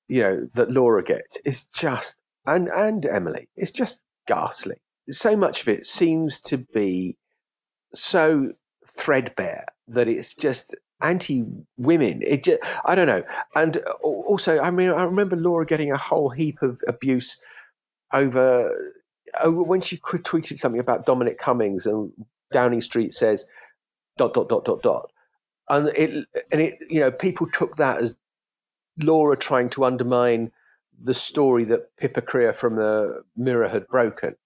you 0.08 0.20
know 0.20 0.48
that 0.54 0.70
Laura 0.70 1.02
gets 1.02 1.38
is 1.44 1.64
just 1.66 2.22
and 2.46 2.68
and 2.68 3.06
Emily 3.06 3.48
is 3.56 3.70
just 3.70 4.04
ghastly. 4.26 4.76
So 5.08 5.36
much 5.36 5.62
of 5.62 5.68
it 5.68 5.86
seems 5.86 6.40
to 6.40 6.58
be 6.58 7.16
so 7.92 8.52
threadbare 8.86 9.66
that 9.88 10.08
it's 10.08 10.34
just 10.34 10.74
anti-women. 11.02 12.22
It 12.22 12.44
just, 12.44 12.60
I 12.84 12.94
don't 12.94 13.08
know. 13.08 13.24
And 13.54 13.78
also, 14.02 14.60
I 14.60 14.70
mean, 14.70 14.90
I 14.90 15.02
remember 15.02 15.36
Laura 15.36 15.66
getting 15.66 15.90
a 15.90 15.98
whole 15.98 16.30
heap 16.30 16.62
of 16.62 16.80
abuse 16.86 17.36
over 18.12 18.72
Oh, 19.42 19.50
when 19.50 19.80
she 19.80 19.96
tweeted 19.98 20.58
something 20.58 20.80
about 20.80 21.06
Dominic 21.06 21.38
Cummings 21.38 21.86
and 21.86 22.12
Downing 22.52 22.82
Street 22.82 23.14
says 23.14 23.46
dot 24.18 24.34
dot 24.34 24.48
dot 24.48 24.64
dot 24.64 24.82
dot, 24.82 25.10
and 25.68 25.88
it 25.88 26.26
and 26.50 26.60
it 26.60 26.78
you 26.90 27.00
know 27.00 27.10
people 27.10 27.46
took 27.46 27.76
that 27.76 28.02
as 28.02 28.14
Laura 28.98 29.36
trying 29.36 29.70
to 29.70 29.84
undermine 29.84 30.50
the 31.02 31.14
story 31.14 31.64
that 31.64 31.96
Pippa 31.96 32.22
Crerar 32.22 32.54
from 32.54 32.76
the 32.76 33.22
Mirror 33.36 33.68
had 33.68 33.88
broken. 33.88 34.36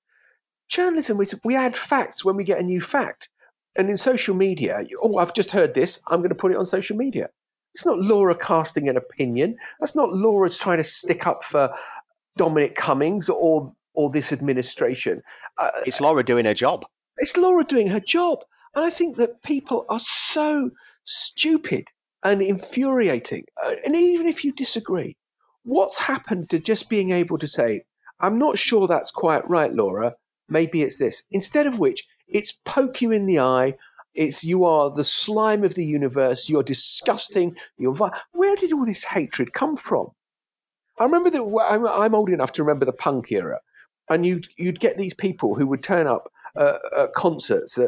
Journalism 0.68 1.20
is 1.20 1.38
we 1.44 1.56
add 1.56 1.76
facts 1.76 2.24
when 2.24 2.36
we 2.36 2.44
get 2.44 2.60
a 2.60 2.62
new 2.62 2.80
fact, 2.80 3.28
and 3.76 3.90
in 3.90 3.96
social 3.96 4.34
media, 4.34 4.84
oh, 5.02 5.18
I've 5.18 5.34
just 5.34 5.50
heard 5.50 5.74
this, 5.74 6.00
I'm 6.08 6.20
going 6.20 6.30
to 6.30 6.34
put 6.34 6.52
it 6.52 6.58
on 6.58 6.66
social 6.66 6.96
media. 6.96 7.28
It's 7.74 7.84
not 7.84 7.98
Laura 7.98 8.34
casting 8.34 8.88
an 8.88 8.96
opinion. 8.96 9.56
That's 9.80 9.94
not 9.94 10.12
Laura's 10.12 10.56
trying 10.56 10.78
to 10.78 10.84
stick 10.84 11.26
up 11.26 11.44
for 11.44 11.74
Dominic 12.36 12.74
Cummings 12.74 13.28
or 13.28 13.70
or 13.96 14.10
this 14.10 14.32
administration. 14.32 15.22
Uh, 15.58 15.70
it's 15.84 16.00
Laura 16.00 16.22
doing 16.22 16.44
her 16.44 16.54
job. 16.54 16.84
It's 17.18 17.36
Laura 17.36 17.64
doing 17.64 17.88
her 17.88 18.00
job. 18.00 18.44
And 18.74 18.84
I 18.84 18.90
think 18.90 19.16
that 19.16 19.42
people 19.42 19.86
are 19.88 20.00
so 20.00 20.70
stupid 21.04 21.88
and 22.22 22.42
infuriating. 22.42 23.44
Uh, 23.64 23.76
and 23.84 23.96
even 23.96 24.28
if 24.28 24.44
you 24.44 24.52
disagree, 24.52 25.16
what's 25.64 25.98
happened 25.98 26.50
to 26.50 26.58
just 26.58 26.88
being 26.88 27.10
able 27.10 27.38
to 27.38 27.48
say, 27.48 27.82
I'm 28.20 28.38
not 28.38 28.58
sure 28.58 28.86
that's 28.86 29.10
quite 29.10 29.48
right, 29.48 29.72
Laura. 29.72 30.14
Maybe 30.48 30.82
it's 30.82 30.98
this. 30.98 31.22
Instead 31.30 31.66
of 31.66 31.78
which, 31.78 32.06
it's 32.28 32.52
poke 32.64 33.00
you 33.00 33.12
in 33.12 33.26
the 33.26 33.40
eye. 33.40 33.74
It's 34.14 34.44
you 34.44 34.64
are 34.64 34.90
the 34.90 35.04
slime 35.04 35.64
of 35.64 35.74
the 35.74 35.84
universe. 35.84 36.48
You're 36.48 36.62
disgusting. 36.62 37.56
You're 37.78 37.94
vi- 37.94 38.18
where 38.32 38.56
did 38.56 38.72
all 38.72 38.84
this 38.84 39.04
hatred 39.04 39.52
come 39.52 39.76
from? 39.76 40.08
I 40.98 41.04
remember 41.04 41.30
that 41.30 41.66
I'm, 41.68 41.86
I'm 41.86 42.14
old 42.14 42.30
enough 42.30 42.52
to 42.52 42.62
remember 42.62 42.86
the 42.86 42.92
punk 42.92 43.30
era 43.30 43.60
and 44.08 44.26
you'd 44.26 44.48
you'd 44.56 44.80
get 44.80 44.96
these 44.96 45.14
people 45.14 45.54
who 45.54 45.66
would 45.66 45.82
turn 45.82 46.06
up 46.06 46.32
uh, 46.56 46.78
at 46.98 47.12
concerts 47.12 47.78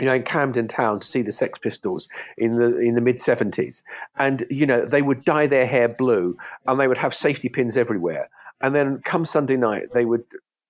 you 0.00 0.06
know, 0.06 0.14
in 0.14 0.22
Camden 0.22 0.66
Town 0.66 1.00
to 1.00 1.06
see 1.06 1.20
the 1.20 1.30
Sex 1.30 1.58
Pistols 1.58 2.08
in 2.38 2.56
the 2.56 2.78
in 2.78 2.94
the 2.94 3.02
mid 3.02 3.20
seventies, 3.20 3.84
and 4.16 4.44
you 4.48 4.64
know 4.64 4.84
they 4.84 5.02
would 5.02 5.24
dye 5.24 5.46
their 5.46 5.66
hair 5.66 5.88
blue, 5.88 6.36
and 6.66 6.80
they 6.80 6.88
would 6.88 6.98
have 6.98 7.14
safety 7.14 7.50
pins 7.50 7.76
everywhere, 7.76 8.30
and 8.62 8.74
then 8.74 9.00
come 9.04 9.26
Sunday 9.26 9.58
night 9.58 9.88
they 9.92 10.06
would 10.06 10.24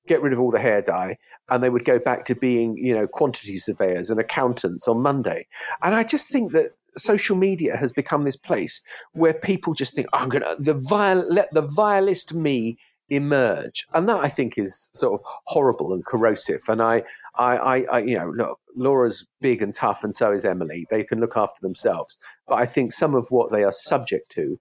get 0.09 0.21
rid 0.21 0.33
of 0.33 0.41
all 0.41 0.51
the 0.51 0.59
hair 0.59 0.83
dye, 0.83 1.17
and 1.49 1.63
they 1.63 1.71
would 1.71 1.85
go 1.85 2.01
back 2.01 2.25
to 2.25 2.35
being 2.35 2.77
you 2.77 2.93
know 2.93 3.07
quantity 3.07 3.57
surveyors 3.59 4.11
and 4.11 4.19
accountants 4.19 4.89
on 4.89 5.01
Monday, 5.01 5.47
and 5.83 5.95
I 5.95 6.03
just 6.03 6.29
think 6.29 6.53
that 6.53 6.73
social 6.97 7.37
media 7.37 7.77
has 7.77 7.93
become 7.93 8.25
this 8.25 8.37
place 8.37 8.81
where 9.13 9.33
people 9.33 9.75
just 9.75 9.95
think, 9.95 10.09
oh, 10.13 10.19
I'm 10.19 10.29
gonna 10.29 10.57
the 10.59 10.75
vile 10.75 11.25
let 11.31 11.53
the 11.55 11.63
vilest 11.63 12.35
me 12.35 12.79
emerge, 13.11 13.87
and 13.93 14.09
that 14.09 14.19
I 14.19 14.29
think 14.29 14.57
is 14.57 14.91
sort 14.95 15.21
of 15.21 15.27
horrible 15.47 15.93
and 15.93 16.05
corrosive. 16.05 16.63
And 16.69 16.81
I, 16.81 17.03
I, 17.37 17.57
I, 17.57 17.87
I, 17.93 17.99
you 18.01 18.17
know, 18.17 18.31
look, 18.37 18.59
Laura's 18.77 19.27
big 19.41 19.63
and 19.63 19.75
tough, 19.75 20.05
and 20.05 20.15
so 20.15 20.33
is 20.33 20.45
Emily. 20.45 20.87
They 20.91 21.05
can 21.05 21.21
look 21.21 21.37
after 21.37 21.61
themselves, 21.61 22.19
but 22.47 22.57
I 22.57 22.67
think 22.67 22.93
some 22.93 23.15
of 23.15 23.27
what 23.31 23.53
they 23.53 23.65
are 23.65 23.73
subject 23.73 24.31
to 24.33 24.59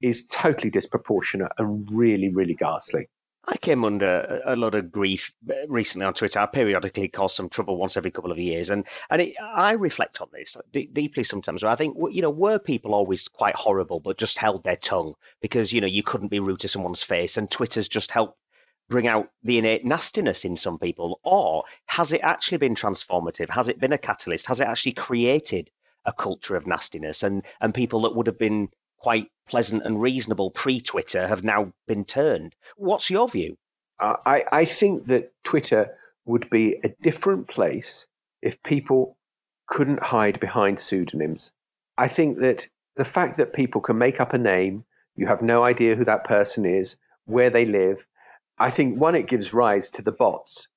is 0.00 0.26
totally 0.28 0.70
disproportionate 0.70 1.52
and 1.58 1.88
really, 1.90 2.32
really 2.32 2.54
ghastly. 2.54 3.08
I 3.50 3.56
came 3.56 3.82
under 3.82 4.42
a 4.44 4.56
lot 4.56 4.74
of 4.74 4.92
grief 4.92 5.32
uh, 5.48 5.66
recently 5.68 6.04
on 6.04 6.12
Twitter. 6.12 6.38
I 6.38 6.44
periodically 6.44 7.08
cause 7.08 7.34
some 7.34 7.48
trouble 7.48 7.78
once 7.78 7.96
every 7.96 8.10
couple 8.10 8.30
of 8.30 8.38
years, 8.38 8.68
and 8.68 8.84
and 9.08 9.22
it, 9.22 9.36
I 9.40 9.72
reflect 9.72 10.20
on 10.20 10.28
this 10.32 10.58
d- 10.70 10.90
deeply 10.92 11.24
sometimes. 11.24 11.64
I 11.64 11.74
think 11.74 11.96
you 12.10 12.20
know 12.20 12.30
were 12.30 12.58
people 12.58 12.94
always 12.94 13.26
quite 13.26 13.54
horrible, 13.54 14.00
but 14.00 14.18
just 14.18 14.36
held 14.36 14.64
their 14.64 14.76
tongue 14.76 15.14
because 15.40 15.72
you 15.72 15.80
know 15.80 15.86
you 15.86 16.02
couldn't 16.02 16.28
be 16.28 16.40
rude 16.40 16.60
to 16.60 16.68
someone's 16.68 17.02
face, 17.02 17.38
and 17.38 17.50
Twitter's 17.50 17.88
just 17.88 18.10
helped 18.10 18.38
bring 18.90 19.06
out 19.06 19.30
the 19.42 19.56
innate 19.56 19.84
nastiness 19.84 20.44
in 20.44 20.56
some 20.56 20.78
people, 20.78 21.18
or 21.22 21.64
has 21.86 22.12
it 22.12 22.20
actually 22.22 22.58
been 22.58 22.74
transformative? 22.74 23.48
Has 23.48 23.68
it 23.68 23.80
been 23.80 23.94
a 23.94 23.98
catalyst? 23.98 24.46
Has 24.46 24.60
it 24.60 24.68
actually 24.68 24.92
created 24.92 25.70
a 26.04 26.12
culture 26.12 26.54
of 26.54 26.66
nastiness 26.66 27.22
and 27.22 27.42
and 27.62 27.74
people 27.74 28.02
that 28.02 28.14
would 28.14 28.26
have 28.26 28.38
been 28.38 28.68
quite 28.98 29.28
pleasant 29.48 29.84
and 29.84 30.00
reasonable 30.00 30.50
pre 30.50 30.80
Twitter 30.80 31.26
have 31.26 31.44
now 31.44 31.72
been 31.86 32.04
turned. 32.04 32.54
What's 32.76 33.10
your 33.10 33.28
view? 33.28 33.56
I, 34.00 34.44
I 34.52 34.64
think 34.64 35.06
that 35.06 35.32
Twitter 35.42 35.96
would 36.24 36.48
be 36.50 36.76
a 36.84 36.94
different 37.02 37.48
place 37.48 38.06
if 38.42 38.62
people 38.62 39.16
couldn't 39.66 40.02
hide 40.02 40.38
behind 40.38 40.78
pseudonyms. 40.78 41.52
I 41.96 42.06
think 42.06 42.38
that 42.38 42.68
the 42.96 43.04
fact 43.04 43.36
that 43.38 43.52
people 43.52 43.80
can 43.80 43.98
make 43.98 44.20
up 44.20 44.32
a 44.32 44.38
name, 44.38 44.84
you 45.16 45.26
have 45.26 45.42
no 45.42 45.64
idea 45.64 45.96
who 45.96 46.04
that 46.04 46.24
person 46.24 46.64
is, 46.64 46.96
where 47.24 47.50
they 47.50 47.64
live, 47.64 48.06
I 48.58 48.70
think 48.70 49.00
one, 49.00 49.14
it 49.14 49.26
gives 49.26 49.54
rise 49.54 49.90
to 49.90 50.02
the 50.02 50.12
bots, 50.12 50.68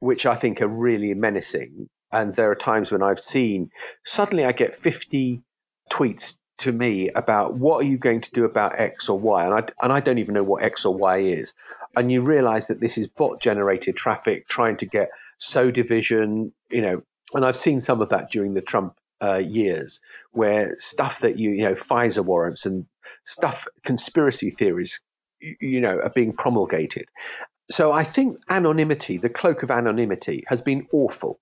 which 0.00 0.26
I 0.26 0.34
think 0.34 0.60
are 0.60 0.68
really 0.68 1.14
menacing. 1.14 1.88
And 2.12 2.34
there 2.34 2.50
are 2.50 2.56
times 2.56 2.92
when 2.92 3.02
I've 3.02 3.20
seen 3.20 3.70
suddenly 4.04 4.44
I 4.44 4.52
get 4.52 4.74
50 4.74 5.42
tweets 5.90 6.36
to 6.58 6.72
me 6.72 7.08
about 7.10 7.54
what 7.54 7.84
are 7.84 7.86
you 7.86 7.98
going 7.98 8.20
to 8.20 8.30
do 8.32 8.44
about 8.44 8.78
X 8.78 9.08
or 9.08 9.18
Y, 9.18 9.44
and 9.44 9.54
I 9.54 9.64
and 9.82 9.92
I 9.92 10.00
don't 10.00 10.18
even 10.18 10.34
know 10.34 10.42
what 10.42 10.62
X 10.62 10.84
or 10.84 10.94
Y 10.94 11.18
is, 11.18 11.54
and 11.96 12.10
you 12.10 12.22
realise 12.22 12.66
that 12.66 12.80
this 12.80 12.96
is 12.96 13.06
bot 13.06 13.40
generated 13.40 13.96
traffic 13.96 14.48
trying 14.48 14.76
to 14.78 14.86
get 14.86 15.10
so 15.38 15.70
division, 15.70 16.52
you 16.70 16.80
know, 16.80 17.02
and 17.34 17.44
I've 17.44 17.56
seen 17.56 17.80
some 17.80 18.00
of 18.00 18.08
that 18.08 18.30
during 18.30 18.54
the 18.54 18.62
Trump 18.62 18.96
uh, 19.22 19.36
years, 19.36 20.00
where 20.32 20.74
stuff 20.78 21.20
that 21.20 21.38
you 21.38 21.50
you 21.50 21.62
know 21.62 21.74
FISA 21.74 22.24
warrants 22.24 22.64
and 22.64 22.86
stuff 23.24 23.66
conspiracy 23.84 24.50
theories, 24.50 25.00
you, 25.40 25.56
you 25.60 25.80
know, 25.80 25.98
are 26.00 26.10
being 26.10 26.32
promulgated. 26.32 27.06
So 27.70 27.92
I 27.92 28.04
think 28.04 28.38
anonymity, 28.48 29.18
the 29.18 29.28
cloak 29.28 29.62
of 29.62 29.70
anonymity, 29.70 30.44
has 30.46 30.62
been 30.62 30.86
awful 30.92 31.40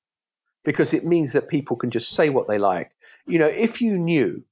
because 0.64 0.94
it 0.94 1.04
means 1.04 1.32
that 1.32 1.48
people 1.48 1.76
can 1.76 1.90
just 1.90 2.10
say 2.12 2.30
what 2.30 2.48
they 2.48 2.58
like. 2.58 2.90
You 3.26 3.38
know, 3.38 3.46
if 3.46 3.80
you 3.80 3.98
knew 3.98 4.42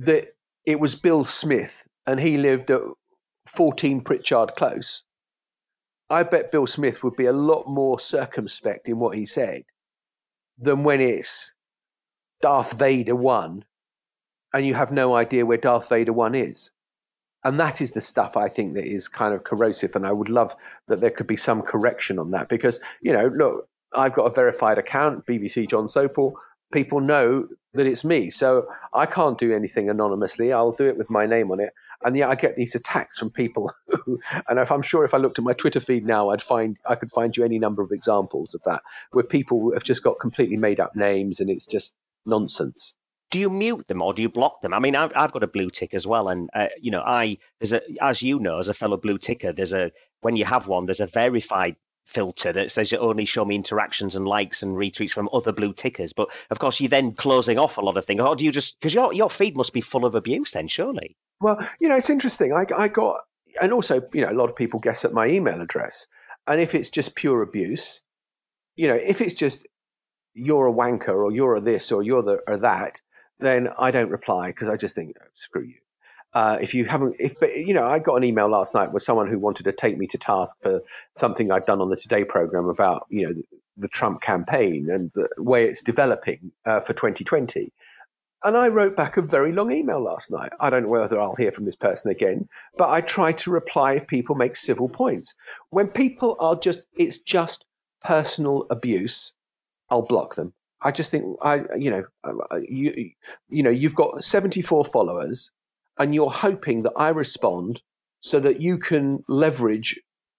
that 0.00 0.28
it 0.64 0.80
was 0.80 0.94
Bill 0.94 1.24
Smith 1.24 1.86
and 2.06 2.18
he 2.18 2.38
lived 2.38 2.70
at 2.70 2.80
14 3.46 4.00
Pritchard 4.00 4.54
Close, 4.56 5.04
I 6.08 6.22
bet 6.22 6.50
Bill 6.50 6.66
Smith 6.66 7.04
would 7.04 7.16
be 7.16 7.26
a 7.26 7.32
lot 7.32 7.68
more 7.68 8.00
circumspect 8.00 8.88
in 8.88 8.98
what 8.98 9.16
he 9.16 9.26
said 9.26 9.62
than 10.58 10.84
when 10.84 11.00
it's 11.00 11.52
Darth 12.40 12.78
Vader 12.78 13.14
1 13.14 13.64
and 14.54 14.66
you 14.66 14.74
have 14.74 14.90
no 14.90 15.14
idea 15.14 15.46
where 15.46 15.58
Darth 15.58 15.88
Vader 15.88 16.12
1 16.12 16.34
is. 16.34 16.70
And 17.44 17.60
that 17.60 17.80
is 17.80 17.92
the 17.92 18.00
stuff 18.00 18.36
I 18.36 18.48
think 18.48 18.74
that 18.74 18.84
is 18.84 19.06
kind 19.06 19.34
of 19.34 19.44
corrosive. 19.44 19.96
And 19.96 20.06
I 20.06 20.12
would 20.12 20.28
love 20.28 20.56
that 20.88 21.00
there 21.00 21.10
could 21.10 21.26
be 21.26 21.36
some 21.36 21.62
correction 21.62 22.18
on 22.18 22.30
that 22.32 22.48
because, 22.48 22.80
you 23.00 23.12
know, 23.12 23.28
look, 23.28 23.68
I've 23.94 24.14
got 24.14 24.24
a 24.24 24.34
verified 24.34 24.78
account, 24.78 25.26
BBC 25.26 25.68
Jon 25.68 25.86
Sopel 25.86 26.32
people 26.72 27.00
know 27.00 27.48
that 27.74 27.86
it's 27.86 28.04
me. 28.04 28.30
So 28.30 28.66
I 28.92 29.06
can't 29.06 29.38
do 29.38 29.52
anything 29.52 29.88
anonymously. 29.88 30.52
I'll 30.52 30.72
do 30.72 30.86
it 30.86 30.98
with 30.98 31.10
my 31.10 31.26
name 31.26 31.50
on 31.50 31.60
it. 31.60 31.72
And 32.02 32.16
yeah, 32.16 32.28
I 32.28 32.34
get 32.34 32.56
these 32.56 32.74
attacks 32.74 33.18
from 33.18 33.30
people 33.30 33.70
who, 34.04 34.18
and 34.48 34.58
if 34.58 34.72
I'm 34.72 34.82
sure 34.82 35.04
if 35.04 35.14
I 35.14 35.18
looked 35.18 35.38
at 35.38 35.44
my 35.44 35.52
Twitter 35.52 35.80
feed 35.80 36.06
now, 36.06 36.30
I'd 36.30 36.42
find 36.42 36.78
I 36.86 36.94
could 36.94 37.12
find 37.12 37.36
you 37.36 37.44
any 37.44 37.58
number 37.58 37.82
of 37.82 37.92
examples 37.92 38.54
of 38.54 38.62
that 38.64 38.82
where 39.12 39.24
people 39.24 39.72
have 39.74 39.84
just 39.84 40.02
got 40.02 40.18
completely 40.18 40.56
made 40.56 40.80
up 40.80 40.96
names 40.96 41.40
and 41.40 41.50
it's 41.50 41.66
just 41.66 41.96
nonsense. 42.24 42.94
Do 43.30 43.38
you 43.38 43.50
mute 43.50 43.86
them 43.86 44.02
or 44.02 44.12
do 44.12 44.22
you 44.22 44.28
block 44.28 44.60
them? 44.60 44.74
I 44.74 44.80
mean, 44.80 44.96
I've, 44.96 45.12
I've 45.14 45.30
got 45.30 45.44
a 45.44 45.46
blue 45.46 45.70
tick 45.70 45.94
as 45.94 46.04
well, 46.04 46.28
and 46.28 46.50
uh, 46.52 46.66
you 46.80 46.90
know, 46.90 47.02
I 47.02 47.38
there's 47.60 47.72
a 47.72 47.80
as 48.02 48.22
you 48.22 48.40
know, 48.40 48.58
as 48.58 48.66
a 48.66 48.74
fellow 48.74 48.96
blue 48.96 49.18
ticker, 49.18 49.52
there's 49.52 49.72
a 49.72 49.92
when 50.22 50.36
you 50.36 50.44
have 50.44 50.66
one, 50.66 50.86
there's 50.86 51.00
a 51.00 51.06
verified 51.06 51.76
filter 52.10 52.52
that 52.52 52.72
says 52.72 52.90
you 52.90 52.98
only 52.98 53.24
show 53.24 53.44
me 53.44 53.54
interactions 53.54 54.16
and 54.16 54.26
likes 54.26 54.62
and 54.62 54.76
retweets 54.76 55.12
from 55.12 55.28
other 55.32 55.52
blue 55.52 55.72
tickers. 55.72 56.12
But 56.12 56.28
of 56.50 56.58
course, 56.58 56.80
you're 56.80 56.88
then 56.88 57.12
closing 57.12 57.58
off 57.58 57.78
a 57.78 57.80
lot 57.80 57.96
of 57.96 58.04
things. 58.04 58.20
Or 58.20 58.34
do 58.34 58.44
you 58.44 58.50
just 58.50 58.78
because 58.80 58.94
your 58.94 59.12
your 59.12 59.30
feed 59.30 59.56
must 59.56 59.72
be 59.72 59.80
full 59.80 60.04
of 60.04 60.14
abuse 60.14 60.52
then, 60.52 60.68
surely? 60.68 61.16
Well, 61.40 61.66
you 61.80 61.88
know, 61.88 61.96
it's 61.96 62.10
interesting. 62.10 62.52
I, 62.52 62.66
I 62.76 62.88
got, 62.88 63.20
and 63.62 63.72
also, 63.72 64.02
you 64.12 64.22
know, 64.22 64.30
a 64.30 64.34
lot 64.34 64.50
of 64.50 64.56
people 64.56 64.80
guess 64.80 65.04
at 65.04 65.12
my 65.12 65.26
email 65.26 65.60
address, 65.60 66.06
and 66.46 66.60
if 66.60 66.74
it's 66.74 66.90
just 66.90 67.14
pure 67.14 67.42
abuse, 67.42 68.02
you 68.76 68.88
know, 68.88 68.96
if 68.96 69.20
it's 69.20 69.34
just 69.34 69.66
you're 70.34 70.66
a 70.66 70.72
wanker 70.72 71.14
or 71.14 71.32
you're 71.32 71.56
a 71.56 71.60
this 71.60 71.92
or 71.92 72.02
you're 72.02 72.22
the 72.22 72.40
or 72.46 72.56
that, 72.58 73.00
then 73.38 73.68
I 73.78 73.90
don't 73.90 74.10
reply 74.10 74.48
because 74.48 74.68
I 74.68 74.76
just 74.76 74.94
think 74.94 75.16
oh, 75.20 75.26
screw 75.34 75.62
you. 75.62 75.78
Uh, 76.32 76.58
if 76.60 76.74
you 76.74 76.84
haven't, 76.84 77.16
if 77.18 77.38
but 77.40 77.56
you 77.56 77.74
know, 77.74 77.84
I 77.84 77.98
got 77.98 78.14
an 78.14 78.24
email 78.24 78.48
last 78.48 78.74
night 78.74 78.92
with 78.92 79.02
someone 79.02 79.28
who 79.28 79.38
wanted 79.38 79.64
to 79.64 79.72
take 79.72 79.98
me 79.98 80.06
to 80.08 80.18
task 80.18 80.56
for 80.60 80.80
something 81.16 81.50
I'd 81.50 81.66
done 81.66 81.80
on 81.80 81.88
the 81.88 81.96
Today 81.96 82.24
program 82.24 82.66
about 82.66 83.06
you 83.10 83.26
know 83.26 83.32
the, 83.32 83.42
the 83.76 83.88
Trump 83.88 84.20
campaign 84.20 84.88
and 84.90 85.10
the 85.14 85.28
way 85.38 85.64
it's 85.64 85.82
developing 85.82 86.52
uh, 86.64 86.80
for 86.80 86.92
2020. 86.92 87.72
And 88.42 88.56
I 88.56 88.68
wrote 88.68 88.96
back 88.96 89.16
a 89.16 89.22
very 89.22 89.52
long 89.52 89.70
email 89.70 90.02
last 90.02 90.30
night. 90.30 90.52
I 90.60 90.70
don't 90.70 90.84
know 90.84 90.88
whether 90.88 91.20
I'll 91.20 91.34
hear 91.34 91.52
from 91.52 91.66
this 91.66 91.76
person 91.76 92.10
again, 92.10 92.48
but 92.78 92.88
I 92.88 93.02
try 93.02 93.32
to 93.32 93.50
reply 93.50 93.94
if 93.94 94.06
people 94.06 94.34
make 94.34 94.56
civil 94.56 94.88
points. 94.88 95.34
When 95.70 95.88
people 95.88 96.36
are 96.40 96.56
just, 96.56 96.86
it's 96.96 97.18
just 97.18 97.66
personal 98.02 98.66
abuse, 98.70 99.34
I'll 99.90 100.06
block 100.06 100.36
them. 100.36 100.54
I 100.80 100.90
just 100.90 101.10
think 101.10 101.36
I, 101.42 101.64
you 101.78 101.90
know, 101.90 102.04
you, 102.62 103.10
you 103.50 103.62
know, 103.62 103.68
you've 103.68 103.94
got 103.94 104.24
74 104.24 104.86
followers 104.86 105.52
and 105.98 106.14
you're 106.14 106.30
hoping 106.30 106.82
that 106.82 106.92
I 106.96 107.10
respond 107.10 107.82
so 108.20 108.40
that 108.40 108.60
you 108.60 108.78
can 108.78 109.24
leverage 109.28 109.98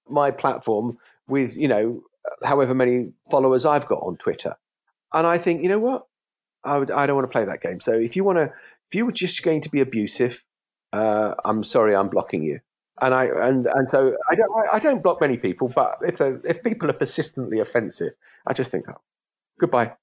my 0.10 0.32
platform 0.32 0.97
with, 1.28 1.58
you 1.58 1.68
know, 1.68 2.02
however 2.43 2.74
many 2.76 3.12
followers 3.30 3.66
I've 3.66 3.88
got 3.88 4.02
on 4.04 4.18
Twitter. 4.18 4.56
And 5.14 5.26
I 5.26 5.38
think, 5.38 5.64
you 5.64 5.70
know 5.70 5.80
what? 5.80 6.06
I, 6.64 6.78
would, 6.78 6.91
I 6.91 7.06
don't 7.06 7.16
want 7.16 7.30
to 7.30 7.32
play 7.32 7.45
that 7.45 7.62
game. 7.62 7.80
So 7.80 7.93
if 7.93 8.16
you 8.16 8.24
want 8.24 8.38
to, 8.38 8.45
if 8.45 8.95
you 8.95 9.06
were 9.06 9.12
just 9.12 9.41
going 9.43 9.62
to 9.62 9.70
be 9.70 9.82
abusive, 9.82 10.43
uh, 10.93 11.34
I'm 11.43 11.64
sorry, 11.64 11.95
I'm 11.95 12.10
blocking 12.10 12.43
you. 12.43 12.60
And 13.02 13.16
I 13.16 13.26
and 13.26 13.66
and 13.66 13.89
so 13.89 14.16
I 14.30 14.36
don't 14.36 14.52
I 14.72 14.78
don't 14.78 15.02
block 15.02 15.22
many 15.22 15.36
people, 15.36 15.70
but 15.70 15.97
if 16.04 16.22
if 16.22 16.62
people 16.62 16.88
are 16.88 16.93
persistently 16.93 17.60
offensive, 17.60 18.14
I 18.45 18.54
just 18.54 18.70
think, 18.72 18.86
oh, 18.89 19.02
goodbye. 19.60 19.93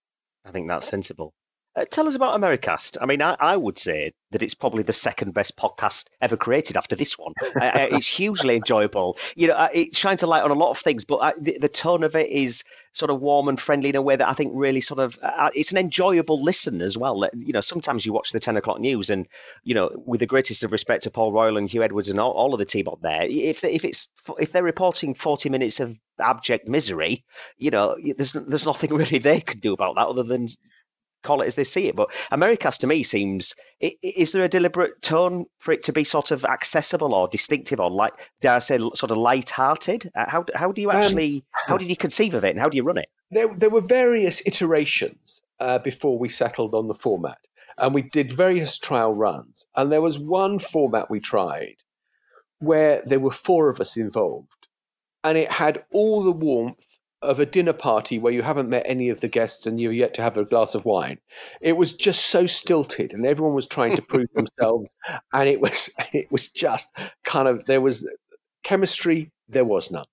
I 0.45 0.51
think 0.51 0.67
that's 0.69 0.89
sensible. 0.89 1.33
Uh, 1.79 1.85
tell 1.85 2.09
us 2.09 2.17
about 2.17 2.39
Americast. 2.39 2.97
I 3.01 3.07
mean, 3.07 3.23
I, 3.23 3.37
I, 3.39 3.57
would 3.57 3.79
say 3.79 4.13
that 4.33 4.43
it's 4.43 4.55
probably 4.55 4.83
the 4.83 4.93
second 4.93 5.33
best 5.33 5.57
podcast 5.57 6.07
ever 6.21 6.37
created 6.37 6.77
after 6.77 6.97
this 6.97 7.17
one. 7.17 7.35
uh, 7.61 7.65
uh 7.65 7.89
it's 7.93 8.07
hugely 8.09 8.57
enjoyable. 8.57 9.17
You 9.37 9.49
know, 9.49 9.55
uh, 9.55 9.69
it 9.73 9.95
shines 9.95 10.25
a 10.25 10.27
light 10.27 10.43
on 10.43 10.51
a 10.51 10.55
lot 10.55 10.71
of 10.71 10.79
things, 10.79 11.05
but 11.05 11.17
uh, 11.17 11.33
the, 11.41 11.57
the, 11.61 11.69
tone 11.69 12.03
of 12.03 12.17
it 12.17 12.31
is 12.31 12.65
sort 12.93 13.11
of 13.11 13.21
warm 13.21 13.49
and 13.49 13.61
friendly 13.61 13.91
in 13.91 13.97
a 13.97 14.03
way 14.03 14.17
that 14.17 14.29
I 14.29 14.33
think 14.33 14.51
really 14.55 14.81
sort 14.81 14.99
of 14.99 15.21
uh, 15.23 15.51
it's 15.55 15.71
an 15.71 15.79
enjoyable 15.79 16.43
listen 16.43 16.83
as 16.83 16.99
well. 16.99 17.25
You 17.37 17.53
know, 17.53 17.61
sometimes 17.61 18.05
you 18.05 18.13
watch 18.13 18.33
the 18.33 18.41
ten 18.41 18.57
o'clock 18.57 18.81
news, 18.81 19.09
and 19.09 19.29
you 19.63 19.75
know, 19.75 19.91
with 20.05 20.19
the 20.19 20.27
greatest 20.27 20.65
of 20.65 20.73
respect 20.73 21.05
to 21.05 21.11
Paul 21.13 21.33
Royal 21.33 21.59
and 21.59 21.69
Huw 21.69 21.85
Edwards 21.85 22.09
and 22.09 22.19
all, 22.19 22.33
all 22.33 22.53
of 22.55 22.59
the 22.59 22.65
team 22.65 22.89
up 22.89 23.01
there, 23.03 23.23
if 23.23 23.63
if 23.63 23.85
it's 23.85 24.11
if 24.41 24.51
they're 24.51 24.65
reporting 24.65 25.15
forty 25.15 25.49
minutes 25.49 25.79
of 25.79 25.97
abject 26.21 26.67
misery, 26.67 27.25
you 27.57 27.71
know, 27.71 27.97
there's 28.17 28.33
there's 28.33 28.67
nothing 28.67 28.93
really 28.95 29.19
they 29.19 29.41
can 29.41 29.61
do 29.61 29.73
about 29.73 29.95
that 29.95 30.09
other 30.09 30.25
than 30.25 30.49
call 31.23 31.43
it 31.43 31.47
as 31.47 31.55
they 31.55 31.65
see 31.65 31.87
it. 31.87 31.97
But 31.97 32.11
Americast 32.33 32.79
to 32.79 32.87
me 32.87 33.03
seems 33.03 33.55
is 33.81 34.33
there 34.33 34.45
a 34.45 34.49
deliberate 34.49 35.01
tone 35.03 35.47
for 35.59 35.73
it 35.73 35.83
to 35.85 35.93
be 35.93 36.05
sort 36.05 36.31
of 36.31 36.45
accessible 36.45 37.15
or 37.15 37.29
distinctive 37.29 37.81
or 37.81 37.91
like 37.91 38.13
dare 38.41 38.55
I 38.55 38.59
say 38.59 38.79
sort 38.79 39.11
of 39.11 39.17
light-hearted? 39.17 40.11
Uh, 40.15 40.25
how 40.29 40.45
how 40.55 40.73
do 40.73 40.81
you 40.81 40.91
um, 40.91 40.97
actually 40.97 41.37
um, 41.37 41.43
how 41.67 41.77
did 41.79 41.89
you 41.89 41.97
conceive 41.97 42.35
of 42.35 42.45
it 42.45 42.51
and 42.51 42.61
how 42.61 42.69
do 42.69 42.77
you 42.77 42.85
run 42.85 42.99
it? 42.99 43.09
there, 43.31 43.49
there 43.55 43.71
were 43.71 43.81
various 43.81 44.43
iterations 44.47 45.43
uh, 45.61 45.79
before 45.79 46.19
we 46.19 46.29
settled 46.29 46.75
on 46.75 46.89
the 46.89 46.95
format, 46.95 47.39
and 47.77 47.95
we 47.95 48.03
did 48.03 48.33
various 48.33 48.79
trial 48.79 49.15
runs. 49.15 49.67
And 49.77 49.93
there 49.93 50.03
was 50.03 50.19
one 50.19 50.59
format 50.59 51.11
we 51.11 51.21
tried 51.21 51.77
where 52.59 53.03
there 53.07 53.21
were 53.21 53.31
four 53.31 53.69
of 53.69 53.81
us 53.81 53.97
involved, 53.97 54.69
and 55.23 55.37
it 55.37 55.53
had 55.53 55.85
all 55.93 56.23
the 56.23 56.33
warmth 56.33 56.99
of 57.23 57.41
a 57.41 57.47
dinner 57.47 57.73
party 57.73 58.19
where 58.19 58.33
you 58.33 58.43
haven't 58.43 58.69
met 58.69 58.85
any 58.87 59.09
of 59.09 59.21
the 59.21 59.29
guests 59.29 59.67
and 59.67 59.81
you're 59.81 59.93
yet 59.93 60.15
to 60.15 60.23
have 60.23 60.37
a 60.37 60.45
glass 60.45 60.75
of 60.75 60.85
wine. 60.85 61.19
It 61.61 61.77
was 61.77 61.93
just 61.93 62.27
so 62.27 62.47
stilted, 62.47 63.13
and 63.13 63.27
everyone 63.27 63.55
was 63.55 63.67
trying 63.67 63.97
to 63.97 64.03
prove 64.03 64.29
themselves, 64.35 64.95
and 65.33 65.49
it 65.49 65.61
was 65.61 65.91
it 66.13 66.31
was 66.31 66.49
just 66.49 66.93
kind 67.25 67.49
of 67.49 67.65
there 67.67 67.81
was 67.81 68.09
chemistry. 68.63 69.31
There 69.49 69.65
was 69.65 69.91
none. 69.91 70.07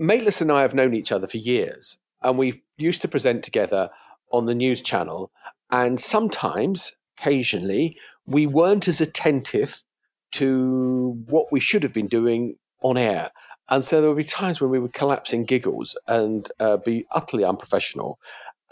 Maitlis 0.00 0.40
and 0.40 0.50
I 0.50 0.62
have 0.62 0.74
known 0.74 0.94
each 0.94 1.12
other 1.12 1.28
for 1.28 1.38
years, 1.38 1.98
and 2.22 2.38
we 2.38 2.62
used 2.76 3.02
to 3.02 3.08
present 3.08 3.44
together 3.44 3.90
on 4.32 4.46
the 4.46 4.54
news 4.54 4.80
channel. 4.80 5.30
And 5.70 6.00
sometimes, 6.00 6.92
occasionally, 7.18 7.96
we 8.26 8.46
weren't 8.46 8.88
as 8.88 9.00
attentive 9.00 9.82
to 10.32 11.22
what 11.26 11.52
we 11.52 11.60
should 11.60 11.82
have 11.82 11.92
been 11.92 12.06
doing 12.06 12.56
on 12.82 12.96
air. 12.96 13.30
And 13.70 13.84
so 13.84 14.00
there 14.00 14.10
would 14.10 14.16
be 14.16 14.24
times 14.24 14.60
when 14.60 14.70
we 14.70 14.78
would 14.78 14.92
collapse 14.92 15.32
in 15.32 15.44
giggles 15.44 15.96
and 16.06 16.50
uh, 16.58 16.78
be 16.78 17.06
utterly 17.12 17.44
unprofessional. 17.44 18.18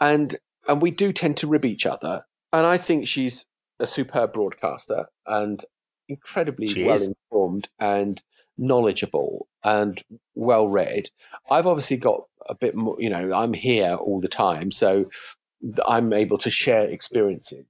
And 0.00 0.36
and 0.68 0.82
we 0.82 0.90
do 0.90 1.12
tend 1.12 1.36
to 1.38 1.46
rib 1.46 1.64
each 1.64 1.86
other. 1.86 2.24
And 2.52 2.66
I 2.66 2.78
think 2.78 3.06
she's 3.06 3.44
a 3.78 3.86
superb 3.86 4.32
broadcaster 4.32 5.06
and 5.26 5.64
incredibly 6.08 6.68
She 6.68 6.84
well 6.84 6.96
is. 6.96 7.08
informed 7.08 7.68
and 7.78 8.22
knowledgeable 8.58 9.48
and 9.62 10.02
well 10.34 10.66
read. 10.68 11.10
I've 11.50 11.66
obviously 11.66 11.98
got 11.98 12.22
a 12.48 12.54
bit 12.54 12.74
more, 12.74 12.96
you 12.98 13.10
know, 13.10 13.32
I'm 13.32 13.52
here 13.52 13.94
all 13.94 14.20
the 14.20 14.28
time, 14.28 14.72
so 14.72 15.10
I'm 15.86 16.12
able 16.12 16.38
to 16.38 16.50
share 16.50 16.86
experiences. 16.86 17.66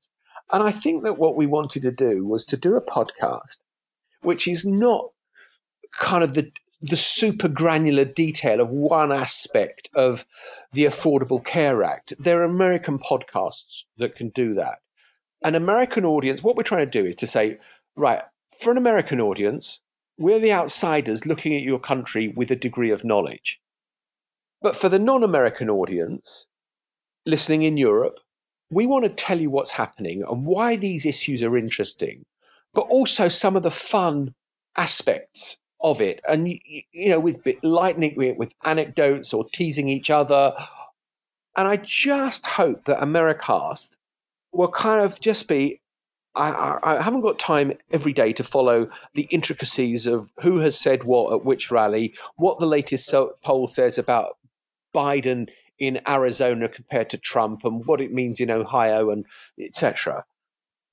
And 0.53 0.63
I 0.63 0.71
think 0.71 1.03
that 1.03 1.19
what 1.19 1.37
we 1.37 1.47
wanted 1.47 1.83
to 1.83 1.91
do 1.91 2.25
was 2.25 2.45
to 2.47 2.57
do 2.57 2.77
a 2.77 2.81
podcast 2.81 3.59
which 4.23 4.49
is 4.49 4.65
not 4.65 5.11
kind 5.93 6.25
of 6.25 6.35
the 6.35 6.51
the 6.89 6.97
super 6.97 7.49
granular 7.49 8.05
detail 8.05 8.61
of 8.61 8.69
one 8.69 9.13
aspect 9.13 9.91
of 9.95 10.27
the 10.73 10.85
Affordable 10.85 11.45
Care 11.45 11.83
Act. 11.83 12.15
There 12.19 12.41
are 12.41 12.45
American 12.45 12.99
podcasts 12.99 13.85
that 13.99 14.15
can 14.15 14.29
do 14.31 14.55
that. 14.55 14.79
An 15.43 15.55
American 15.55 16.05
audience, 16.05 16.43
what 16.43 16.57
we're 16.57 16.63
trying 16.63 16.87
to 16.87 17.03
do 17.03 17.07
is 17.07 17.17
to 17.17 17.27
say, 17.27 17.59
right, 17.97 18.23
for 18.61 18.71
an 18.71 18.79
American 18.79 19.21
audience, 19.21 19.81
we're 20.19 20.39
the 20.39 20.53
outsiders 20.53 21.27
looking 21.27 21.55
at 21.55 21.63
your 21.63 21.79
country 21.79 22.29
with 22.29 22.51
a 22.51 22.57
degree 22.57 22.91
of 22.91 23.05
knowledge. 23.05 23.61
But 24.63 24.77
for 24.77 24.89
the 24.89 24.99
non 24.99 25.23
American 25.23 25.69
audience 25.69 26.47
listening 27.27 27.63
in 27.63 27.77
Europe, 27.77 28.21
we 28.71 28.87
want 28.87 29.05
to 29.05 29.11
tell 29.11 29.41
you 29.41 29.51
what's 29.51 29.71
happening 29.71 30.23
and 30.29 30.47
why 30.47 30.77
these 30.77 31.07
issues 31.07 31.43
are 31.43 31.57
interesting, 31.57 32.25
but 32.75 32.87
also 32.89 33.29
some 33.29 33.57
of 33.57 33.63
the 33.63 33.71
fun 33.71 34.35
aspects 34.77 35.59
of 35.81 36.01
it. 36.01 36.21
And, 36.29 36.49
you 36.49 37.09
know, 37.09 37.21
with 37.21 37.47
lightning, 37.63 38.15
with 38.17 38.55
anecdotes 38.65 39.33
or 39.33 39.47
teasing 39.53 39.89
each 39.89 40.11
other. 40.11 40.55
And 41.57 41.69
I 41.69 41.77
just 41.77 42.47
hope 42.47 42.85
that 42.85 43.01
Americast 43.01 43.91
will 44.53 44.71
kind 44.71 45.05
of 45.05 45.21
just 45.21 45.49
be 45.49 45.81
I, 46.37 46.51
I, 46.51 46.97
I 46.99 47.03
haven't 47.03 47.23
got 47.23 47.39
time 47.39 47.73
every 47.91 48.13
day 48.13 48.33
to 48.35 48.45
follow 48.45 48.89
the 49.15 49.27
intricacies 49.31 50.07
of 50.07 50.31
who 50.43 50.59
has 50.59 50.79
said 50.79 51.05
what 51.05 51.33
at 51.33 51.45
which 51.45 51.71
rally, 51.71 52.15
what 52.37 52.59
the 52.59 52.67
latest 52.67 53.13
poll 53.43 53.67
says 53.67 53.99
about 53.99 54.37
Biden 54.95 55.49
in 55.79 56.01
Arizona 56.07 56.69
compared 56.69 57.11
to 57.11 57.19
Trump, 57.19 57.65
and 57.65 57.85
what 57.87 58.01
it 58.01 58.13
means 58.13 58.41
in 58.41 58.51
Ohio, 58.51 59.11
and 59.11 59.25
etc. 59.59 60.25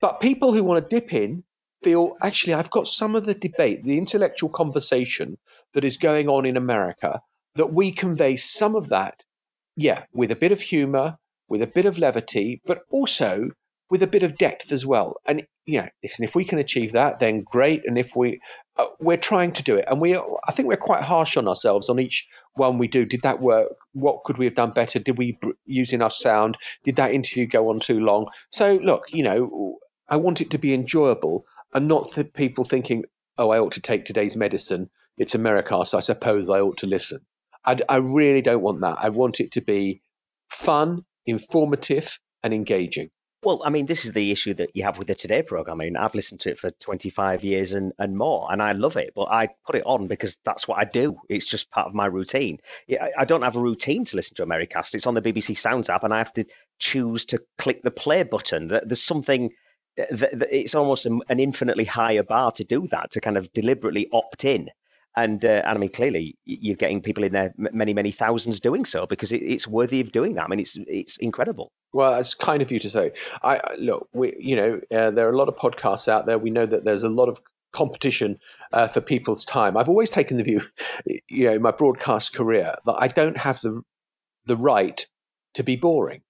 But 0.00 0.20
people 0.20 0.52
who 0.52 0.64
want 0.64 0.82
to 0.82 1.00
dip 1.00 1.12
in 1.12 1.44
feel 1.84 2.16
actually 2.22 2.54
I've 2.54 2.70
got 2.70 2.86
some 2.86 3.14
of 3.14 3.26
the 3.26 3.34
debate, 3.34 3.84
the 3.84 3.98
intellectual 3.98 4.48
conversation 4.48 5.36
that 5.74 5.84
is 5.84 5.96
going 5.96 6.28
on 6.28 6.46
in 6.46 6.56
America, 6.56 7.20
that 7.54 7.72
we 7.72 7.92
convey 7.92 8.36
some 8.36 8.74
of 8.74 8.88
that, 8.88 9.22
yeah, 9.76 10.04
with 10.12 10.30
a 10.30 10.36
bit 10.36 10.50
of 10.50 10.60
humor, 10.60 11.18
with 11.48 11.62
a 11.62 11.66
bit 11.66 11.84
of 11.84 11.98
levity, 11.98 12.60
but 12.66 12.80
also 12.90 13.50
with 13.90 14.02
a 14.02 14.06
bit 14.06 14.22
of 14.22 14.38
depth 14.38 14.72
as 14.72 14.86
well. 14.86 15.16
And 15.26 15.46
you 15.66 15.80
know, 15.80 15.88
listen, 16.02 16.24
if 16.24 16.34
we 16.34 16.44
can 16.44 16.58
achieve 16.58 16.92
that, 16.92 17.18
then 17.20 17.44
great. 17.44 17.82
And 17.86 17.98
if 17.98 18.16
we 18.16 18.40
uh, 18.76 18.86
we're 19.00 19.16
trying 19.16 19.52
to 19.52 19.62
do 19.62 19.76
it, 19.76 19.84
and 19.88 20.00
we 20.00 20.16
I 20.16 20.52
think 20.52 20.68
we're 20.68 20.76
quite 20.76 21.02
harsh 21.02 21.36
on 21.36 21.46
ourselves 21.46 21.88
on 21.88 22.00
each 22.00 22.26
one 22.54 22.78
we 22.78 22.88
do. 22.88 23.04
Did 23.04 23.22
that 23.22 23.40
work? 23.40 23.68
What 23.92 24.24
could 24.24 24.38
we 24.38 24.46
have 24.46 24.54
done 24.54 24.72
better? 24.72 24.98
Did 24.98 25.18
we 25.18 25.38
use 25.66 25.92
enough 25.92 26.12
sound? 26.12 26.56
Did 26.82 26.96
that 26.96 27.12
interview 27.12 27.46
go 27.46 27.68
on 27.68 27.80
too 27.80 28.00
long? 28.00 28.26
So 28.50 28.76
look, 28.82 29.04
you 29.08 29.22
know, 29.22 29.78
I 30.08 30.16
want 30.16 30.40
it 30.40 30.50
to 30.50 30.58
be 30.58 30.74
enjoyable 30.74 31.44
and 31.74 31.88
not 31.88 32.12
the 32.12 32.24
people 32.24 32.64
thinking, 32.64 33.04
oh, 33.38 33.50
I 33.50 33.58
ought 33.58 33.72
to 33.72 33.80
take 33.80 34.04
today's 34.04 34.36
medicine. 34.36 34.90
It's 35.18 35.34
America, 35.34 35.84
so 35.84 35.98
I 35.98 36.00
suppose 36.00 36.48
I 36.48 36.60
ought 36.60 36.78
to 36.78 36.86
listen. 36.86 37.20
I, 37.64 37.78
I 37.88 37.96
really 37.96 38.42
don't 38.42 38.62
want 38.62 38.80
that. 38.80 38.96
I 38.98 39.08
want 39.08 39.40
it 39.40 39.52
to 39.52 39.60
be 39.60 40.02
fun, 40.48 41.04
informative, 41.26 42.18
and 42.42 42.52
engaging. 42.52 43.10
Well, 43.44 43.60
I 43.62 43.68
mean, 43.68 43.84
this 43.84 44.06
is 44.06 44.12
the 44.12 44.30
issue 44.30 44.54
that 44.54 44.70
you 44.72 44.84
have 44.84 44.96
with 44.96 45.06
the 45.06 45.14
Today 45.14 45.42
program. 45.42 45.78
I 45.78 45.84
mean, 45.84 45.96
I've 45.98 46.14
listened 46.14 46.40
to 46.40 46.50
it 46.50 46.58
for 46.58 46.70
25 46.70 47.44
years 47.44 47.74
and, 47.74 47.92
and 47.98 48.16
more, 48.16 48.50
and 48.50 48.62
I 48.62 48.72
love 48.72 48.96
it, 48.96 49.12
but 49.14 49.24
I 49.24 49.50
put 49.66 49.76
it 49.76 49.82
on 49.84 50.06
because 50.06 50.38
that's 50.46 50.66
what 50.66 50.78
I 50.78 50.84
do. 50.84 51.16
It's 51.28 51.46
just 51.46 51.70
part 51.70 51.86
of 51.86 51.94
my 51.94 52.06
routine. 52.06 52.58
I- 53.18 53.24
don't 53.26 53.42
have 53.42 53.56
a 53.56 53.60
routine 53.60 54.06
to 54.06 54.16
listen 54.16 54.36
to 54.36 54.46
Americast. 54.46 54.94
It's 54.94 55.06
on 55.06 55.12
the 55.12 55.20
BBC 55.20 55.58
Sounds 55.58 55.90
app, 55.90 56.04
and 56.04 56.14
I 56.14 56.18
have 56.18 56.32
to 56.34 56.46
choose 56.78 57.26
to 57.26 57.40
click 57.58 57.82
the 57.82 57.90
play 57.90 58.22
button. 58.22 58.68
There's 58.68 59.02
something, 59.02 59.50
it's 59.96 60.74
almost 60.74 61.06
an 61.06 61.22
infinitely 61.40 61.84
higher 61.84 62.22
bar 62.22 62.52
to 62.52 62.64
do 62.64 62.88
that, 62.90 63.10
to 63.12 63.20
kind 63.20 63.36
of 63.36 63.52
deliberately 63.52 64.08
opt 64.12 64.44
in. 64.44 64.70
And, 65.16 65.44
uh, 65.44 65.62
and 65.64 65.66
I 65.66 65.78
mean, 65.78 65.90
clearly, 65.90 66.36
you're 66.44 66.74
getting 66.74 67.00
people 67.00 67.22
in 67.22 67.32
there, 67.32 67.54
many, 67.56 67.94
many 67.94 68.10
thousands 68.10 68.58
doing 68.58 68.84
so 68.84 69.06
because 69.06 69.30
it, 69.30 69.42
it's 69.42 69.68
worthy 69.68 70.00
of 70.00 70.10
doing 70.10 70.34
that. 70.34 70.44
I 70.44 70.48
mean, 70.48 70.58
it's 70.58 70.76
it's 70.88 71.18
incredible. 71.18 71.70
Well, 71.92 72.18
it's 72.18 72.34
kind 72.34 72.60
of 72.62 72.72
you 72.72 72.80
to 72.80 72.90
say. 72.90 73.12
I 73.44 73.58
I- 73.58 73.74
look, 73.78 74.08
we, 74.12 74.34
you 74.40 74.56
know, 74.56 74.80
uh, 74.90 75.12
there 75.12 75.28
are 75.28 75.32
a 75.32 75.36
lot 75.36 75.48
of 75.48 75.54
podcasts 75.54 76.08
out 76.08 76.26
there. 76.26 76.36
We 76.36 76.50
know 76.50 76.66
that 76.66 76.84
there's 76.84 77.04
a 77.04 77.08
lot 77.08 77.28
of 77.28 77.40
competition 77.70 78.40
uh, 78.72 78.88
for 78.88 79.00
people's 79.00 79.44
time. 79.44 79.76
I've 79.76 79.88
always 79.88 80.10
taken 80.10 80.36
the 80.36 80.42
view, 80.42 80.62
you 81.28 81.44
know, 81.44 81.52
in 81.54 81.62
my 81.62 81.70
broadcast 81.70 82.34
career 82.34 82.74
that 82.84 82.96
I 82.98 83.06
don't 83.06 83.36
have 83.36 83.60
the 83.60 83.82
the 84.46 84.56
right 84.56 85.06
to 85.54 85.62
be 85.62 85.76
boring. 85.76 86.22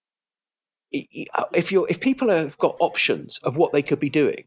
I- 0.94 1.26
uh, 1.34 1.44
If 1.54 1.72
you 1.72 1.86
if 1.86 2.00
people 2.00 2.28
have 2.28 2.56
got 2.58 2.76
options 2.80 3.38
of 3.42 3.56
what 3.56 3.72
they 3.72 3.82
could 3.82 4.00
be 4.00 4.10
doing, 4.10 4.44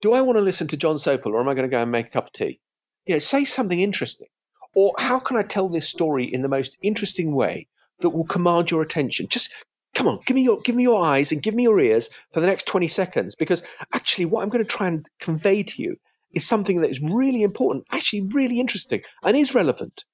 do 0.00 0.12
I 0.12 0.20
want 0.22 0.36
to 0.36 0.42
listen 0.42 0.66
to 0.68 0.76
Jon 0.76 0.96
Sopel 0.96 1.32
or 1.32 1.40
am 1.40 1.48
I 1.48 1.54
going 1.54 1.68
to 1.68 1.76
go 1.76 1.82
and 1.82 1.90
make 1.90 2.06
a 2.08 2.10
cup 2.10 2.26
of 2.26 2.32
tea? 2.32 2.60
You 3.06 3.14
know, 3.14 3.18
say 3.18 3.44
something 3.44 3.80
interesting. 3.80 4.28
Or 4.74 4.94
how 4.98 5.18
can 5.18 5.36
I 5.36 5.42
tell 5.42 5.68
this 5.68 5.88
story 5.88 6.24
in 6.24 6.42
the 6.42 6.48
most 6.48 6.76
interesting 6.82 7.34
way 7.34 7.66
that 8.00 8.10
will 8.10 8.24
command 8.26 8.70
your 8.70 8.82
attention? 8.82 9.26
Just 9.28 9.52
come 9.94 10.06
on, 10.06 10.20
give 10.26 10.34
me 10.36 10.42
your 10.42 10.60
give 10.60 10.76
me 10.76 10.84
your 10.84 11.04
eyes 11.04 11.32
and 11.32 11.42
give 11.42 11.54
me 11.54 11.64
your 11.64 11.80
ears 11.80 12.08
for 12.32 12.40
the 12.40 12.46
next 12.46 12.66
20 12.66 12.86
seconds 12.88 13.34
because 13.34 13.62
actually 13.92 14.26
what 14.26 14.42
I'm 14.42 14.48
going 14.48 14.64
to 14.64 14.70
try 14.70 14.86
and 14.88 15.08
convey 15.18 15.62
to 15.64 15.82
you 15.82 15.96
is 16.32 16.46
something 16.46 16.80
that 16.80 16.90
is 16.90 17.00
really 17.00 17.42
important, 17.42 17.84
actually 17.90 18.22
really 18.32 18.60
interesting 18.60 19.02
and 19.24 19.36
is 19.36 19.54
relevant. 19.54 20.04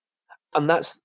And 0.55 0.71
that's 0.71 1.01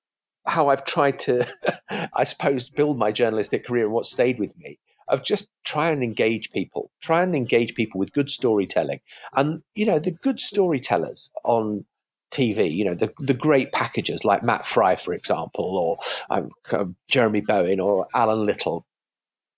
how 0.46 0.70
I've 0.70 0.86
tried 0.86 1.20
to 1.20 1.48
I 2.14 2.24
suppose 2.24 2.70
build 2.70 2.98
my 2.98 3.12
journalistic 3.12 3.66
career 3.66 3.86
and 3.86 3.94
what 3.94 4.06
stayed 4.06 4.40
with 4.40 4.58
me 4.58 4.80
of 5.08 5.24
just 5.24 5.48
try 5.66 5.90
and 5.90 6.04
engage 6.04 6.52
people, 6.52 6.90
try 7.02 7.22
and 7.22 7.36
engage 7.36 7.76
people 7.76 8.00
with 8.00 8.14
good 8.14 8.32
storytelling. 8.32 9.02
And 9.36 9.62
you 9.76 9.86
know, 9.86 10.00
the 10.00 10.12
good 10.12 10.40
storytellers 10.40 11.32
on 11.44 11.86
TV, 12.32 12.74
you 12.74 12.86
know, 12.86 12.96
the 12.96 13.12
the 13.20 13.34
great 13.34 13.72
packages 13.72 14.24
like 14.24 14.42
Matt 14.42 14.66
Frei, 14.66 14.96
for 14.96 15.14
example, 15.14 15.78
or 15.78 15.98
um, 16.36 16.50
uh, 16.72 16.86
Jeremy 17.10 17.42
Bowen 17.42 17.80
or 17.80 18.08
Alan 18.16 18.46
Little. 18.46 18.86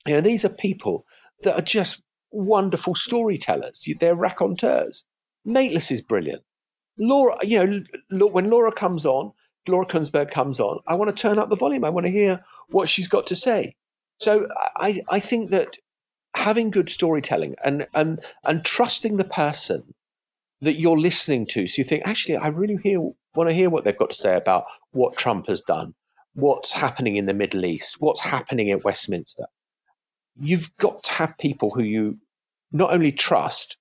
You 0.06 0.16
know, 0.16 0.22
these 0.22 0.44
are 0.44 0.50
people 0.50 1.06
that 1.44 1.56
are 1.56 1.62
just 1.62 2.02
wonderful 2.32 2.96
storytellers. 2.96 3.88
They're 4.00 4.16
raconteurs. 4.16 5.06
Maitlis 5.48 5.92
is 5.92 6.02
brilliant. 6.02 6.42
Laura, 6.98 7.36
you 7.44 7.86
know, 8.10 8.28
when 8.28 8.50
Laura 8.50 8.72
comes 8.72 9.06
on, 9.06 9.32
Laura 9.68 9.86
Kuenssberg 9.86 10.30
comes 10.32 10.60
on, 10.60 10.80
I 10.88 10.96
want 10.96 11.16
to 11.16 11.22
turn 11.22 11.40
up 11.40 11.50
the 11.50 11.56
volume. 11.56 11.86
I 11.86 11.90
want 11.90 12.06
to 12.06 12.12
hear 12.12 12.44
what 12.70 12.90
she's 12.90 13.08
got 13.08 13.28
to 13.28 13.36
say. 13.36 13.76
So 14.20 14.48
I, 14.78 15.02
I 15.10 15.20
think 15.20 15.52
that 15.52 15.78
having 16.36 16.72
good 16.72 16.90
storytelling 16.90 17.56
and, 17.64 17.88
and, 17.94 18.20
and 18.44 18.66
trusting 18.66 19.18
the 19.18 19.24
person 19.24 19.94
that 20.62 20.74
you're 20.74 21.00
listening 21.00 21.46
to, 21.48 21.68
so 21.68 21.82
you 21.82 21.84
think, 21.84 22.04
actually, 22.06 22.38
I 22.38 22.48
really 22.48 22.78
hear, 22.84 23.00
want 23.36 23.50
to 23.50 23.54
hear 23.54 23.70
what 23.70 23.84
they've 23.84 23.98
got 23.98 24.12
to 24.12 24.16
say 24.16 24.36
about 24.36 24.66
what 24.92 25.18
Trump 25.18 25.48
has 25.48 25.62
done, 25.62 25.94
what's 26.34 26.74
happening 26.74 27.18
in 27.18 27.26
the 27.26 27.34
Middle 27.34 27.66
East, 27.66 27.98
what's 28.00 28.22
happening 28.22 28.72
at 28.72 28.84
Westminster. 28.84 29.46
You've 30.36 30.76
got 30.78 31.04
to 31.04 31.12
have 31.12 31.38
people 31.38 31.72
who 31.72 31.84
you 31.84 32.18
not 32.72 32.92
only 32.92 33.12
trust, 33.12 33.78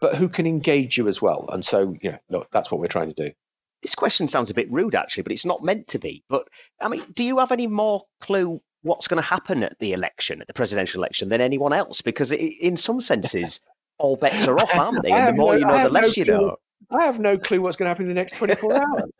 but 0.00 0.16
who 0.16 0.28
can 0.28 0.46
engage 0.46 0.96
you 0.96 1.08
as 1.08 1.20
well. 1.20 1.48
And 1.52 1.64
so, 1.64 1.96
you 2.00 2.12
know, 2.12 2.18
look, 2.30 2.48
that's 2.52 2.70
what 2.70 2.80
we're 2.80 2.86
trying 2.86 3.12
to 3.12 3.28
do. 3.28 3.32
This 3.82 3.94
question 3.94 4.28
sounds 4.28 4.50
a 4.50 4.54
bit 4.54 4.70
rude, 4.70 4.94
actually, 4.94 5.24
but 5.24 5.32
it's 5.32 5.44
not 5.44 5.62
meant 5.62 5.88
to 5.88 5.98
be. 5.98 6.22
But 6.28 6.48
I 6.80 6.88
mean, 6.88 7.04
do 7.14 7.24
you 7.24 7.38
have 7.38 7.52
any 7.52 7.66
more 7.66 8.04
clue 8.20 8.60
what's 8.82 9.08
going 9.08 9.22
to 9.22 9.28
happen 9.28 9.62
at 9.62 9.78
the 9.80 9.92
election, 9.92 10.40
at 10.40 10.46
the 10.46 10.54
presidential 10.54 11.00
election, 11.00 11.28
than 11.28 11.40
anyone 11.40 11.72
else? 11.72 12.00
Because 12.00 12.32
it, 12.32 12.40
in 12.40 12.76
some 12.76 13.00
senses, 13.00 13.60
all 13.98 14.16
bets 14.16 14.46
are 14.46 14.58
off, 14.58 14.74
aren't 14.74 15.02
they? 15.04 15.10
And 15.10 15.28
the 15.28 15.40
more 15.40 15.54
no, 15.54 15.58
you 15.58 15.66
know, 15.66 15.82
the 15.84 15.92
less 15.92 16.16
no 16.16 16.24
you 16.24 16.30
know. 16.30 16.56
I 16.90 17.04
have 17.04 17.18
no 17.18 17.38
clue 17.38 17.60
what's 17.60 17.76
going 17.76 17.86
to 17.86 17.90
happen 17.90 18.04
in 18.04 18.08
the 18.08 18.14
next 18.14 18.36
24 18.36 18.74
hours. 18.74 19.10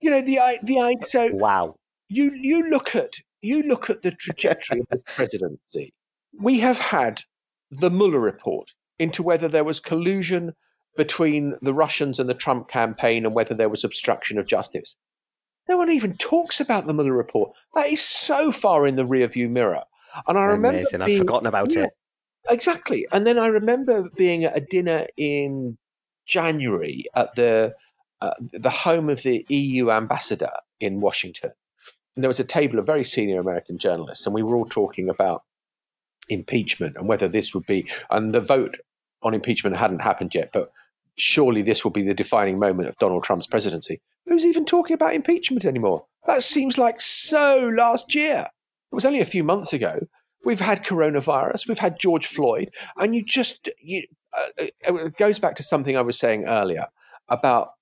You 0.00 0.10
know, 0.10 0.20
the 0.20 0.38
the 0.62 0.96
so 1.00 1.30
wow. 1.32 1.76
You 2.08 2.32
you 2.34 2.68
look 2.68 2.94
at 2.94 3.14
you 3.42 3.62
look 3.62 3.88
at 3.88 4.02
the 4.02 4.10
trajectory 4.10 4.80
of 4.80 4.86
the 4.90 5.00
presidency. 5.14 5.94
We 6.38 6.60
have 6.60 6.78
had 6.78 7.22
the 7.70 7.90
Mueller 7.90 8.20
report 8.20 8.74
into 8.98 9.22
whether 9.22 9.48
there 9.48 9.64
was 9.64 9.80
collusion 9.80 10.54
between 10.96 11.54
the 11.62 11.74
Russians 11.74 12.18
and 12.18 12.28
the 12.28 12.34
Trump 12.34 12.68
campaign 12.68 13.24
and 13.24 13.34
whether 13.34 13.54
there 13.54 13.68
was 13.68 13.84
obstruction 13.84 14.38
of 14.38 14.46
justice. 14.46 14.96
No 15.68 15.76
one 15.76 15.90
even 15.90 16.16
talks 16.16 16.60
about 16.60 16.86
the 16.86 16.94
Mueller 16.94 17.12
report. 17.12 17.52
That 17.74 17.86
is 17.86 18.02
so 18.02 18.50
far 18.50 18.86
in 18.86 18.96
the 18.96 19.06
rearview 19.06 19.48
mirror. 19.48 19.82
And 20.26 20.36
I 20.36 20.42
remember 20.42 20.80
Amazing. 20.80 21.04
Being, 21.04 21.20
I've 21.20 21.26
forgotten 21.26 21.46
about 21.46 21.74
yeah, 21.74 21.84
it. 21.84 21.90
Exactly. 22.48 23.06
And 23.12 23.26
then 23.26 23.38
I 23.38 23.46
remember 23.46 24.08
being 24.16 24.44
at 24.44 24.56
a 24.56 24.60
dinner 24.60 25.06
in 25.16 25.78
January 26.26 27.04
at 27.14 27.34
the 27.36 27.74
uh, 28.20 28.34
the 28.52 28.70
home 28.70 29.08
of 29.08 29.22
the 29.22 29.46
EU 29.48 29.90
ambassador 29.90 30.50
in 30.78 31.00
Washington. 31.00 31.52
And 32.14 32.22
there 32.22 32.28
was 32.28 32.40
a 32.40 32.44
table 32.44 32.78
of 32.78 32.84
very 32.84 33.04
senior 33.04 33.40
American 33.40 33.78
journalists, 33.78 34.26
and 34.26 34.34
we 34.34 34.42
were 34.42 34.56
all 34.56 34.66
talking 34.66 35.08
about 35.08 35.42
impeachment 36.28 36.96
and 36.96 37.08
whether 37.08 37.28
this 37.28 37.54
would 37.54 37.64
be, 37.64 37.88
and 38.10 38.34
the 38.34 38.40
vote 38.40 38.76
on 39.22 39.32
impeachment 39.32 39.76
hadn't 39.76 40.00
happened 40.00 40.34
yet, 40.34 40.50
but 40.52 40.70
surely 41.20 41.62
this 41.62 41.84
will 41.84 41.90
be 41.90 42.02
the 42.02 42.14
defining 42.14 42.58
moment 42.58 42.88
of 42.88 42.98
Donald 42.98 43.24
Trump's 43.24 43.46
presidency. 43.46 44.00
Who's 44.26 44.44
even 44.44 44.64
talking 44.64 44.94
about 44.94 45.14
impeachment 45.14 45.64
anymore? 45.64 46.04
That 46.26 46.42
seems 46.42 46.78
like 46.78 47.00
so 47.00 47.70
last 47.74 48.14
year. 48.14 48.46
It 48.92 48.94
was 48.94 49.04
only 49.04 49.20
a 49.20 49.26
few 49.26 49.44
months 49.44 49.72
ago. 49.72 50.06
We've 50.44 50.60
had 50.60 50.84
coronavirus, 50.84 51.68
we've 51.68 51.78
had 51.78 51.98
George 51.98 52.26
Floyd, 52.26 52.70
and 52.96 53.14
you 53.14 53.22
just, 53.24 53.68
you, 53.78 54.04
uh, 54.32 54.46
it 54.58 55.16
goes 55.16 55.38
back 55.38 55.54
to 55.56 55.62
something 55.62 55.96
I 55.96 56.00
was 56.00 56.18
saying 56.18 56.46
earlier 56.46 56.86
about 57.28 57.72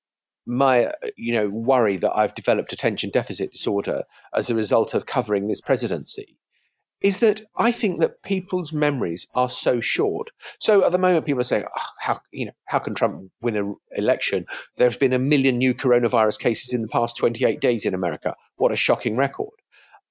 my 0.49 0.91
you 1.16 1.32
know 1.32 1.49
worry 1.51 1.99
that 1.99 2.16
I've 2.16 2.34
developed 2.34 2.72
attention 2.72 3.11
deficit 3.11 3.53
disorder 3.53 4.05
as 4.34 4.49
a 4.49 4.55
result 4.55 4.95
of 4.95 5.05
covering 5.05 5.47
this 5.47 5.61
presidency 5.61 6.39
is 7.01 7.20
that 7.20 7.42
I 7.57 7.70
think 7.70 8.01
that 8.01 8.22
people's 8.22 8.72
memories 8.72 9.26
are 9.34 9.51
so 9.51 9.80
short. 9.80 10.30
So 10.59 10.84
at 10.84 10.92
the 10.92 10.99
moment, 10.99 11.26
people 11.26 11.40
are 11.40 11.44
saying, 11.44 11.64
oh, 11.64 11.90
"How 12.01 12.20
you 12.32 12.46
know 12.46 12.53
how 12.66 12.78
can 12.78 12.94
Trump 12.94 13.30
win 13.40 13.57
an 13.57 13.76
election?" 13.92 14.46
There's 14.76 14.96
been 14.96 15.12
a 15.12 15.18
million 15.18 15.59
new 15.59 15.74
coronavirus 15.74 16.38
cases 16.38 16.72
in 16.72 16.82
the 16.82 16.88
past 16.88 17.16
28 17.16 17.61
days 17.61 17.86
in 17.86 17.94
America. 17.94 18.34
What 18.57 18.72
a 18.72 18.76
shocking 18.76 19.16
record! 19.16 19.55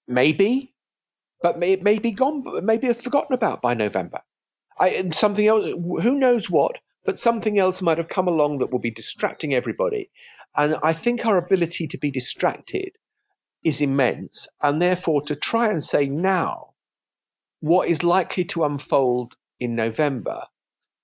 Maybe, 0.07 0.73
but 1.41 1.59
may, 1.59 1.73
it 1.73 1.83
may 1.83 1.99
be 1.99 2.11
gone. 2.11 2.43
Maybe 2.63 2.91
forgotten 2.93 3.33
about 3.33 3.61
by 3.61 3.73
November. 3.73 4.21
I, 4.79 5.09
something 5.13 5.47
else. 5.47 5.65
Who 5.65 6.17
knows 6.17 6.49
what? 6.49 6.77
But 7.03 7.19
something 7.19 7.57
else 7.57 7.81
might 7.81 7.97
have 7.97 8.09
come 8.09 8.27
along 8.27 8.57
that 8.57 8.71
will 8.71 8.79
be 8.79 8.91
distracting 8.91 9.53
everybody. 9.53 10.09
And 10.55 10.77
I 10.83 10.93
think 10.93 11.25
our 11.25 11.37
ability 11.37 11.87
to 11.87 11.97
be 11.97 12.11
distracted 12.11 12.91
is 13.63 13.81
immense. 13.81 14.47
And 14.61 14.81
therefore, 14.81 15.21
to 15.23 15.35
try 15.35 15.69
and 15.69 15.83
say 15.83 16.07
now 16.07 16.66
what 17.59 17.87
is 17.87 18.03
likely 18.03 18.45
to 18.45 18.63
unfold 18.63 19.35
in 19.59 19.75
November, 19.75 20.43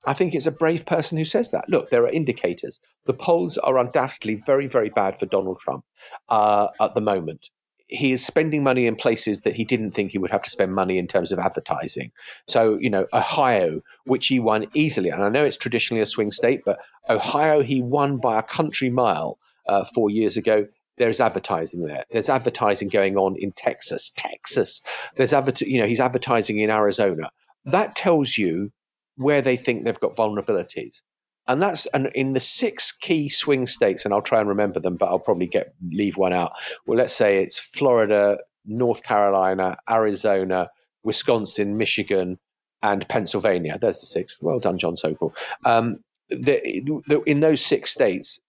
I 0.05 0.13
think 0.13 0.33
it's 0.33 0.45
a 0.45 0.51
brave 0.51 0.85
person 0.85 1.17
who 1.17 1.25
says 1.25 1.51
that. 1.51 1.69
Look, 1.69 1.89
there 1.89 2.03
are 2.03 2.09
indicators. 2.09 2.79
The 3.05 3.13
polls 3.13 3.57
are 3.57 3.77
undoubtedly 3.77 4.35
very, 4.45 4.67
very 4.67 4.89
bad 4.89 5.17
for 5.17 5.25
Donald 5.25 5.59
Trump 5.59 5.85
uh, 6.29 6.67
at 6.81 6.93
the 6.93 7.01
moment. 7.01 7.49
He 7.87 8.11
is 8.11 8.25
spending 8.25 8.63
money 8.63 8.87
in 8.87 8.95
places 8.95 9.41
that 9.41 9.55
he 9.55 9.63
didn't 9.63 9.91
think 9.91 10.11
he 10.11 10.17
would 10.17 10.31
have 10.31 10.43
to 10.43 10.49
spend 10.49 10.73
money 10.73 10.97
in 10.97 11.07
terms 11.07 11.31
of 11.31 11.39
advertising. 11.39 12.11
So, 12.47 12.77
you 12.79 12.89
know, 12.89 13.05
Ohio, 13.13 13.81
which 14.05 14.27
he 14.27 14.39
won 14.39 14.67
easily, 14.73 15.09
and 15.09 15.23
I 15.23 15.29
know 15.29 15.45
it's 15.45 15.57
traditionally 15.57 16.01
a 16.01 16.05
swing 16.05 16.31
state, 16.31 16.61
but 16.65 16.79
Ohio 17.09 17.61
he 17.61 17.81
won 17.81 18.17
by 18.17 18.39
a 18.39 18.43
country 18.43 18.89
mile 18.89 19.37
uh, 19.67 19.85
four 19.93 20.09
years 20.09 20.37
ago 20.37 20.67
there's 20.97 21.19
advertising 21.19 21.85
there. 21.85 22.05
There's 22.11 22.29
advertising 22.29 22.89
going 22.89 23.17
on 23.17 23.35
in 23.37 23.51
Texas, 23.53 24.11
Texas. 24.15 24.81
There's 25.15 25.33
adver- 25.33 25.65
you 25.65 25.79
know, 25.79 25.87
he's 25.87 25.99
advertising 25.99 26.59
in 26.59 26.69
Arizona. 26.69 27.29
That 27.65 27.95
tells 27.95 28.37
you 28.37 28.71
where 29.15 29.41
they 29.41 29.57
think 29.57 29.83
they've 29.83 29.99
got 29.99 30.15
vulnerabilities. 30.15 31.01
And 31.47 31.61
that's 31.61 31.85
and 31.87 32.09
in 32.15 32.33
the 32.33 32.39
six 32.39 32.91
key 32.91 33.27
swing 33.27 33.67
states, 33.67 34.05
and 34.05 34.13
I'll 34.13 34.21
try 34.21 34.39
and 34.39 34.47
remember 34.47 34.79
them, 34.79 34.95
but 34.95 35.09
I'll 35.09 35.19
probably 35.19 35.47
get 35.47 35.73
leave 35.91 36.15
one 36.15 36.31
out. 36.31 36.53
Well, 36.85 36.97
let's 36.97 37.13
say 37.13 37.39
it's 37.39 37.59
Florida, 37.59 38.37
North 38.65 39.03
Carolina, 39.03 39.77
Arizona, 39.89 40.69
Wisconsin, 41.03 41.77
Michigan, 41.77 42.39
and 42.81 43.07
Pennsylvania. 43.09 43.77
There's 43.79 43.99
the 43.99 44.05
six. 44.05 44.37
Well 44.41 44.59
done, 44.59 44.77
Jon 44.77 44.95
Sopel. 44.95 45.35
Um, 45.65 45.97
the, 46.29 47.01
the, 47.07 47.21
in 47.25 47.41
those 47.41 47.63
six 47.63 47.91
states, 47.91 48.39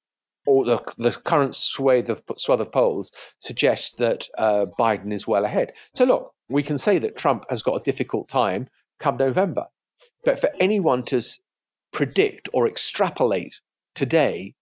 or 0.46 0.64
the, 0.64 0.78
the 0.98 1.12
current 1.12 1.54
swathe 1.56 2.10
of, 2.10 2.22
swath 2.36 2.60
of 2.60 2.72
polls 2.72 3.10
suggests 3.38 3.94
that 3.96 4.28
uh, 4.38 4.66
Biden 4.78 5.12
is 5.12 5.26
well 5.26 5.44
ahead. 5.44 5.72
So, 5.94 6.04
look, 6.04 6.32
we 6.48 6.62
can 6.62 6.78
say 6.78 6.98
that 6.98 7.16
Trump 7.16 7.44
has 7.50 7.62
got 7.62 7.80
a 7.80 7.82
difficult 7.82 8.28
time 8.28 8.68
come 9.00 9.16
November. 9.16 9.66
But 10.24 10.40
for 10.40 10.50
anyone 10.60 11.02
to 11.04 11.22
predict 11.92 12.48
or 12.52 12.66
extrapolate 12.66 13.60
today 13.94 14.54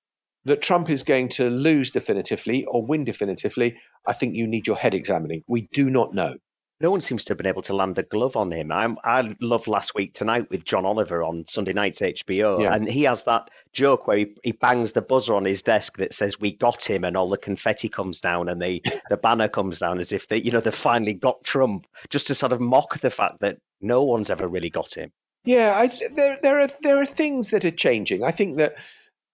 that 0.44 0.62
Trump 0.62 0.90
is 0.90 1.02
going 1.02 1.28
to 1.28 1.48
lose 1.48 1.90
definitively 1.90 2.64
or 2.66 2.84
win 2.84 3.04
definitively, 3.04 3.76
I 4.06 4.12
think 4.12 4.34
you 4.34 4.46
need 4.46 4.66
your 4.66 4.76
head 4.76 4.94
examining. 4.94 5.42
We 5.46 5.68
do 5.72 5.88
not 5.88 6.14
know 6.14 6.34
no 6.82 6.90
one 6.90 7.00
seems 7.00 7.24
to 7.24 7.30
have 7.30 7.38
been 7.38 7.46
able 7.46 7.62
to 7.62 7.76
land 7.76 7.96
a 7.96 8.02
glove 8.02 8.36
on 8.36 8.50
him. 8.50 8.72
I'm, 8.72 8.98
I 9.04 9.34
love 9.40 9.68
Last 9.68 9.94
Week 9.94 10.12
Tonight 10.12 10.50
with 10.50 10.64
John 10.64 10.84
Oliver 10.84 11.22
on 11.22 11.46
Sunday 11.46 11.72
night's 11.72 12.00
HBO, 12.00 12.60
yeah. 12.60 12.74
and 12.74 12.90
he 12.90 13.04
has 13.04 13.22
that 13.24 13.48
joke 13.72 14.08
where 14.08 14.18
he, 14.18 14.34
he 14.42 14.50
bangs 14.50 14.92
the 14.92 15.00
buzzer 15.00 15.34
on 15.34 15.44
his 15.44 15.62
desk 15.62 15.96
that 15.98 16.12
says 16.12 16.40
"We 16.40 16.56
got 16.56 16.82
him," 16.82 17.04
and 17.04 17.16
all 17.16 17.30
the 17.30 17.38
confetti 17.38 17.88
comes 17.88 18.20
down 18.20 18.48
and 18.48 18.60
the 18.60 18.82
the 19.10 19.16
banner 19.16 19.48
comes 19.48 19.78
down 19.78 20.00
as 20.00 20.12
if 20.12 20.26
they, 20.26 20.38
you 20.38 20.50
know, 20.50 20.60
they 20.60 20.72
finally 20.72 21.14
got 21.14 21.44
Trump, 21.44 21.86
just 22.10 22.26
to 22.26 22.34
sort 22.34 22.52
of 22.52 22.60
mock 22.60 23.00
the 23.00 23.10
fact 23.10 23.40
that 23.40 23.58
no 23.80 24.02
one's 24.02 24.28
ever 24.28 24.48
really 24.48 24.70
got 24.70 24.92
him. 24.92 25.12
Yeah, 25.44 25.74
I 25.76 25.86
th- 25.86 26.10
there 26.14 26.36
there 26.42 26.60
are 26.60 26.68
there 26.82 27.00
are 27.00 27.06
things 27.06 27.50
that 27.50 27.64
are 27.64 27.70
changing. 27.70 28.24
I 28.24 28.32
think 28.32 28.56
that 28.56 28.74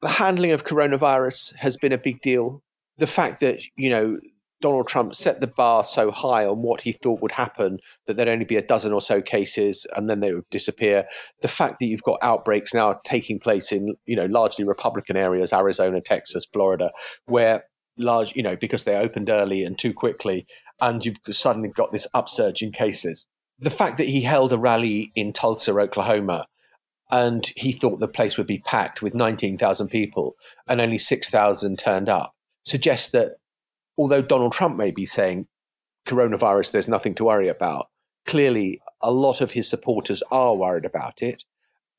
the 0.03 0.09
handling 0.09 0.53
of 0.53 0.65
coronavirus 0.65 1.55
has 1.57 1.79
been 1.79 1.93
a 1.93 1.99
big 1.99 2.21
deal. 2.21 2.63
The 2.99 3.07
fact 3.07 3.41
that 3.41 3.63
you 3.77 3.89
know 3.89 4.19
Donald 4.61 4.89
Trump 4.89 5.15
set 5.15 5.41
the 5.41 5.47
bar 5.47 5.85
so 5.85 6.11
high 6.11 6.45
on 6.45 6.63
what 6.63 6.81
he 6.81 6.93
thought 6.93 7.21
would 7.21 7.33
happen 7.33 7.79
that 8.07 8.17
there'd 8.17 8.29
only 8.29 8.45
be 8.45 8.57
a 8.57 8.63
dozen 8.63 8.93
or 8.93 9.01
so 9.01 9.23
cases 9.23 9.87
and 9.95 10.09
then 10.09 10.21
they 10.21 10.33
would 10.33 10.49
disappear. 10.51 11.05
The 11.43 11.49
fact 11.49 11.79
that 11.79 11.87
you've 11.87 12.03
got 12.03 12.19
outbreaks 12.23 12.75
now 12.75 13.01
taking 13.05 13.39
place 13.39 13.71
in, 13.71 13.95
you 14.05 14.17
know, 14.17 14.27
largely 14.27 14.65
Republican 14.65 15.17
areas, 15.17 15.53
Arizona, 15.53 16.01
Texas, 16.01 16.47
Florida, 16.53 16.91
where 17.27 17.65
large, 17.97 18.35
you 18.35 18.43
know, 18.43 18.57
because 18.57 18.85
they 18.85 18.97
opened 18.97 19.31
early 19.31 19.63
and 19.63 19.79
too 19.79 19.93
quickly, 19.93 20.47
and 20.81 21.05
you've 21.05 21.19
suddenly 21.31 21.69
got 21.69 21.91
this 21.91 22.07
upsurge 22.15 22.63
in 22.63 22.73
cases. 22.73 23.27
The 23.59 23.71
fact 23.71 23.97
that 23.99 24.09
he 24.09 24.23
held 24.23 24.53
a 24.53 24.59
rally 24.59 25.11
in 25.15 25.33
Tulsa, 25.33 25.73
Oklahoma, 25.73 26.47
and 27.11 27.45
he 27.57 27.73
thought 27.73 28.01
the 28.01 28.09
place 28.09 28.37
would 28.37 28.47
be 28.47 28.59
packed 28.59 29.03
with 29.03 29.15
19,000 29.15 29.89
people 29.89 30.37
and 30.67 30.81
only 30.81 30.99
6,000 30.99 31.79
turned 31.79 32.09
up 32.09 32.35
suggests 32.65 33.11
that 33.11 33.37
although 33.99 34.23
Donald 34.23 34.53
Trump 34.53 34.77
may 34.77 34.91
be 34.91 35.05
saying 35.05 35.47
coronavirus, 36.07 36.71
there's 36.71 36.89
nothing 36.89 37.15
to 37.17 37.25
worry 37.25 37.49
about, 37.49 37.89
clearly 38.27 38.81
a 39.03 39.11
lot 39.11 39.41
of 39.41 39.53
his 39.53 39.69
supporters 39.69 40.23
are 40.31 40.55
worried 40.55 40.85
about 40.85 41.21
it. 41.21 41.45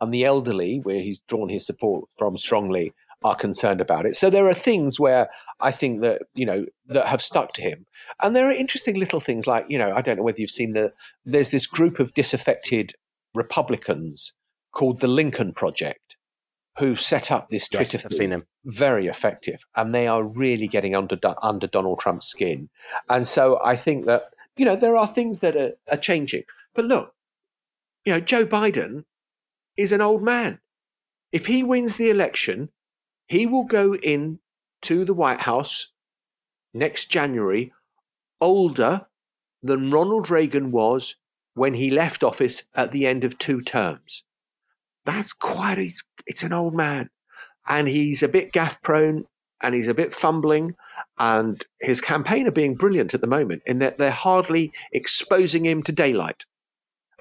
And 0.01 0.13
the 0.13 0.23
elderly, 0.23 0.79
where 0.79 1.01
he's 1.01 1.19
drawn 1.27 1.49
his 1.49 1.65
support 1.65 2.05
from 2.17 2.37
strongly, 2.37 2.93
are 3.21 3.35
concerned 3.35 3.81
about 3.81 4.05
it. 4.05 4.15
So 4.15 4.29
there 4.29 4.47
are 4.47 4.53
things 4.53 4.97
where 4.97 5.29
I 5.59 5.71
think 5.71 5.99
that, 6.01 6.21
you 6.35 6.45
know, 6.45 6.65
that 6.87 7.05
have 7.05 7.21
stuck 7.21 7.51
to 7.53 7.61
him. 7.61 7.85
And 8.23 8.33
there 8.33 8.47
are 8.47 8.53
interesting 8.53 8.95
little 8.95 9.19
things 9.19 9.45
like, 9.45 9.65
you 9.67 9.77
know, 9.77 9.91
I 9.93 10.01
don't 10.01 10.15
know 10.15 10.23
whether 10.23 10.39
you've 10.39 10.51
seen 10.51 10.71
the, 10.71 10.93
there's 11.25 11.51
this 11.51 11.67
group 11.67 11.99
of 11.99 12.13
disaffected 12.13 12.93
Republicans 13.33 14.33
called 14.71 15.01
the 15.01 15.07
Lincoln 15.07 15.51
Project 15.51 16.08
who 16.77 16.95
set 16.95 17.31
up 17.31 17.49
this 17.49 17.67
Twitter 17.67 17.97
yes, 17.97 18.05
I've 18.05 18.13
seen 18.13 18.29
them. 18.29 18.45
very 18.65 19.07
effective, 19.07 19.65
and 19.75 19.93
they 19.93 20.07
are 20.07 20.23
really 20.23 20.67
getting 20.67 20.95
under 20.95 21.17
under 21.41 21.67
Donald 21.67 21.99
Trump's 21.99 22.27
skin. 22.27 22.69
And 23.09 23.27
so 23.27 23.59
I 23.63 23.75
think 23.75 24.05
that 24.05 24.33
you 24.57 24.65
know 24.65 24.75
there 24.75 24.95
are 24.95 25.07
things 25.07 25.39
that 25.39 25.55
are, 25.55 25.73
are 25.91 25.97
changing. 25.97 26.43
But 26.73 26.85
look, 26.85 27.13
you 28.05 28.13
know, 28.13 28.19
Joe 28.19 28.45
Biden 28.45 29.05
is 29.75 29.91
an 29.91 30.01
old 30.01 30.23
man. 30.23 30.59
If 31.31 31.45
he 31.45 31.63
wins 31.63 31.97
the 31.97 32.09
election, 32.09 32.69
he 33.27 33.45
will 33.45 33.65
go 33.65 33.95
in 33.95 34.39
to 34.83 35.05
the 35.05 35.13
White 35.13 35.41
House 35.41 35.91
next 36.73 37.05
January 37.05 37.73
older 38.41 39.05
than 39.61 39.91
Ronald 39.91 40.29
Reagan 40.29 40.71
was 40.71 41.15
when 41.53 41.73
he 41.73 41.89
left 41.89 42.23
office 42.23 42.63
at 42.73 42.91
the 42.91 43.05
end 43.05 43.23
of 43.23 43.37
two 43.37 43.61
terms 43.61 44.23
that's 45.09 45.33
quite, 45.33 45.77
it's, 45.77 46.03
it's 46.27 46.43
an 46.43 46.53
old 46.53 46.75
man. 46.75 47.09
And 47.67 47.87
he's 47.87 48.23
a 48.23 48.27
bit 48.27 48.51
gaff 48.51 48.81
prone 48.81 49.25
and 49.61 49.75
he's 49.75 49.87
a 49.87 49.93
bit 49.93 50.13
fumbling. 50.13 50.75
And 51.17 51.63
his 51.81 52.01
campaign 52.01 52.47
are 52.47 52.51
being 52.51 52.75
brilliant 52.75 53.13
at 53.13 53.21
the 53.21 53.27
moment 53.27 53.61
in 53.65 53.79
that 53.79 53.97
they're 53.97 54.11
hardly 54.11 54.71
exposing 54.93 55.65
him 55.65 55.83
to 55.83 55.91
daylight. 55.91 56.45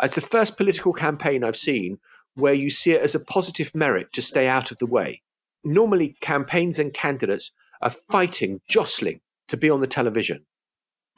It's 0.02 0.14
the 0.14 0.20
first 0.20 0.56
political 0.56 0.92
campaign 0.92 1.42
I've 1.42 1.56
seen 1.56 1.98
where 2.34 2.54
you 2.54 2.70
see 2.70 2.92
it 2.92 3.02
as 3.02 3.14
a 3.14 3.20
positive 3.20 3.74
merit 3.74 4.12
to 4.12 4.22
stay 4.22 4.46
out 4.46 4.70
of 4.70 4.78
the 4.78 4.86
way. 4.86 5.22
Normally, 5.64 6.16
campaigns 6.20 6.78
and 6.78 6.94
candidates 6.94 7.50
are 7.82 7.90
fighting, 7.90 8.60
jostling 8.68 9.20
to 9.48 9.56
be 9.56 9.68
on 9.68 9.80
the 9.80 9.88
television. 9.88 10.46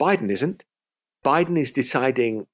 Biden 0.00 0.30
isn't. 0.30 0.64
Biden 1.22 1.58
is 1.58 1.72
deciding 1.72 2.46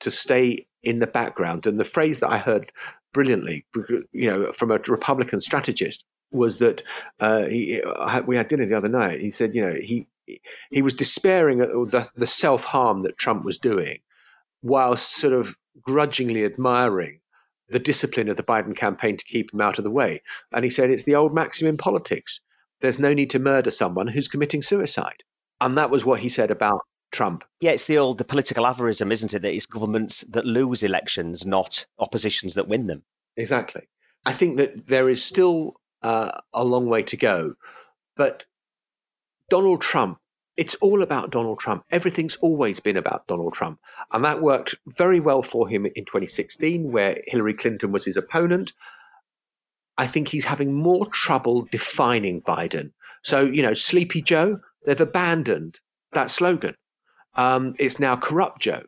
to 0.00 0.10
stay 0.10 0.66
in 0.82 0.98
the 0.98 1.06
background. 1.06 1.66
And 1.66 1.78
the 1.78 1.84
phrase 1.84 2.20
that 2.20 2.30
I 2.30 2.38
heard 2.38 2.72
brilliantly, 3.12 3.64
you 4.12 4.30
know, 4.30 4.52
from 4.52 4.70
a 4.70 4.78
Republican 4.78 5.40
strategist 5.40 6.04
was 6.30 6.58
that 6.58 6.82
uh, 7.20 7.44
he, 7.44 7.82
we 8.26 8.36
had 8.36 8.48
dinner 8.48 8.66
the 8.66 8.76
other 8.76 8.88
night. 8.88 9.20
He 9.20 9.30
said, 9.30 9.54
you 9.54 9.64
know, 9.64 9.74
he 9.74 10.06
he 10.70 10.82
was 10.82 10.92
despairing 10.92 11.60
at 11.62 11.68
the, 11.68 12.08
the 12.14 12.26
self 12.26 12.64
harm 12.64 13.00
that 13.02 13.16
Trump 13.16 13.44
was 13.44 13.58
doing, 13.58 13.98
whilst 14.62 15.16
sort 15.16 15.32
of 15.32 15.56
grudgingly 15.80 16.44
admiring 16.44 17.20
the 17.70 17.78
discipline 17.78 18.28
of 18.28 18.36
the 18.36 18.42
Biden 18.42 18.76
campaign 18.76 19.16
to 19.16 19.24
keep 19.24 19.52
him 19.52 19.60
out 19.60 19.78
of 19.78 19.84
the 19.84 19.90
way. 19.90 20.22
And 20.52 20.64
he 20.64 20.70
said 20.70 20.90
it's 20.90 21.04
the 21.04 21.14
old 21.14 21.34
maxim 21.34 21.66
in 21.66 21.76
politics: 21.76 22.40
there's 22.80 22.98
no 22.98 23.14
need 23.14 23.30
to 23.30 23.38
murder 23.38 23.70
someone 23.70 24.08
who's 24.08 24.28
committing 24.28 24.62
suicide. 24.62 25.22
And 25.60 25.76
that 25.76 25.90
was 25.90 26.04
what 26.04 26.20
he 26.20 26.28
said 26.28 26.50
about 26.50 26.82
Trump. 27.10 27.44
Yeah, 27.60 27.72
it's 27.72 27.86
the 27.86 27.98
old 27.98 28.18
the 28.18 28.24
political 28.24 28.66
aphorism, 28.66 29.12
isn't 29.12 29.34
it? 29.34 29.42
That 29.42 29.54
it's 29.54 29.66
governments 29.66 30.22
that 30.30 30.46
lose 30.46 30.82
elections, 30.82 31.46
not 31.46 31.86
oppositions 31.98 32.54
that 32.54 32.68
win 32.68 32.86
them. 32.86 33.02
Exactly. 33.36 33.88
I 34.26 34.32
think 34.32 34.56
that 34.56 34.88
there 34.88 35.08
is 35.08 35.24
still 35.24 35.74
uh, 36.02 36.32
a 36.52 36.64
long 36.64 36.86
way 36.86 37.02
to 37.04 37.16
go, 37.16 37.54
but 38.16 38.46
Donald 39.48 39.80
Trump. 39.82 40.18
It's 40.56 40.74
all 40.76 41.02
about 41.02 41.30
Donald 41.30 41.60
Trump. 41.60 41.84
Everything's 41.92 42.34
always 42.36 42.80
been 42.80 42.96
about 42.96 43.28
Donald 43.28 43.52
Trump. 43.52 43.78
And 44.12 44.24
that 44.24 44.42
worked 44.42 44.74
very 44.88 45.20
well 45.20 45.40
for 45.40 45.68
him 45.68 45.86
in 45.86 46.04
2016, 46.04 46.90
where 46.90 47.22
Hillary 47.28 47.54
Clinton 47.54 47.92
was 47.92 48.04
his 48.04 48.16
opponent. 48.16 48.72
I 49.98 50.08
think 50.08 50.26
he's 50.26 50.46
having 50.46 50.74
more 50.74 51.06
trouble 51.06 51.68
defining 51.70 52.42
Biden. 52.42 52.90
So, 53.22 53.42
you 53.42 53.62
know, 53.62 53.74
Sleepy 53.74 54.20
Joe, 54.20 54.58
they've 54.84 55.00
abandoned 55.00 55.78
that 56.12 56.30
slogan. 56.30 56.74
Um, 57.34 57.74
it's 57.78 57.98
now 57.98 58.16
Corrupt 58.16 58.60
Joe. 58.60 58.82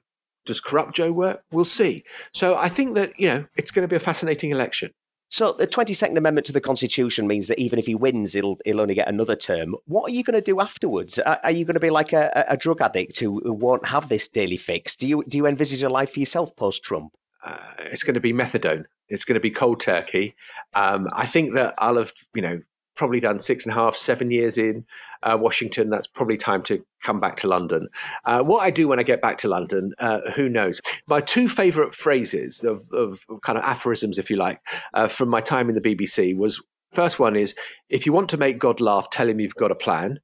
Does 0.47 0.61
Corrupt 0.61 0.95
Joe 0.95 1.13
work? 1.13 1.43
We'll 1.53 1.65
see. 1.65 2.05
So 2.33 2.57
I 2.57 2.69
think 2.69 2.95
that, 2.95 3.19
you 3.19 3.29
know, 3.29 3.45
it's 3.57 3.71
going 3.71 3.83
to 3.83 3.89
be 3.89 3.97
a 3.97 4.01
fascinating 4.01 4.51
election. 4.51 4.93
So 5.29 5.53
the 5.53 5.67
22nd 5.67 6.17
Amendment 6.17 6.47
to 6.47 6.53
the 6.53 6.61
Constitution 6.61 7.29
means 7.29 7.47
that 7.47 7.59
even 7.61 7.79
if 7.79 7.87
he 7.87 7.95
wins, 7.95 8.33
he'll, 8.33 8.59
he'll 8.65 8.81
only 8.81 8.95
get 8.95 9.07
another 9.07 9.37
term. 9.37 9.77
What 9.87 10.11
are 10.11 10.15
you 10.15 10.25
going 10.25 10.35
to 10.35 10.41
do 10.41 10.61
afterwards? 10.61 11.21
Are, 11.21 11.53
you 11.53 11.65
going 11.65 11.75
to 11.75 11.81
be 11.81 11.91
like 11.91 12.13
a, 12.13 12.47
a 12.49 12.57
drug 12.57 12.81
addict 12.81 13.21
who, 13.21 13.41
who, 13.45 13.53
won't 13.53 13.87
have 13.87 14.09
this 14.09 14.27
daily 14.27 14.57
fix? 14.57 14.97
Do 14.97 15.07
you, 15.07 15.23
do 15.29 15.37
you 15.37 15.47
envisage 15.47 15.85
a 15.85 15.89
life 15.89 16.15
for 16.15 16.19
yourself 16.19 16.57
post-Trump? 16.57 17.13
Uh, 17.45 17.59
it's 17.79 18.03
going 18.03 18.15
to 18.15 18.21
be 18.21 18.33
methadone. 18.33 18.87
It's 19.09 19.25
going 19.25 19.35
to 19.35 19.41
be 19.41 19.51
cold 19.51 19.81
turkey. 19.81 20.35
Um, 20.75 21.07
I 21.13 21.27
think 21.27 21.55
that 21.55 21.75
I'll 21.79 21.97
have, 21.97 22.13
you 22.35 22.43
know, 22.43 22.61
probably 23.01 23.19
done 23.19 23.39
six 23.39 23.65
and 23.65 23.73
a 23.73 23.75
half, 23.75 23.97
seven 23.97 24.31
years 24.31 24.59
in 24.59 24.85
uh, 25.23 25.35
Washington. 25.41 25.89
That's 25.89 26.07
probably 26.07 26.37
time 26.37 26.63
to 26.65 26.85
come 27.03 27.19
back 27.19 27.39
to 27.39 27.49
London. 27.49 27.89
Uh, 28.27 28.43
what 28.43 28.63
I 28.63 28.71
do 28.71 28.89
when 28.89 28.99
I 28.99 29.03
get 29.03 29.23
back 29.23 29.39
to 29.39 29.49
London, 29.49 29.95
uh, 30.01 30.21
who 30.37 30.51
knows? 30.51 30.83
My 31.07 31.23
two 31.23 31.49
favourite 31.49 31.95
phrases 31.95 32.63
of, 32.63 32.87
of, 32.93 33.25
kind 33.43 33.57
of 33.57 33.65
aphorisms, 33.65 34.19
if 34.19 34.29
you 34.29 34.37
like, 34.37 34.61
uh, 34.93 35.09
from 35.09 35.31
my 35.31 35.41
time 35.41 35.71
in 35.71 35.77
the 35.77 35.81
BBC 35.81 36.37
was 36.37 36.63
first 36.93 37.19
one 37.19 37.37
is 37.37 37.55
if 37.89 38.05
you 38.05 38.13
want 38.13 38.29
to 38.31 38.37
make 38.37 38.59
God 38.59 38.83
laugh, 38.83 39.09
tell 39.09 39.31
him 39.31 39.41
you've 39.41 39.55
got 39.55 39.71
a 39.71 39.75
plan. 39.75 40.21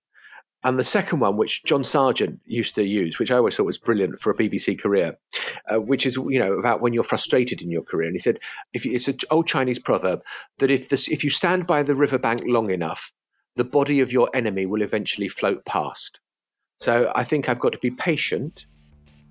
And 0.65 0.79
the 0.79 0.85
second 0.85 1.21
one, 1.21 1.37
which 1.37 1.65
John 1.65 1.85
Sergeant 1.85 2.41
used 2.45 2.75
to 2.75 2.83
use, 2.83 3.19
which 3.19 3.31
I 3.31 3.37
always 3.37 3.57
thought 3.57 3.67
was 3.67 3.79
brilliant 3.79 4.21
for 4.21 4.31
a 4.31 4.35
BBC 4.35 4.81
career, 4.81 5.17
uh, 5.73 5.81
which 5.81 6.07
is 6.07 6.17
you 6.17 6.39
know 6.39 6.55
about 6.55 6.81
when 6.81 6.93
you're 6.93 7.05
frustrated 7.05 7.63
in 7.63 7.71
your 7.71 7.83
career. 7.83 8.09
And 8.09 8.17
he 8.17 8.21
said, 8.21 8.41
if 8.73 8.85
you, 8.85 8.93
it's 8.93 9.07
an 9.07 9.19
old 9.31 9.47
Chinese 9.47 9.79
proverb 9.79 10.23
that 10.59 10.71
if 10.71 10.89
this, 10.89 11.09
if 11.09 11.23
you 11.23 11.31
stand 11.31 11.67
by 11.67 11.83
the 11.83 11.95
riverbank 11.95 12.43
long 12.45 12.71
enough, 12.71 13.13
the 13.57 13.65
body 13.65 14.01
of 14.01 14.13
your 14.13 14.29
enemy 14.35 14.67
will 14.67 14.83
eventually 14.83 15.29
float 15.29 15.65
past. 15.65 16.21
So 16.79 17.13
I 17.15 17.25
think 17.25 17.49
I've 17.49 17.61
got 17.61 17.73
to 17.73 17.79
be 17.79 17.91
patient 17.91 18.67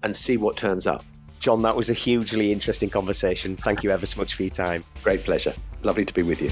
and 0.04 0.16
see 0.16 0.38
what 0.38 0.58
turns 0.58 0.88
up. 0.88 1.04
Jon, 1.40 1.62
that 1.62 1.76
was 1.76 1.90
a 1.90 1.94
hugely 1.94 2.52
interesting 2.52 2.90
conversation. 2.90 3.56
Thank 3.58 3.84
you 3.84 3.92
ever 3.92 4.06
so 4.06 4.20
much 4.20 4.34
for 4.34 4.44
your 4.44 4.50
time. 4.50 4.84
Great 5.04 5.26
pleasure. 5.26 5.54
Lovely 5.84 6.06
to 6.06 6.14
be 6.14 6.24
with 6.24 6.42
you. 6.42 6.50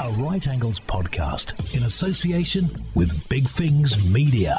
A 0.00 0.10
Right 0.12 0.48
Angles 0.48 0.80
podcast 0.80 1.76
in 1.76 1.82
association 1.82 2.70
with 2.94 3.28
Big 3.28 3.46
Things 3.46 4.02
Media. 4.02 4.58